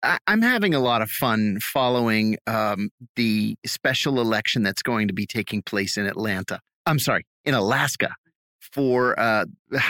[0.00, 5.12] I- am having a lot of fun following um, the special election that's going to
[5.12, 6.60] be taking place in Atlanta.
[6.86, 8.14] I'm sorry, in Alaska
[8.60, 9.46] for uh,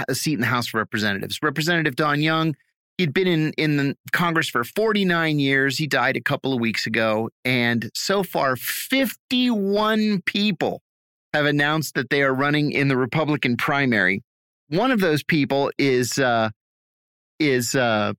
[0.09, 1.41] a seat in the House of Representatives.
[1.43, 2.55] Representative Don Young,
[2.99, 5.79] he'd been in, in the Congress for 49 years.
[5.79, 7.31] He died a couple of weeks ago.
[7.45, 10.83] And so far, 51 people
[11.33, 14.23] have announced that they are running in the Republican primary.
[14.69, 16.51] One of those people is uh,
[17.39, 18.13] is uh,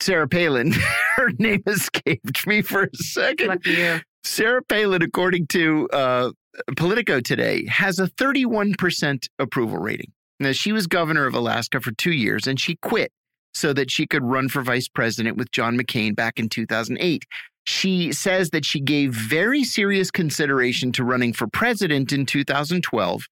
[0.00, 0.72] Sarah Palin.
[1.16, 3.48] Her name escaped me for a second.
[3.48, 4.00] Lucky you.
[4.22, 6.30] Sarah Palin, according to uh,
[6.76, 10.12] Politico today, has a 31% approval rating.
[10.38, 13.12] Now, she was governor of Alaska for two years and she quit
[13.52, 17.24] so that she could run for vice president with John McCain back in 2008.
[17.64, 23.26] She says that she gave very serious consideration to running for president in 2012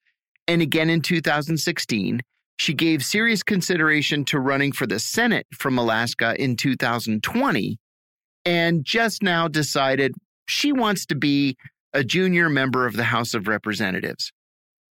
[0.46, 2.20] and again in 2016.
[2.58, 7.78] She gave serious consideration to running for the Senate from Alaska in 2020
[8.44, 10.12] and just now decided
[10.46, 11.56] she wants to be
[11.92, 14.32] a junior member of the House of Representatives.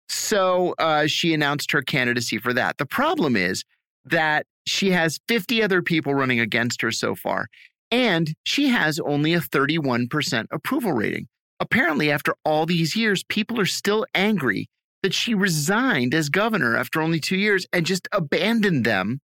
[0.09, 2.77] So uh, she announced her candidacy for that.
[2.77, 3.63] The problem is
[4.05, 7.47] that she has 50 other people running against her so far,
[7.91, 11.27] and she has only a 31% approval rating.
[11.59, 14.67] Apparently, after all these years, people are still angry
[15.01, 19.19] that she resigned as governor after only two years and just abandoned them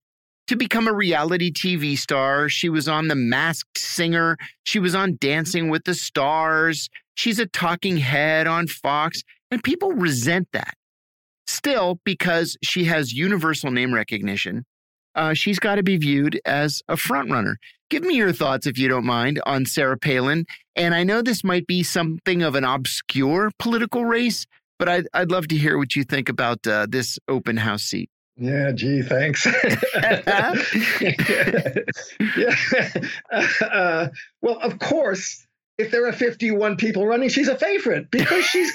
[0.46, 2.48] to become a reality TV star.
[2.48, 4.36] She was on The Masked Singer.
[4.64, 6.88] She was on Dancing with the Stars.
[7.14, 10.74] She's a talking head on Fox, and people resent that.
[11.46, 14.64] Still, because she has universal name recognition,
[15.14, 17.56] uh, she's got to be viewed as a frontrunner.
[17.88, 20.46] Give me your thoughts, if you don't mind, on Sarah Palin.
[20.76, 24.46] And I know this might be something of an obscure political race,
[24.78, 28.08] but I'd, I'd love to hear what you think about uh, this open house seat.
[28.36, 29.46] Yeah, gee, thanks.
[30.02, 30.54] yeah.
[33.62, 34.08] Uh,
[34.40, 35.46] well, of course,
[35.78, 38.72] if there are 51 people running, she's a favorite because she's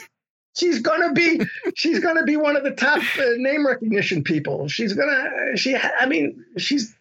[0.56, 1.42] she's gonna be
[1.76, 4.68] she's gonna be one of the top uh, name recognition people.
[4.68, 6.96] She's gonna she I mean she's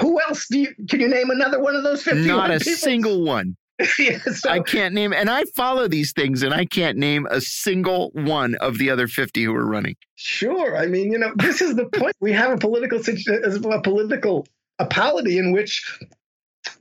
[0.00, 2.26] who else do you can you name another one of those fifty?
[2.26, 2.72] Not a people?
[2.74, 3.56] single one.
[3.98, 7.40] yeah, so, I can't name, and I follow these things, and I can't name a
[7.40, 9.96] single one of the other 50 who are running.
[10.14, 10.76] Sure.
[10.76, 12.14] I mean, you know, this is the point.
[12.20, 14.46] We have a political situation, a political
[14.78, 16.00] a polity in which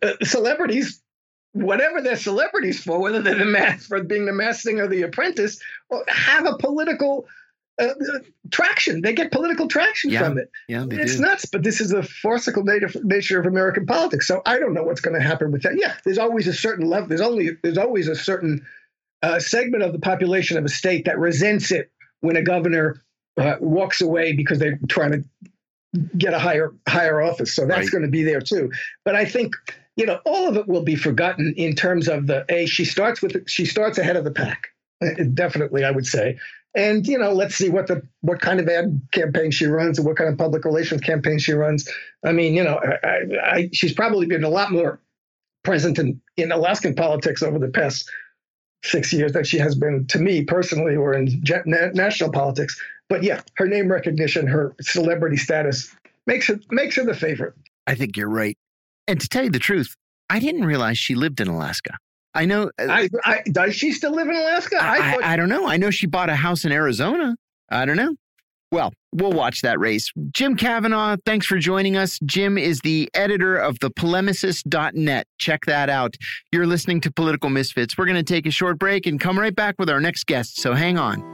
[0.02, 1.02] uh, celebrities,
[1.54, 5.04] whatever they're celebrities for, whether they're the mass for being the mass singer or the
[5.04, 5.60] apprentice,
[6.08, 7.26] have a political
[7.82, 7.94] uh,
[8.52, 9.02] traction.
[9.02, 10.52] They get political traction Yeah, from it.
[10.68, 11.22] Yeah, they It's do.
[11.22, 14.28] nuts, but this is the farcical native nature of American politics.
[14.28, 15.78] So I don't know what's going to happen with that.
[15.78, 17.08] Yeah, there's always a certain level.
[17.10, 18.66] There's only there's always a certain
[19.24, 23.02] uh, segment of the population of a state that resents it when a governor
[23.38, 25.24] uh, walks away because they're trying to
[26.18, 27.56] get a higher higher office.
[27.56, 27.92] So that's Right.
[27.92, 28.72] going to be there too.
[29.06, 29.56] But I think
[29.96, 32.66] you know all of it will be forgotten in terms of the a.
[32.66, 34.70] She starts with she starts ahead of the pack.
[35.02, 36.38] Uh, Definitely, I would say.
[36.76, 40.08] And you know, let's see what the what kind of ad campaign she runs and
[40.08, 41.88] what kind of public relations campaign she runs.
[42.26, 45.00] I mean, you know, I, I, I, she's probably been a lot more
[45.64, 48.10] present in, in Alaskan politics over the past
[48.84, 52.80] six years than she has been to me personally or in national politics.
[53.08, 55.96] But yeah, her name recognition, her celebrity status
[56.26, 57.54] makes her makes her the favorite.
[57.88, 58.58] I think you're right.
[59.08, 59.96] And to tell you the truth,
[60.30, 61.98] I didn't realize she lived in Alaska.
[62.34, 62.72] I know.
[62.80, 64.78] uh, I, I, does she still live in Alaska?
[64.82, 65.68] I, I, I don't know.
[65.68, 67.36] I know she bought a house in Arizona.
[67.70, 68.16] I don't know.
[68.72, 70.12] Well, we'll watch that race.
[70.32, 72.18] Jim Kavanagh, thanks for joining us.
[72.26, 75.28] Jim is the editor of the polemicist.net.
[75.38, 76.16] Check that out.
[76.52, 78.00] You're listening to Political Misfits.
[78.00, 80.60] We're going to take a short break and come right back with our next guest,
[80.60, 81.33] so hang on.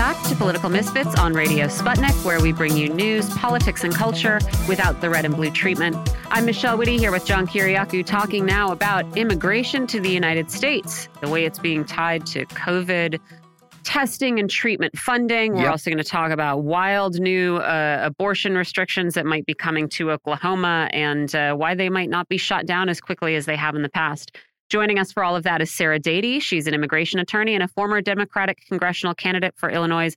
[0.00, 4.40] Back to Political Misfits on Radio Sputnik, where we bring you news, politics, and culture
[4.66, 5.94] without the red and blue treatment.
[6.30, 11.10] I'm Michelle Witte here with John Kiriakou talking now about immigration to the United States,
[11.20, 13.20] the way it's being tied to COVID
[13.82, 15.52] testing and treatment funding.
[15.52, 15.70] We're Yep.
[15.70, 20.12] also going to talk about wild new uh, abortion restrictions that might be coming to
[20.12, 23.74] Oklahoma and uh, why they might not be shut down as quickly as they have
[23.74, 24.34] in the past.
[24.70, 26.40] Joining us for all of that is Sara Dady.
[26.40, 30.16] She's an immigration attorney and a former Democratic congressional candidate for Illinois'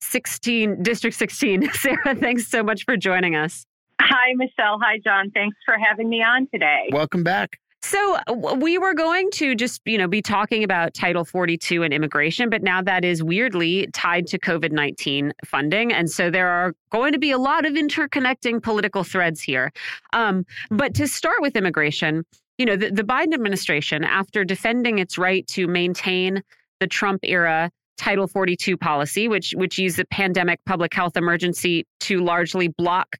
[0.00, 1.70] 16 District 16.
[1.72, 3.64] Sarah, thanks so much for joining us.
[4.00, 4.80] Hi, Michelle.
[4.82, 5.30] Hi, John.
[5.30, 6.88] Thanks for having me on today.
[6.90, 7.60] Welcome back.
[7.84, 8.18] So
[8.56, 12.62] we were going to just, you know, be talking about Title 42 and immigration, but
[12.62, 17.32] now that is weirdly tied to COVID-19 funding, and so there are going to be
[17.32, 19.72] a lot of interconnecting political threads here.
[20.12, 22.24] Um, but to start with immigration,
[22.58, 26.42] you know, the, the Biden administration, after defending its right to maintain
[26.80, 32.20] the Trump era Title 42 policy, which which used the pandemic public health emergency to
[32.20, 33.16] largely block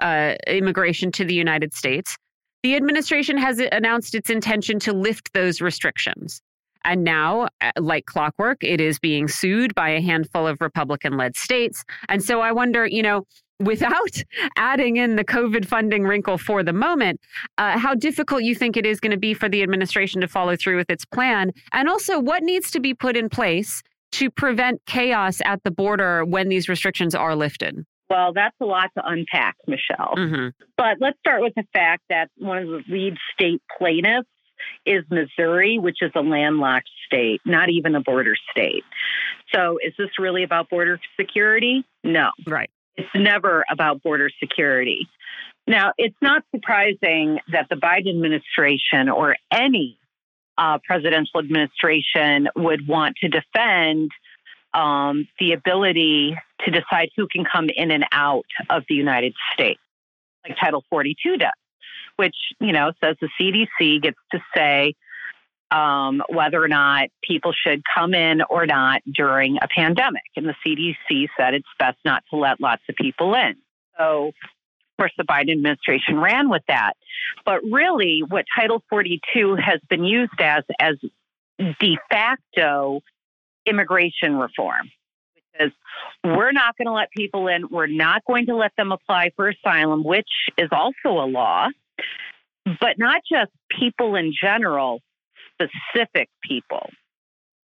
[0.00, 2.16] uh, immigration to the United States
[2.64, 6.40] the administration has announced its intention to lift those restrictions.
[6.82, 11.36] And now, uh, like clockwork, it is being sued by a handful of Republican led
[11.36, 11.84] states.
[12.08, 13.26] And so I wonder, you know,
[13.60, 14.22] without
[14.56, 17.20] adding in the COVID funding wrinkle for the moment,
[17.58, 20.56] uh, how difficult you think it is going to be for the administration to follow
[20.56, 21.52] through with its plan.
[21.72, 23.82] And also, what needs to be put in place
[24.12, 27.84] to prevent chaos at the border when these restrictions are lifted?
[28.10, 30.14] Well, that's a lot to unpack, Michelle.
[30.16, 30.48] Mm-hmm.
[30.76, 34.28] But let's start with the fact that one of the lead state plaintiffs
[34.86, 38.84] is Missouri, which is a landlocked state, not even a border state.
[39.52, 41.84] So is this really about border security?
[42.02, 42.30] No.
[42.46, 42.70] Right.
[42.96, 45.08] It's never about border security.
[45.66, 49.98] Now, it's not surprising that the Biden administration or any
[50.58, 54.10] uh, presidential administration would want to defend
[54.74, 59.80] um, the ability to decide who can come in and out of the United States,
[60.46, 61.50] like Title 42 does,
[62.16, 64.94] which, you know, says the CDC gets to say
[65.74, 70.22] um, whether or not people should come in or not during a pandemic.
[70.36, 73.56] And the CDC said it's best not to let lots of people in.
[73.98, 76.92] So, of course, the Biden administration ran with that.
[77.44, 80.94] But really, what Title 42 has been used as, as
[81.58, 83.00] de facto
[83.66, 84.90] immigration reform.
[85.34, 85.72] Because
[86.22, 87.68] we're not going to let people in.
[87.68, 91.68] We're not going to let them apply for asylum, which is also a law,
[92.64, 95.00] but not just people in general,
[95.68, 96.90] specific people.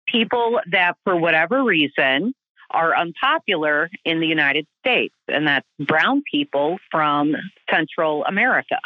[0.08, 2.34] People that, for whatever reason,
[2.72, 7.34] are unpopular in the United States, and that's brown people from
[7.72, 8.80] Central America.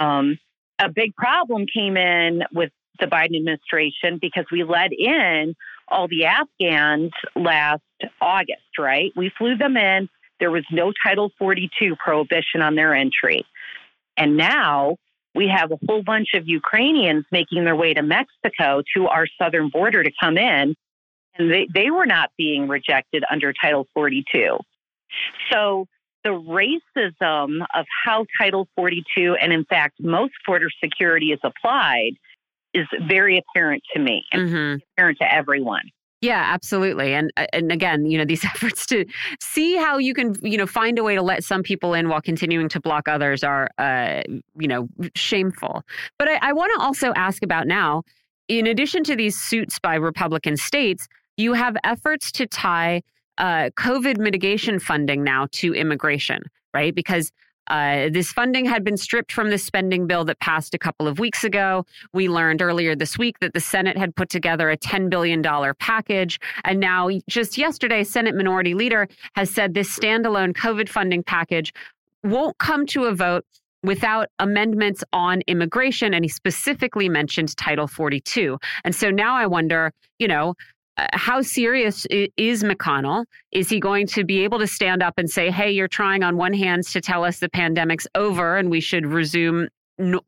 [0.00, 0.38] Um,
[0.78, 2.70] a big problem came in with
[3.00, 5.54] the Biden administration because we let in
[5.88, 7.82] all the Afghans last
[8.20, 9.12] August, right?
[9.16, 10.08] We flew them in.
[10.40, 13.44] There was no Title 42 prohibition on their entry.
[14.16, 14.96] And now
[15.38, 19.68] we have a whole bunch of Ukrainians making their way to Mexico to our southern
[19.68, 20.74] border to come in.
[21.36, 24.58] And they, they were not being rejected under Title 42.
[25.52, 25.86] So
[26.24, 32.14] the racism of how Title 42 and, in fact, most border security is applied
[32.74, 34.78] is very apparent to me and Mm-hmm.
[34.96, 35.84] apparent to everyone.
[36.20, 37.14] Yeah, absolutely.
[37.14, 39.04] And uh, and again, you know, these efforts to
[39.40, 42.20] see how you can, you know, find a way to let some people in while
[42.20, 44.22] continuing to block others are, uh,
[44.58, 45.82] you know, shameful.
[46.18, 48.02] But I, I want to also ask about now,
[48.48, 53.02] in addition to these suits by Republican states, you have efforts to tie
[53.38, 56.42] uh, COVID mitigation funding now to immigration,
[56.74, 56.92] right?
[56.94, 57.30] Because
[57.68, 61.18] uh, this funding had been stripped from the spending bill that passed a couple of
[61.18, 61.84] weeks ago.
[62.12, 65.42] We learned earlier this week that the Senate had put together a $10 billion
[65.78, 66.40] package.
[66.64, 71.72] And now, just yesterday, Senate Minority Leader has said this standalone COVID funding package
[72.24, 73.44] won't come to a vote
[73.82, 76.14] without amendments on immigration.
[76.14, 78.58] And he specifically mentioned Title 42.
[78.84, 80.54] And so now I wonder, you know,
[81.12, 83.24] how serious is McConnell?
[83.52, 86.36] Is he going to be able to stand up and say, hey, you're trying on
[86.36, 89.68] one hand to tell us the pandemic's over and we should resume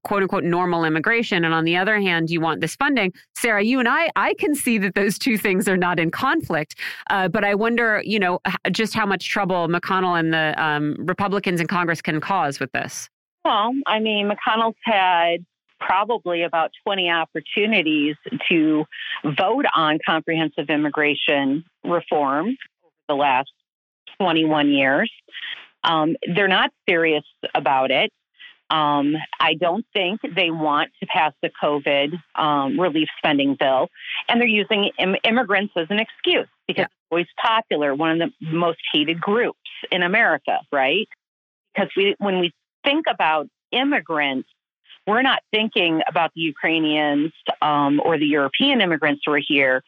[0.03, 3.79] quote unquote normal immigration and on the other hand you want this funding sara you
[3.79, 6.75] and i i can see that those two things are not in conflict
[7.11, 8.41] uh, but i wonder you know
[8.73, 13.09] just how much trouble mcconnell and the um, republicans in congress can cause with this
[13.45, 15.47] Well, I mean, McConnell's had
[15.81, 18.17] probably about 20 opportunities
[18.51, 18.85] to
[19.25, 23.51] vote on comprehensive immigration reform over the last
[24.21, 25.11] 21 years.
[25.83, 27.25] Um, they're not serious
[27.55, 28.11] about it.
[28.69, 33.89] Um, I don't think they want to pass the COVID um, relief spending bill,
[34.29, 36.85] and they're using Im- immigrants as an excuse because Yeah.
[36.85, 39.59] it's always popular, one of the most hated groups
[39.91, 41.09] in America, right?
[41.75, 42.53] Because we, when we
[42.85, 44.49] think about immigrants,
[45.11, 49.83] we're not thinking about the Ukrainians um, or the European immigrants who are here.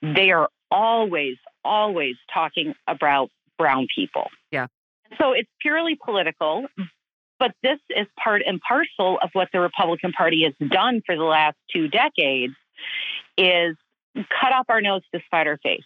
[0.00, 4.28] They are always, always talking about brown people.
[4.52, 4.68] Yeah.
[5.18, 6.66] So it's purely political,
[7.38, 11.24] but this is part and parcel of what the Republican Party has done for the
[11.24, 12.54] last two decades
[13.36, 13.76] is
[14.14, 15.84] cut off our nose to spite our face.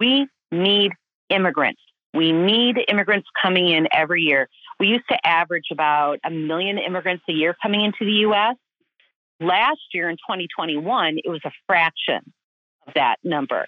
[0.00, 0.92] We need
[1.28, 1.80] immigrants.
[2.12, 4.48] We need immigrants coming in every year.
[4.78, 8.56] We used to average about a million immigrants a year coming into the U.S.
[9.40, 12.32] Last year in 2021, it was a fraction
[12.86, 13.66] of that number.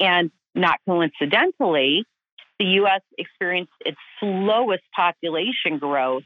[0.00, 2.04] And not coincidentally,
[2.58, 3.02] the U.S.
[3.16, 6.24] experienced its slowest population growth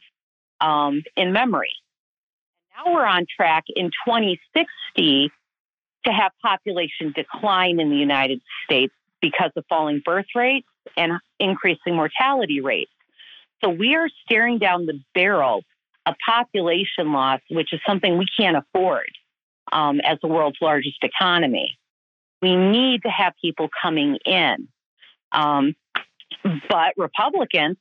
[0.61, 1.73] um, in memory.
[2.77, 5.31] Now we're on track in 2060
[6.07, 11.95] to have population decline in the United States because of falling birth rates and increasing
[11.95, 12.91] mortality rates.
[13.65, 15.63] So we are staring down the barrel
[16.05, 19.11] of population loss, which is something we can't afford
[19.73, 21.79] um, as the world's largest economy.
[22.43, 24.69] We need to have people coming in.
[25.33, 25.75] Um,
[26.69, 27.79] but Republicans,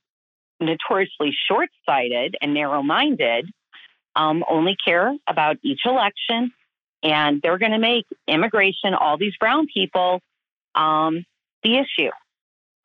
[0.61, 3.49] notoriously short sighted and narrow minded,
[4.15, 6.53] um, only care about each election.
[7.01, 10.21] And they're going to make immigration, all these brown people,
[10.75, 11.25] um,
[11.61, 12.11] the issue,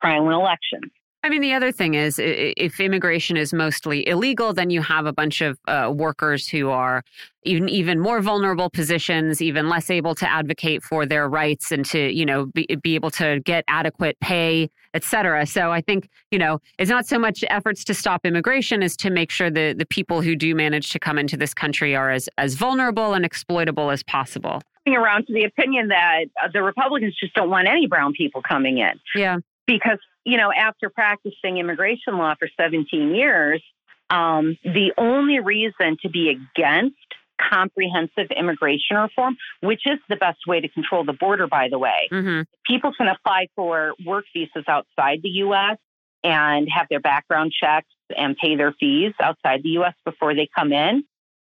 [0.01, 0.91] trying to win elections.
[1.21, 5.11] I mean, the other thing is if immigration is mostly illegal, then you have a
[5.11, 7.03] bunch of uh, workers who are
[7.43, 12.09] even even more vulnerable positions, even less able to advocate for their rights and to
[12.13, 15.45] you know be, be able to get adequate pay, et cetera.
[15.45, 19.09] So I think you know it's not so much efforts to stop immigration as to
[19.09, 22.29] make sure that the people who do manage to come into this country are as
[22.37, 24.61] as vulnerable and exploitable as possible.
[24.87, 28.77] Around to the opinion that uh, the Republicans just don't want any brown people coming
[28.77, 28.99] in.
[29.15, 29.39] Yeah
[29.69, 33.63] because you know after practicing immigration law for 17 years
[34.09, 36.95] um, the only reason to be against
[37.39, 42.07] comprehensive immigration reform which is the best way to control the border by the way
[42.11, 42.41] mm-hmm.
[42.67, 45.77] people can apply for work visas outside the us
[46.21, 50.73] and have their background checked and pay their fees outside the us before they come
[50.73, 51.03] in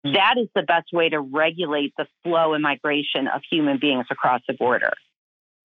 [0.05, 4.41] that is the best way to regulate the flow and migration of human beings across
[4.47, 4.93] the border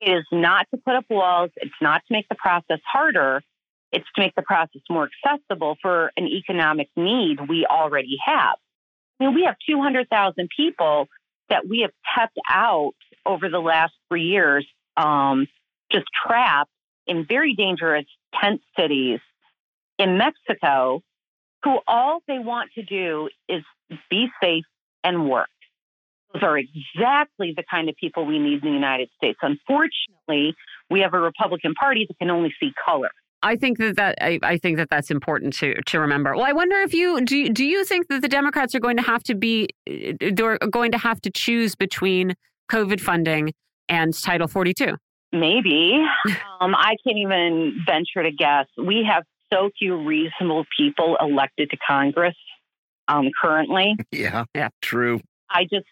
[0.02, 1.52] it is not to put up walls.
[1.58, 3.42] It's not to make the process harder.
[3.92, 8.56] It's to make the process more accessible for an economic need we already have.
[9.20, 11.08] I mean, we have 200,000 people
[11.50, 12.94] that we have kept out
[13.26, 14.66] over the last three years,
[14.96, 15.48] um,
[15.92, 16.72] just trapped
[17.08, 18.06] in very dangerous
[18.40, 19.20] tent cities
[19.98, 21.02] in Mexico,
[21.64, 23.64] who all they want to do is
[24.10, 24.64] be safe
[25.04, 25.50] and work.
[26.34, 29.40] Those are exactly the kind of people we need in the United States.
[29.42, 30.56] Unfortunately,
[30.90, 33.10] we have a Republican Party that can only see color.
[33.42, 36.36] I think that that I, I, think that that's important to to remember.
[36.36, 37.38] Well, I wonder if you do.
[37.38, 39.70] You, do you think that the Democrats are going to have to be
[40.20, 42.34] they're going to have to choose between
[42.70, 43.54] COVID funding
[43.88, 44.98] and Title Forty Two?
[45.32, 46.04] Maybe.
[46.60, 48.66] um, I can't even venture to guess.
[48.78, 52.36] We have so few reasonable people elected to Congress
[53.08, 53.96] um, currently.
[54.12, 55.22] Yeah, yeah, true.
[55.50, 55.88] I just,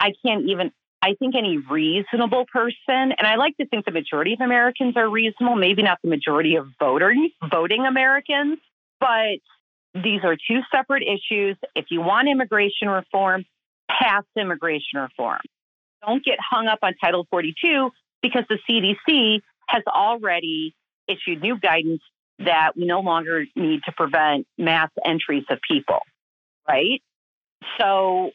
[0.00, 0.72] I can't even,
[1.02, 5.08] I think any reasonable person, and I like to think the majority of Americans are
[5.08, 7.18] reasonable, maybe not the majority of voters,
[7.50, 8.58] voting Americans,
[9.00, 9.38] but
[9.94, 11.56] these are two separate issues.
[11.74, 13.44] If you want immigration reform,
[13.90, 15.40] pass immigration reform.
[16.06, 17.90] Don't get hung up on Title 42
[18.22, 20.74] because the CDC has already
[21.08, 22.00] issued new guidance
[22.38, 26.00] that we no longer need to prevent mass entries of people,
[26.68, 27.02] right?
[27.80, 28.30] So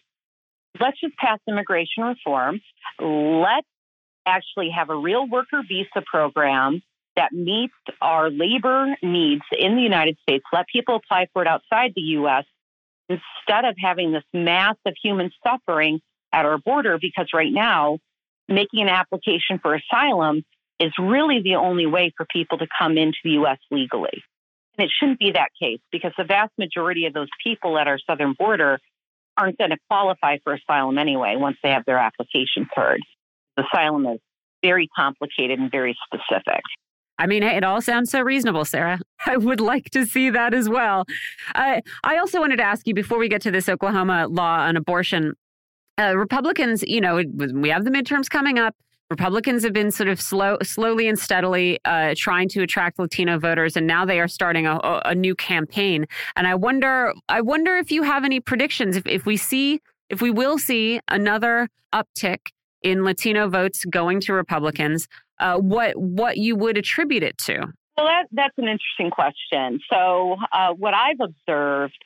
[0.79, 2.61] let's just pass immigration reform.
[2.99, 3.67] Let's
[4.25, 6.81] actually have a real worker visa program
[7.15, 10.43] that meets our labor needs in the United States.
[10.53, 12.45] Let people apply for it outside the U.S.
[13.09, 15.99] instead of having this massive human suffering
[16.31, 17.97] at our border, because right now,
[18.47, 20.43] making an application for asylum
[20.79, 23.57] is really the only way for people to come into the U.S.
[23.71, 24.23] legally.
[24.77, 27.97] And it shouldn't be that case because the vast majority of those people at our
[28.07, 28.79] southern border
[29.37, 32.99] aren't going to qualify for asylum anyway once they have their application heard.
[33.57, 34.19] Asylum is
[34.63, 36.61] very complicated and very specific.
[37.19, 38.99] I mean, it all sounds so reasonable, Sara.
[39.25, 41.05] I would like to see that as well.
[41.55, 44.77] Uh, I also wanted to ask you before we get to this Oklahoma law on
[44.77, 45.33] abortion.
[45.99, 47.23] Uh, Republicans, you know,
[47.53, 48.75] we have the midterms coming up.
[49.09, 53.77] Republicans have been sort of slow, slowly and steadily uh, trying to attract Latino voters,
[53.77, 56.05] and now they are starting a, a, new campaign.
[56.35, 60.21] And I wonder, I wonder if you have any predictions if, if we see, if
[60.21, 62.47] we will see another uptick
[62.81, 65.07] in Latino votes going to Republicans,
[65.39, 67.59] uh, what what you would attribute it to?
[67.95, 69.79] Well, that, that's an interesting question.
[69.91, 71.97] So, uh, what I've observed,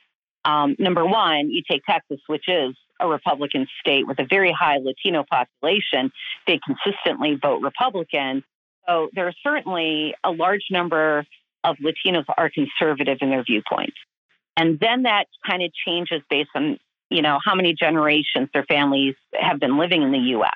[0.44, 4.78] um, number one, you take Texas, which is a Republican state with a very high
[4.78, 6.12] Latino population,
[6.46, 8.44] they consistently vote Republican.
[8.86, 11.24] So there are certainly a large number
[11.64, 13.96] of Latinos are conservative in their viewpoints.
[14.56, 16.78] And then that kind of changes based on,
[17.10, 20.50] you know, how many generations their families have been living in the US.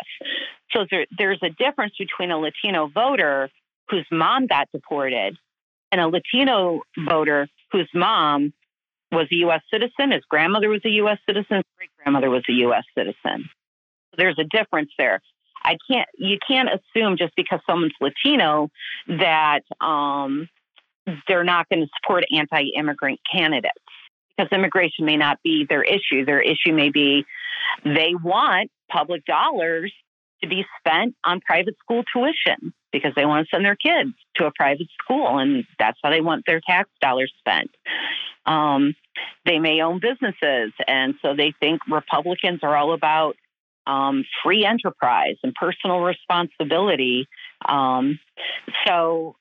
[0.73, 3.49] So there, there's a difference between a Latino voter
[3.89, 5.37] whose mom got deported
[5.93, 8.53] and a Latino voter whose mom
[9.17, 9.63] was a U.S.
[9.73, 11.19] citizen, his grandmother was a U.S.
[11.27, 12.85] citizen, his great grandmother was a U.S.
[12.97, 13.49] citizen.
[14.17, 15.21] There's a difference there.
[15.65, 16.09] I can't.
[16.17, 18.69] You can't assume just because someone's Latino
[19.09, 20.49] that um,
[21.27, 23.75] they're not going to support anti-immigrant candidates
[24.37, 26.25] because immigration may not be their issue.
[26.25, 27.25] Their issue may be
[27.85, 29.93] they want public dollars
[30.43, 34.47] to be spent on private school tuition because they want to send their kids to
[34.47, 37.71] a private school and that's how they want their tax dollars spent.
[38.47, 38.95] Um,
[39.45, 43.37] they may own businesses, and so they think Republicans are all about
[43.87, 47.27] um, free enterprise and personal responsibility.
[47.67, 48.19] Um,
[48.87, 49.37] so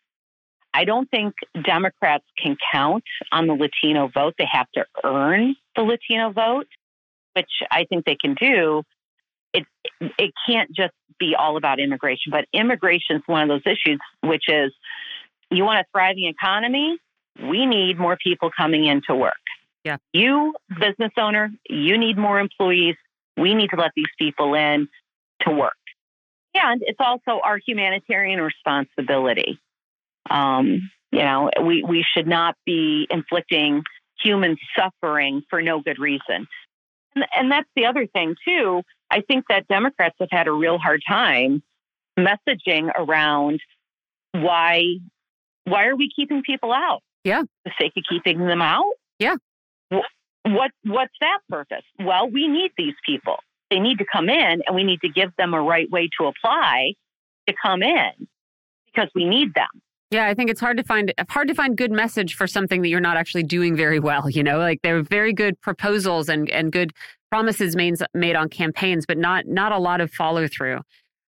[0.74, 1.34] I don't think
[1.64, 4.36] Democrats can count on the Latino vote.
[4.38, 6.68] They have to earn the Latino vote,
[7.34, 8.84] which I think they can do.
[9.56, 9.66] It
[10.20, 14.44] it can't just be all about immigration, but immigration is one of those issues, which
[14.48, 14.72] is
[15.50, 16.98] you want a thriving economy.
[17.42, 19.34] We need more people coming into work.
[19.84, 19.98] Yeah.
[20.14, 22.96] You, business owner, you need more employees.
[23.38, 24.88] We need to let these people in
[25.42, 25.74] to work.
[26.56, 29.60] And it's also our humanitarian responsibility.
[30.30, 33.84] Um, you know, we, we should not be inflicting
[34.24, 36.48] human suffering for no good reason.
[37.14, 38.82] And, and that's the other thing, too.
[39.10, 41.64] I think that Democrats have had a real hard time
[42.18, 43.60] messaging around
[44.32, 44.82] why
[45.66, 47.02] why are we keeping people out?
[47.24, 47.44] Yeah.
[47.66, 48.92] The sake of keeping them out?
[49.20, 49.36] Yeah.
[49.90, 51.84] What what's that purpose?
[52.00, 53.38] Well, we need these people.
[53.72, 56.28] They need to come in and we need to give them a right way to
[56.28, 56.94] apply
[57.48, 58.28] to come in
[58.86, 59.82] because we need them.
[60.12, 62.90] Yeah, I think it's hard to find hard to find good message for something that
[62.90, 64.30] you're not actually doing very well.
[64.30, 66.94] You know, like there are very good proposals and and good
[67.36, 70.80] promises made on campaigns, but not not a lot of follow through.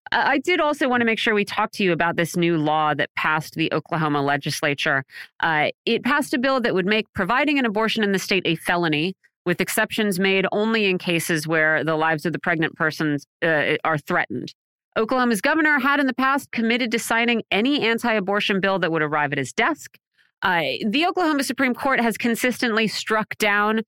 [0.10, 2.94] I did also want to make sure we talk to you about this new law
[2.94, 5.04] that passed the Oklahoma legislature.
[5.42, 8.56] Uh, it passed a bill that would make providing an abortion in the state a
[8.56, 9.16] felony,
[9.46, 13.98] with exceptions made only in cases where the lives of the pregnant persons uh, are
[13.98, 14.54] threatened.
[14.96, 19.02] Oklahoma's governor had in the past committed to signing any anti abortion bill that would
[19.02, 19.98] arrive at his desk.
[20.42, 23.82] Uh, the Oklahoma Supreme Court has consistently struck down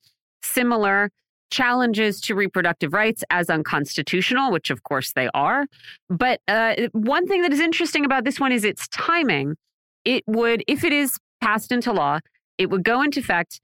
[0.44, 1.12] similar
[1.50, 5.66] challenges to reproductive rights as unconstitutional, which of course they are.
[6.10, 9.56] But uh, one thing that is interesting about this one is its timing.
[10.06, 12.20] It would, if it is passed into law,
[12.58, 13.60] it would go into effect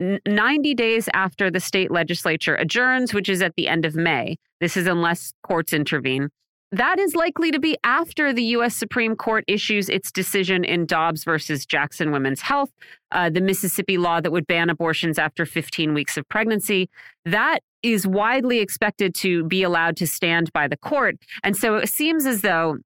[0.00, 4.36] 90 days after the state legislature adjourns, which is at the end of May.
[4.60, 6.28] This is unless courts intervene.
[6.70, 8.76] That is likely to be after the U.S.
[8.76, 12.70] Supreme Court issues its decision in Dobbs versus Jackson Women's Health,
[13.10, 16.90] uh, the Mississippi law that would ban abortions after 15 weeks of pregnancy.
[17.24, 21.16] That is widely expected to be allowed to stand by the court.
[21.42, 22.78] And so it seems as though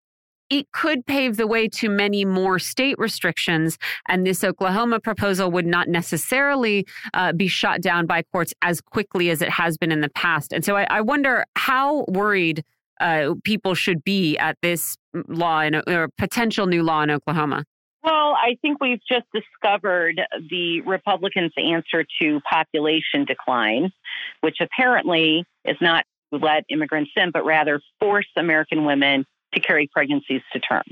[0.49, 3.79] it could pave the way to many more state restrictions.
[4.07, 9.31] And this Oklahoma proposal would not necessarily uh, be shot down by courts as quickly
[9.31, 10.53] as it has been in the past.
[10.53, 12.63] And so I, I wonder how worried
[13.03, 14.97] uh, people should be at this
[15.29, 17.65] law in, or potential new law in Oklahoma?
[18.03, 20.21] Well, I think we've just discovered
[20.51, 23.93] the Republicans' answer to population decline,
[24.41, 29.25] which apparently is not let immigrants in, but rather force American women
[29.55, 30.83] to carry pregnancies to term.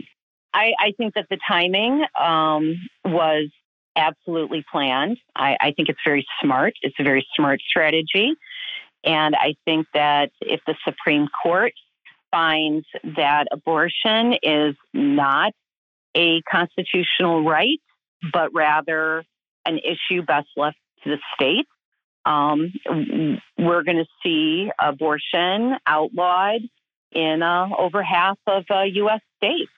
[0.53, 3.49] I, I think that the timing um, was
[3.97, 5.19] absolutely planned.
[5.35, 6.75] I, I think it's very smart.
[6.83, 8.35] It's a very smart strategy.
[9.03, 11.73] And I think that if the Supreme Court
[12.31, 12.87] finds
[13.17, 15.53] that abortion is not
[16.17, 17.81] a constitutional right,
[18.33, 19.25] but rather
[19.65, 21.67] an issue best left to the state.
[22.25, 22.73] Um,
[23.59, 26.63] we're going to see abortion outlawed
[27.13, 29.21] in uh, over half of uh, U.S.
[29.39, 29.71] states.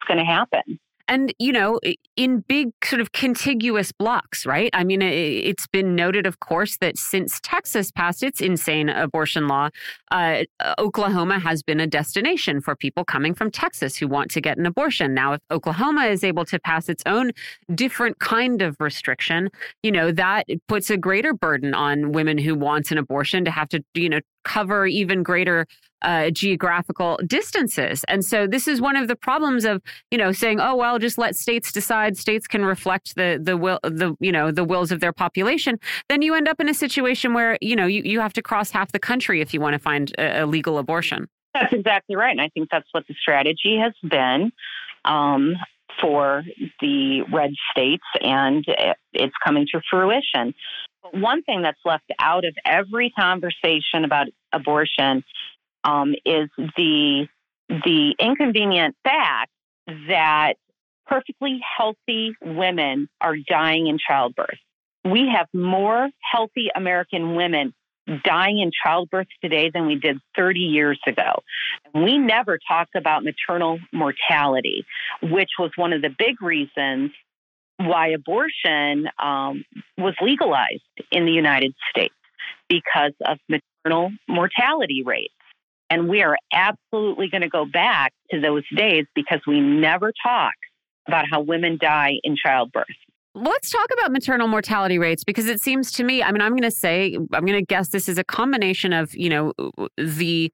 [0.00, 0.78] It's going to happen
[1.08, 1.80] and you know
[2.16, 4.70] in big sort of contiguous blocks right?
[4.72, 9.68] I mean it's been noted of course that since texas passed its insane abortion law
[10.10, 10.44] uh,
[10.78, 14.66] oklahoma has been a destination for people coming from texas who want to get an
[14.66, 15.14] abortion.
[15.14, 17.32] Now if oklahoma is able to pass its own
[17.74, 19.50] different kind of restriction
[19.82, 23.68] you know that puts a greater burden on women who want an abortion to have
[23.68, 24.20] to you know
[24.54, 25.66] cover even greater
[26.02, 28.04] uh, geographical distances.
[28.06, 29.82] And so this is one of the problems of,
[30.12, 32.16] you know, saying, oh, well, just let states decide.
[32.16, 35.78] States can reflect the, the will, the, you know, the wills of their population.
[36.08, 38.70] Then you end up in a situation where, you know, you, you have to cross
[38.70, 41.28] half the country if you want to find a, a legal abortion.
[41.54, 42.32] That's exactly right.
[42.36, 44.52] And I think that's what the strategy has been.
[45.06, 45.54] um,
[46.00, 46.42] for
[46.80, 48.64] the red states, and
[49.14, 50.54] it's coming to fruition.
[51.12, 55.24] One thing that's left out of every conversation about abortion
[55.84, 57.28] um, is the
[57.68, 59.50] the inconvenient fact
[60.08, 60.54] that
[61.06, 64.58] perfectly healthy women are dying in childbirth.
[65.04, 67.72] We have more healthy American women
[68.24, 71.42] dying in childbirth today than we did 30 years ago.
[71.94, 74.84] We never talked about maternal mortality,
[75.22, 77.10] which was one of the big reasons
[77.78, 79.64] why abortion um,
[79.98, 80.82] was legalized
[81.12, 82.14] in the United States
[82.68, 85.32] because of maternal mortality rates.
[85.88, 90.54] And we are absolutely going to go back to those days because we never talk
[91.06, 92.86] about how women die in childbirth.
[93.34, 96.62] Let's talk about maternal mortality rates because it seems to me, I mean, I'm going
[96.62, 99.52] to say, I'm going to guess this is a combination of, you know,
[99.98, 100.50] the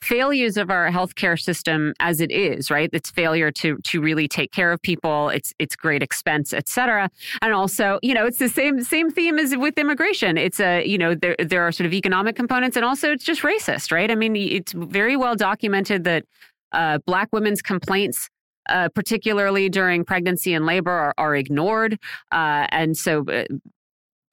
[0.00, 2.90] failures of our healthcare system as it is, right?
[2.92, 7.10] Its failure to to really take care of people, its its great expense, et cetera.
[7.42, 10.36] And also, you know, it's the same same theme as with immigration.
[10.36, 13.42] It's a, you know, there there are sort of economic components and also it's just
[13.42, 14.10] racist, right?
[14.10, 16.24] I mean, it's very well documented that
[16.72, 18.28] uh, black women's complaints
[18.68, 21.98] uh, particularly during pregnancy and labor, are, are ignored.
[22.32, 23.44] Uh, and so uh,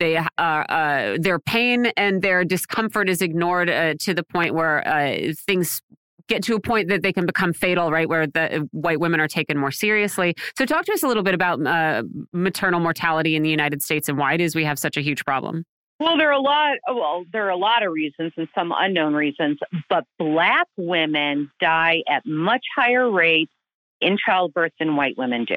[0.03, 4.85] they uh, uh, their pain and their discomfort is ignored uh, to the point where
[4.85, 5.81] uh, things
[6.27, 8.07] get to a point that they can become fatal, right?
[8.07, 10.35] Where the white women are taken more seriously.
[10.57, 12.03] So, talk to us a little bit about uh,
[12.34, 15.23] maternal mortality in the United States and why it is we have such a huge
[15.25, 15.65] problem.
[15.99, 16.77] Well, there are a lot.
[16.88, 19.57] Well, there are a lot of reasons and some unknown reasons,
[19.89, 23.53] but Black women die at much higher rates
[24.01, 25.55] in childbirth than white women do.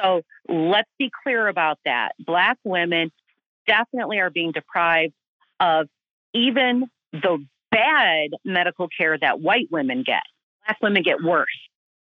[0.00, 2.10] So let's be clear about that.
[2.18, 3.10] Black women
[3.66, 5.14] definitely are being deprived
[5.60, 5.88] of
[6.34, 10.22] even the bad medical care that white women get.
[10.66, 11.46] Black women get worse.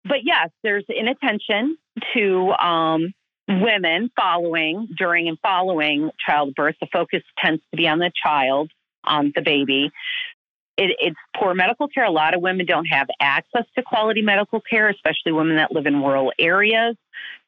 [0.05, 1.77] But yes, there's inattention
[2.15, 3.15] to um,
[3.49, 6.77] women following, during, and following childbirth.
[6.81, 8.71] The focus tends to be on the child,
[9.05, 9.91] on the baby
[10.77, 12.05] it, it's poor medical care.
[12.05, 15.87] A lot of women don't have access to quality medical care, especially women that live
[15.87, 16.97] in rural areas.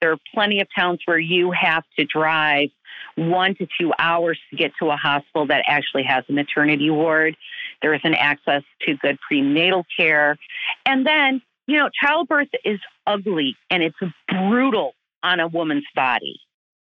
[0.00, 2.68] There are plenty of towns where you have to drive
[3.16, 7.36] one to two hours to get to a hospital that actually has a maternity ward.
[7.82, 10.36] There isn't access to good prenatal care.
[10.84, 13.96] And then, you know, childbirth is ugly and it's
[14.28, 16.38] brutal on a woman's body.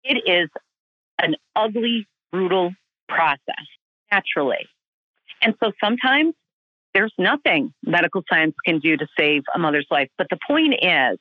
[0.02, 0.48] It is
[1.18, 2.72] an ugly, brutal
[3.08, 3.66] process,
[4.10, 4.66] naturally.
[5.42, 6.34] And so sometimes
[6.94, 10.08] there's nothing medical science can do to save a mother's life.
[10.16, 11.18] But the point is,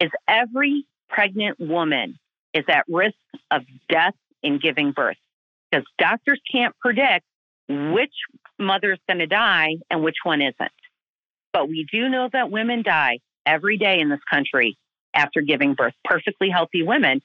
[0.00, 2.18] is every pregnant woman
[2.58, 3.16] is at risk
[3.50, 5.16] of death in giving birth
[5.70, 7.24] because doctors can't predict
[7.68, 8.12] which
[8.58, 10.72] mother is going to die and which one isn't.
[11.52, 14.76] But we do know that women die every day in this country
[15.14, 17.20] after giving birth, perfectly healthy women.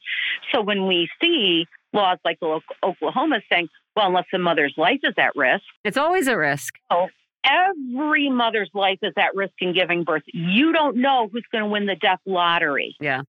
[0.52, 2.40] So when we see laws like
[2.84, 5.64] Oklahoma saying, well, unless the mother's life is at risk.
[5.84, 6.74] It's always a risk.
[6.92, 7.08] So
[7.44, 10.24] every mother's life is at risk in giving birth.
[10.34, 12.96] You don't know who's going to win the death lottery.
[13.00, 13.22] Yeah.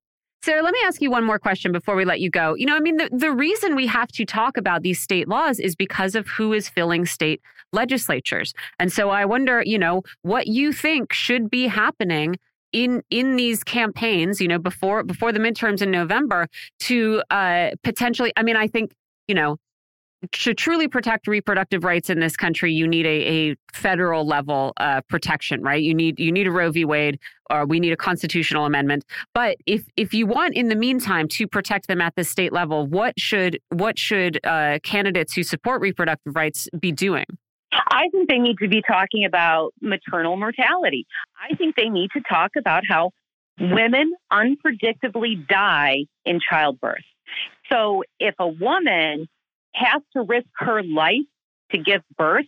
[0.45, 2.55] Sara, let me ask you one more question before we let you go.
[2.55, 5.59] You know, I mean, the, the reason we have to talk about these state laws
[5.59, 7.41] is because of who is filling state
[7.73, 8.53] legislatures.
[8.79, 12.37] And so I wonder, you know, what you think should be happening
[12.73, 16.47] in in these campaigns, you know, before before the midterms in November
[16.81, 18.31] to uh, potentially.
[18.37, 18.93] I mean, I think
[19.29, 19.57] you know
[20.33, 25.01] to truly protect reproductive rights in this country, you need a, a federal level uh,
[25.09, 25.83] protection, right?
[25.83, 26.85] You need you need a Roe v.
[26.85, 27.19] Wade,
[27.51, 29.05] or we need a constitutional amendment.
[29.35, 32.87] But if if you want, in the meantime, to protect them at the state level,
[32.87, 37.27] what should what should uh, candidates who support reproductive rights be doing?
[37.73, 41.07] I think they need to be talking about maternal mortality.
[41.51, 43.11] I think they need to talk about how
[43.59, 47.05] women unpredictably die in childbirth.
[47.71, 49.29] So if a woman
[49.75, 51.27] has to risk her life
[51.73, 52.47] to give birth,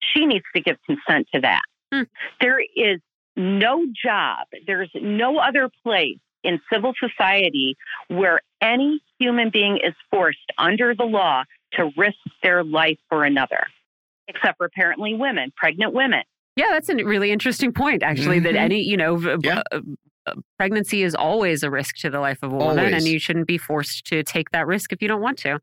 [0.00, 1.62] she needs to give consent to that.
[1.92, 2.02] Hmm.
[2.40, 3.00] There is
[3.36, 7.76] no job, there's no other place in civil society
[8.08, 13.66] where any human being is forced under the law to risk their life for another
[14.28, 16.22] except for apparently women, pregnant women.
[16.56, 18.44] Yeah, that's a really interesting point, actually, mm-hmm.
[18.44, 19.62] that any, you know, yeah.
[19.70, 19.80] uh,
[20.58, 22.94] pregnancy is always a risk to the life of a woman, always.
[22.94, 25.58] and you shouldn't be forced to take that risk if you don't want to.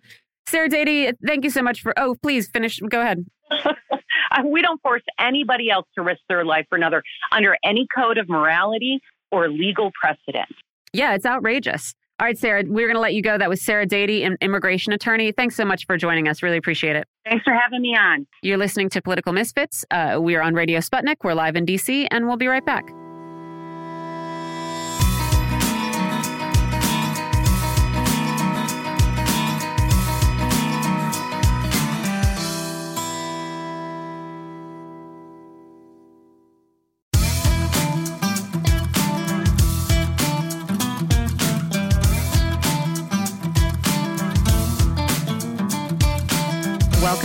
[0.47, 1.97] Sara Dady, thank you so much for.
[1.97, 2.79] Oh, please finish.
[2.79, 3.25] Go ahead.
[4.45, 8.29] we don't force anybody else to risk their life for another under any code of
[8.29, 8.99] morality
[9.31, 10.49] or legal precedent.
[10.93, 11.93] Yeah, it's outrageous.
[12.19, 13.37] All right, Sara, we're going to let you go.
[13.37, 15.31] That was Sara Dady, an immigration attorney.
[15.31, 16.43] Thanks so much for joining us.
[16.43, 17.07] Really appreciate it.
[17.25, 18.27] Thanks for having me on.
[18.43, 19.83] You're listening to Political Misfits.
[19.89, 21.17] Uh, we are on Radio Sputnik.
[21.23, 22.85] We're live in DC, and we'll be right back.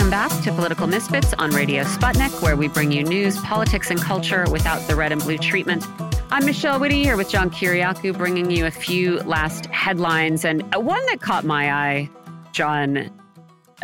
[0.09, 4.01] Welcome back to Political Misfits on Radio Sputnik, where we bring you news, politics, and
[4.01, 5.85] culture without the red and blue treatment.
[6.31, 11.05] I'm Michelle Witte here with John Kiriakou, bringing you a few last headlines, and one
[11.05, 12.09] that caught my eye,
[12.53, 13.11] John.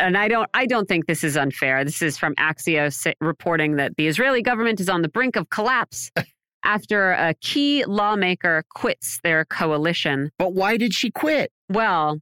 [0.00, 1.84] And I don't, I don't think this is unfair.
[1.84, 6.10] This is from Axios reporting that the Israeli government is on the brink of collapse
[6.64, 10.32] after a key lawmaker quits their coalition.
[10.40, 11.52] But why did she quit?
[11.68, 12.18] Well,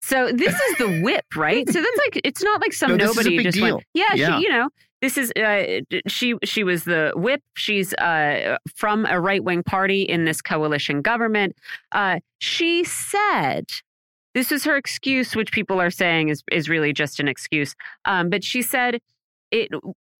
[0.00, 1.66] so this is the whip, right?
[1.68, 3.76] So that's like it's not like some No, this is a nobody big just deal.
[3.76, 3.86] went.
[3.94, 4.38] Yeah, Yeah.
[4.38, 4.68] She, you know,
[5.00, 6.34] this is uh, she.
[6.44, 7.42] She was the whip.
[7.54, 11.56] She's uh, from a right wing party in this coalition government.
[11.92, 13.66] Uh, she said.
[14.34, 17.74] This is her excuse, which people are saying is is really just an excuse.
[18.04, 19.00] Um, but she said
[19.50, 19.70] it.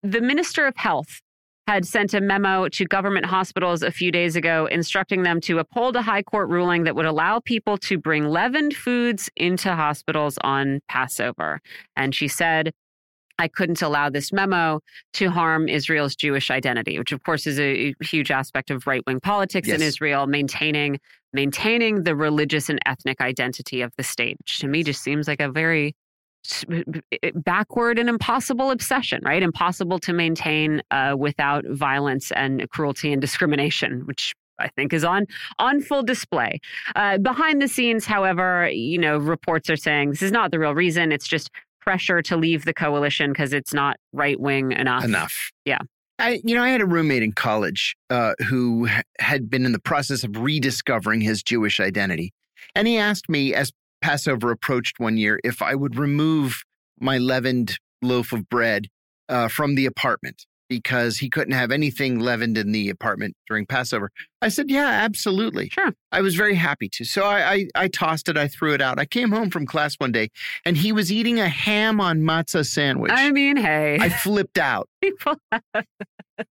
[0.02, 1.20] The minister of health
[1.68, 5.96] had sent a memo to government hospitals a few days ago instructing them to uphold
[5.96, 10.80] a high court ruling that would allow people to bring leavened foods into hospitals on
[10.88, 11.60] Passover.
[11.94, 12.72] And she said,
[13.38, 14.80] I couldn't allow this memo
[15.12, 19.68] to harm Israel's Jewish identity, which of course is a huge aspect of right-wing politics
[19.68, 20.98] in Israel, maintaining
[21.34, 25.42] maintaining the religious and ethnic identity of the state, which to me just seems like
[25.42, 25.94] a very
[27.34, 29.42] backward and impossible obsession, right?
[29.42, 35.26] Impossible to maintain uh, without violence and cruelty and discrimination, which I think is on
[35.58, 36.60] on full display.
[36.96, 40.74] Uh, behind the scenes, however, you know, reports are saying this is not the real
[40.74, 41.12] reason.
[41.12, 41.50] It's just
[41.80, 45.04] pressure to leave the coalition because it's not right wing enough.
[45.04, 45.50] Enough.
[45.64, 45.78] Yeah.
[46.18, 48.88] I, you know, I had a roommate in college uh, who
[49.20, 52.32] had been in the process of rediscovering his Jewish identity.
[52.74, 56.62] And he asked me as Passover approached one year if I would remove
[57.00, 58.88] my leavened loaf of bread
[59.28, 64.10] uh, from the apartment because he couldn't have anything leavened in the apartment during Passover.
[64.42, 65.68] I said, Yeah, absolutely.
[65.70, 65.92] Sure.
[66.12, 67.04] I was very happy to.
[67.04, 68.98] So I, I, I tossed it, I threw it out.
[68.98, 70.28] I came home from class one day
[70.64, 73.10] and he was eating a ham on matzah sandwich.
[73.14, 74.88] I mean, hey, I flipped out.
[75.00, 75.62] people have-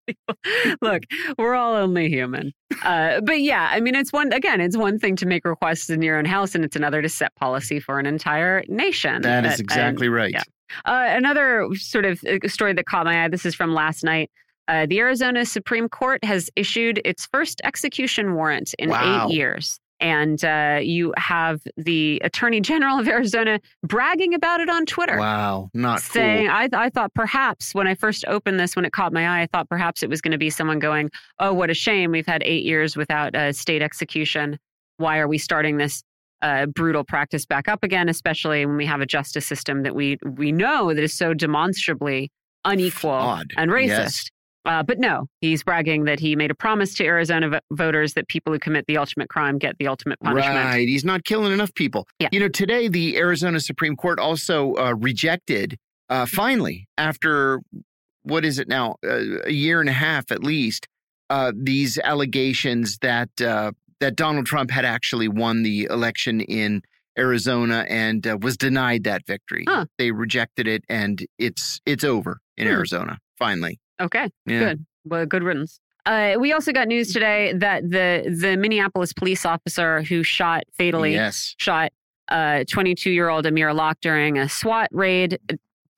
[0.06, 0.34] people-
[0.82, 1.05] look
[1.38, 2.52] we're all only human
[2.82, 6.02] uh, but yeah i mean it's one again it's one thing to make requests in
[6.02, 9.48] your own house and it's another to set policy for an entire nation That Uh,
[9.51, 10.32] is exactly right.
[10.32, 10.43] yeah.
[10.84, 14.30] Uh, another sort of uh, story that caught my eye this is from last night
[14.68, 19.26] uh, the arizona supreme court has issued its first execution warrant in Wow.
[19.28, 24.84] eight years and uh, you have the attorney general of arizona bragging about it on
[24.84, 26.55] twitter Wow, not saying cool.
[26.55, 29.47] I, I thought perhaps when I first opened this, when it caught my eye, I
[29.47, 32.10] thought perhaps it was going to be someone going, "Oh, what a shame!
[32.10, 34.59] We've had eight years without a state execution.
[34.98, 36.02] Why are we starting this
[36.47, 38.09] uh, brutal practice back up again?
[38.09, 42.31] Especially when we have a justice system that we we know that is so demonstrably
[42.64, 44.31] unequal and racist." Yes.
[44.66, 48.27] Uh, but no, he's bragging that he made a promise to Arizona vo- voters that
[48.27, 50.56] people who commit the ultimate crime get the ultimate punishment.
[50.56, 50.89] Right.
[50.89, 52.09] He's not killing enough people.
[52.18, 52.31] Yeah.
[52.32, 55.77] You know, today the Arizona Supreme Court also uh, rejected,
[56.10, 57.60] uh, finally, after
[58.24, 60.89] what is it now, uh, a year and a half at least,
[61.31, 63.70] uh, these allegations that uh,
[64.01, 66.82] that Donald Trump had actually won the election in
[67.18, 69.64] Arizona and uh, was denied that victory.
[69.66, 69.86] Huh.
[69.98, 72.74] They rejected it, and it's it's over in Hmm.
[72.74, 73.18] Arizona.
[73.39, 73.78] Finally.
[74.01, 74.28] Okay.
[74.47, 74.59] Yeah.
[74.60, 74.86] Good.
[75.05, 75.81] Well, good riddance.
[76.05, 81.14] Uh, we also got news today that the the Minneapolis police officer who shot fatally
[81.14, 81.55] Yes.
[81.59, 81.93] shot
[82.28, 85.39] uh 22 year old Amir Locke during a SWAT raid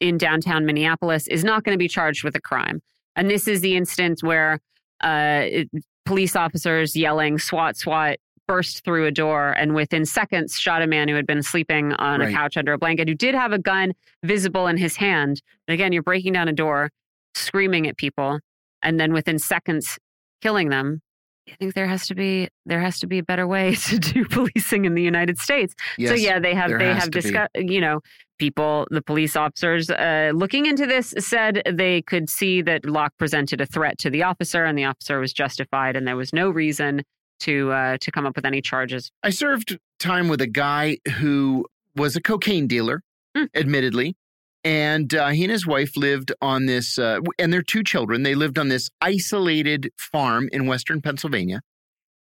[0.01, 2.81] in downtown Minneapolis is not going to be charged with a crime.
[3.17, 4.61] And this is the instance where
[5.03, 5.71] uh, it-
[6.09, 8.17] police officers yelling SWAT SWAT
[8.47, 12.23] burst through a door and within seconds shot a man who had been sleeping on
[12.23, 13.93] a couch under a blanket who did have a gun
[14.25, 15.43] visible in his hand.
[15.69, 16.91] And again, you're breaking down a door,
[17.35, 18.41] screaming at people,
[18.83, 19.99] and then within seconds
[20.41, 21.03] killing them.
[21.47, 24.25] I think there has to be there has to be a better way to do
[24.25, 25.75] policing in the United States.
[25.99, 26.09] Yes.
[26.09, 27.51] so yeah, they have they have discussed.
[27.55, 28.01] You know,
[28.39, 33.61] people, the police officers uh, looking into this said they could see that Locke presented
[33.61, 37.03] a threat to the officer, and the officer was justified, and there was no reason
[37.41, 39.11] to uh, to come up with any charges.
[39.23, 43.03] I served time with a guy who was a cocaine dealer,
[43.37, 43.49] Mm.
[43.55, 44.17] admittedly.
[44.65, 48.35] And uh, he and his wife lived on this, uh, and their two children, they
[48.35, 51.61] lived on this isolated farm in Western Pennsylvania.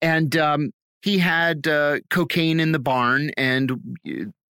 [0.01, 0.71] And um,
[1.01, 3.71] he had uh, cocaine in the barn and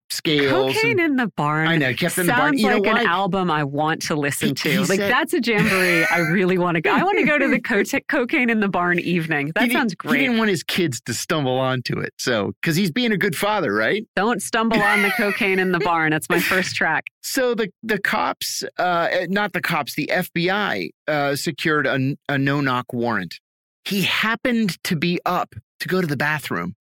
[0.09, 0.51] scales.
[0.75, 1.67] Cocaine and- in the barn.
[1.67, 2.75] I know, kept in the Sounds barn.
[2.75, 3.01] Know like why?
[3.01, 4.69] an album I want to listen to.
[4.69, 6.91] he like said- that's a jamboree I really want to go.
[6.91, 9.51] I want to go to the co- cocaine in the barn evening.
[9.55, 12.13] That sounds didn't- He didn't want his kids to stumble onto it.
[12.17, 14.05] So, because he's being a good father, right?
[14.15, 16.11] Don't stumble on the cocaine in the barn.
[16.11, 17.05] That's my first track.
[17.27, 22.61] So the the cops, uh, not the cops, the FBI uh, secured a, a no
[22.61, 23.35] knock warrant.
[23.83, 26.75] He happened to be up to go to the bathroom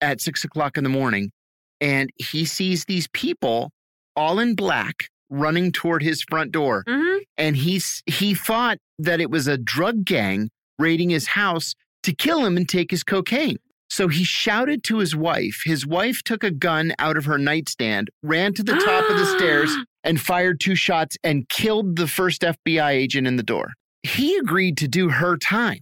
[0.00, 1.30] at six o'clock in the morning,
[1.80, 3.70] and he sees these people
[4.16, 6.84] all in black running toward his front door.
[6.86, 11.74] hmm And he's, he thought that it was a drug gang raiding his house
[12.04, 13.56] to kill him and take his cocaine.
[13.90, 15.62] So he shouted to his wife.
[15.64, 19.26] His wife took a gun out of her nightstand, ran to the top of the
[19.26, 19.74] stairs,
[20.04, 23.72] and fired two shots and killed the first FBI agent in the door.
[24.02, 25.80] He agreed to do her time.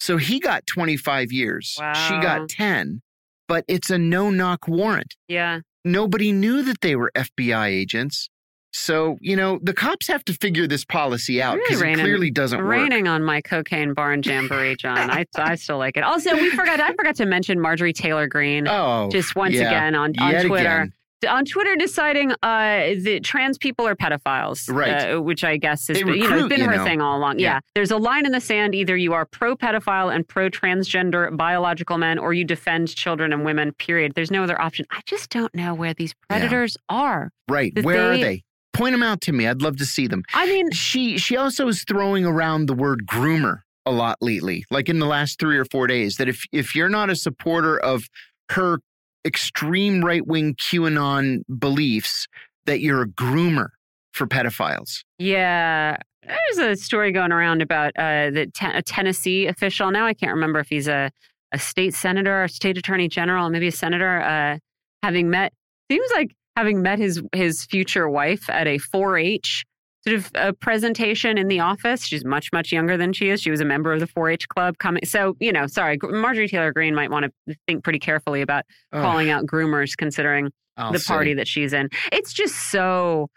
[0.00, 1.76] So he got 25 years.
[1.94, 3.02] She got 10,
[3.48, 5.16] but it's a no knock warrant.
[5.26, 5.60] Yeah.
[5.84, 8.28] Nobody knew that they were FBI agents.
[8.74, 12.04] So, you know, the cops have to figure this policy out Really because it raining-
[12.04, 12.68] clearly doesn't work.
[12.68, 15.10] Raining on my cocaine barn jamboree, John.
[15.10, 16.04] I, I still like it.
[16.04, 16.78] Also, we forgot.
[16.78, 18.68] I forgot to mention Marjorie Taylor Greene.
[18.68, 19.68] Oh, just once yeah.
[19.68, 20.68] again on, on Twitter.
[20.82, 20.92] again.
[21.28, 25.14] On Twitter, deciding uh, that trans people are pedophiles, Right.
[25.14, 26.84] Uh, which I guess is They you know, it's recruit, been her know.
[26.84, 27.40] thing all along.
[27.40, 27.54] Yeah.
[27.54, 27.60] Yeah.
[27.74, 31.98] there's a line in the sand: either you are pro pedophile and pro transgender biological
[31.98, 33.72] men, or you defend children and women.
[33.72, 34.12] Period.
[34.14, 34.86] There's no other option.
[34.90, 36.38] I just don't know where these Yeah.
[36.38, 37.30] predators are.
[37.48, 37.72] Right.
[37.82, 38.42] Where they- are they?
[38.72, 39.48] Point them out to me.
[39.48, 40.22] I'd love to see them.
[40.34, 44.88] I mean, She she also is throwing around the word groomer a lot lately, like
[44.88, 46.16] in the last three or four days.
[46.16, 48.04] That if if you're not a supporter of
[48.50, 48.78] her
[49.24, 52.26] extreme right wing QAnon beliefs,
[52.66, 53.68] that you're a groomer
[54.12, 55.04] for pedophiles.
[55.18, 55.96] Yeah.
[56.22, 59.90] There's a story going around about uh, the te- a Tennessee official.
[59.90, 61.10] Now I can't remember if he's a,
[61.52, 64.58] a state senator or state attorney general, maybe a senator, uh,
[65.02, 65.52] having met,
[65.90, 69.64] seems like having met his, his future wife at a 4 H
[70.08, 72.04] sort of a presentation in the office.
[72.04, 73.40] She's much, much younger than she is.
[73.40, 75.04] She was a member of the 4 H club coming.
[75.04, 79.30] So, you know, sorry, Marjorie Taylor Greene might want to think pretty carefully about calling
[79.30, 81.12] out groomers considering I'll the say.
[81.12, 81.88] party that she's in.
[82.12, 83.28] It's just so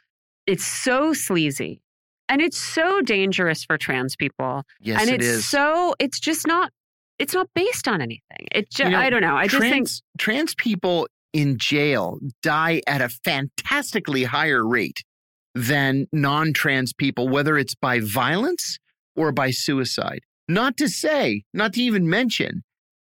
[0.47, 1.81] it's so sleazy.
[2.29, 4.63] And it's so dangerous for trans people.
[4.79, 6.71] Yes, and it it's so it's just not
[7.19, 8.47] it's not based on anything.
[8.51, 9.35] It just You know, I don't know.
[9.35, 15.03] I just think trans, trans people in jail die at a fantastically higher rate
[15.55, 18.79] than non trans people, whether it's by violence
[19.15, 20.21] or by suicide.
[20.47, 22.63] Not to say, not to even mention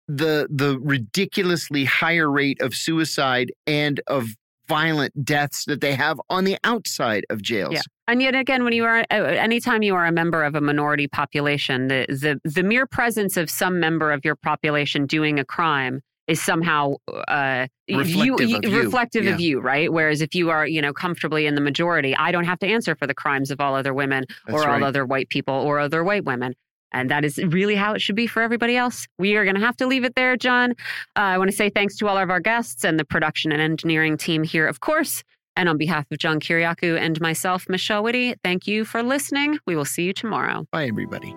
[0.08, 4.28] the the ridiculously higher rate of suicide and of
[4.66, 7.74] violent deaths that they have on the outside of jails.
[7.74, 7.82] Yeah.
[8.08, 11.06] And yet again, when you are, uh, anytime you are a member of a minority
[11.06, 16.00] population, the, the, the mere presence of some member of your population doing a crime
[16.26, 16.94] is somehow
[17.28, 18.82] uh, Reflective you, of you.
[18.82, 19.92] reflective of you, right?
[19.92, 22.94] Whereas if you are, you know, comfortably in the majority, I don't have to answer
[22.94, 24.82] for the crimes of all other women That's or right.
[24.82, 26.54] all other white people or other white women.
[26.92, 29.06] And that is really how it should be for everybody else.
[29.18, 30.70] We are going to have to leave it there, John.
[31.16, 33.60] Uh, I want to say thanks to all of our guests and the production and
[33.60, 35.22] engineering team here, of course.
[35.56, 39.58] And on behalf of John Kiriakou and myself, Michelle Witte, thank you for listening.
[39.66, 40.66] We will see you tomorrow.
[40.72, 41.34] Bye, everybody.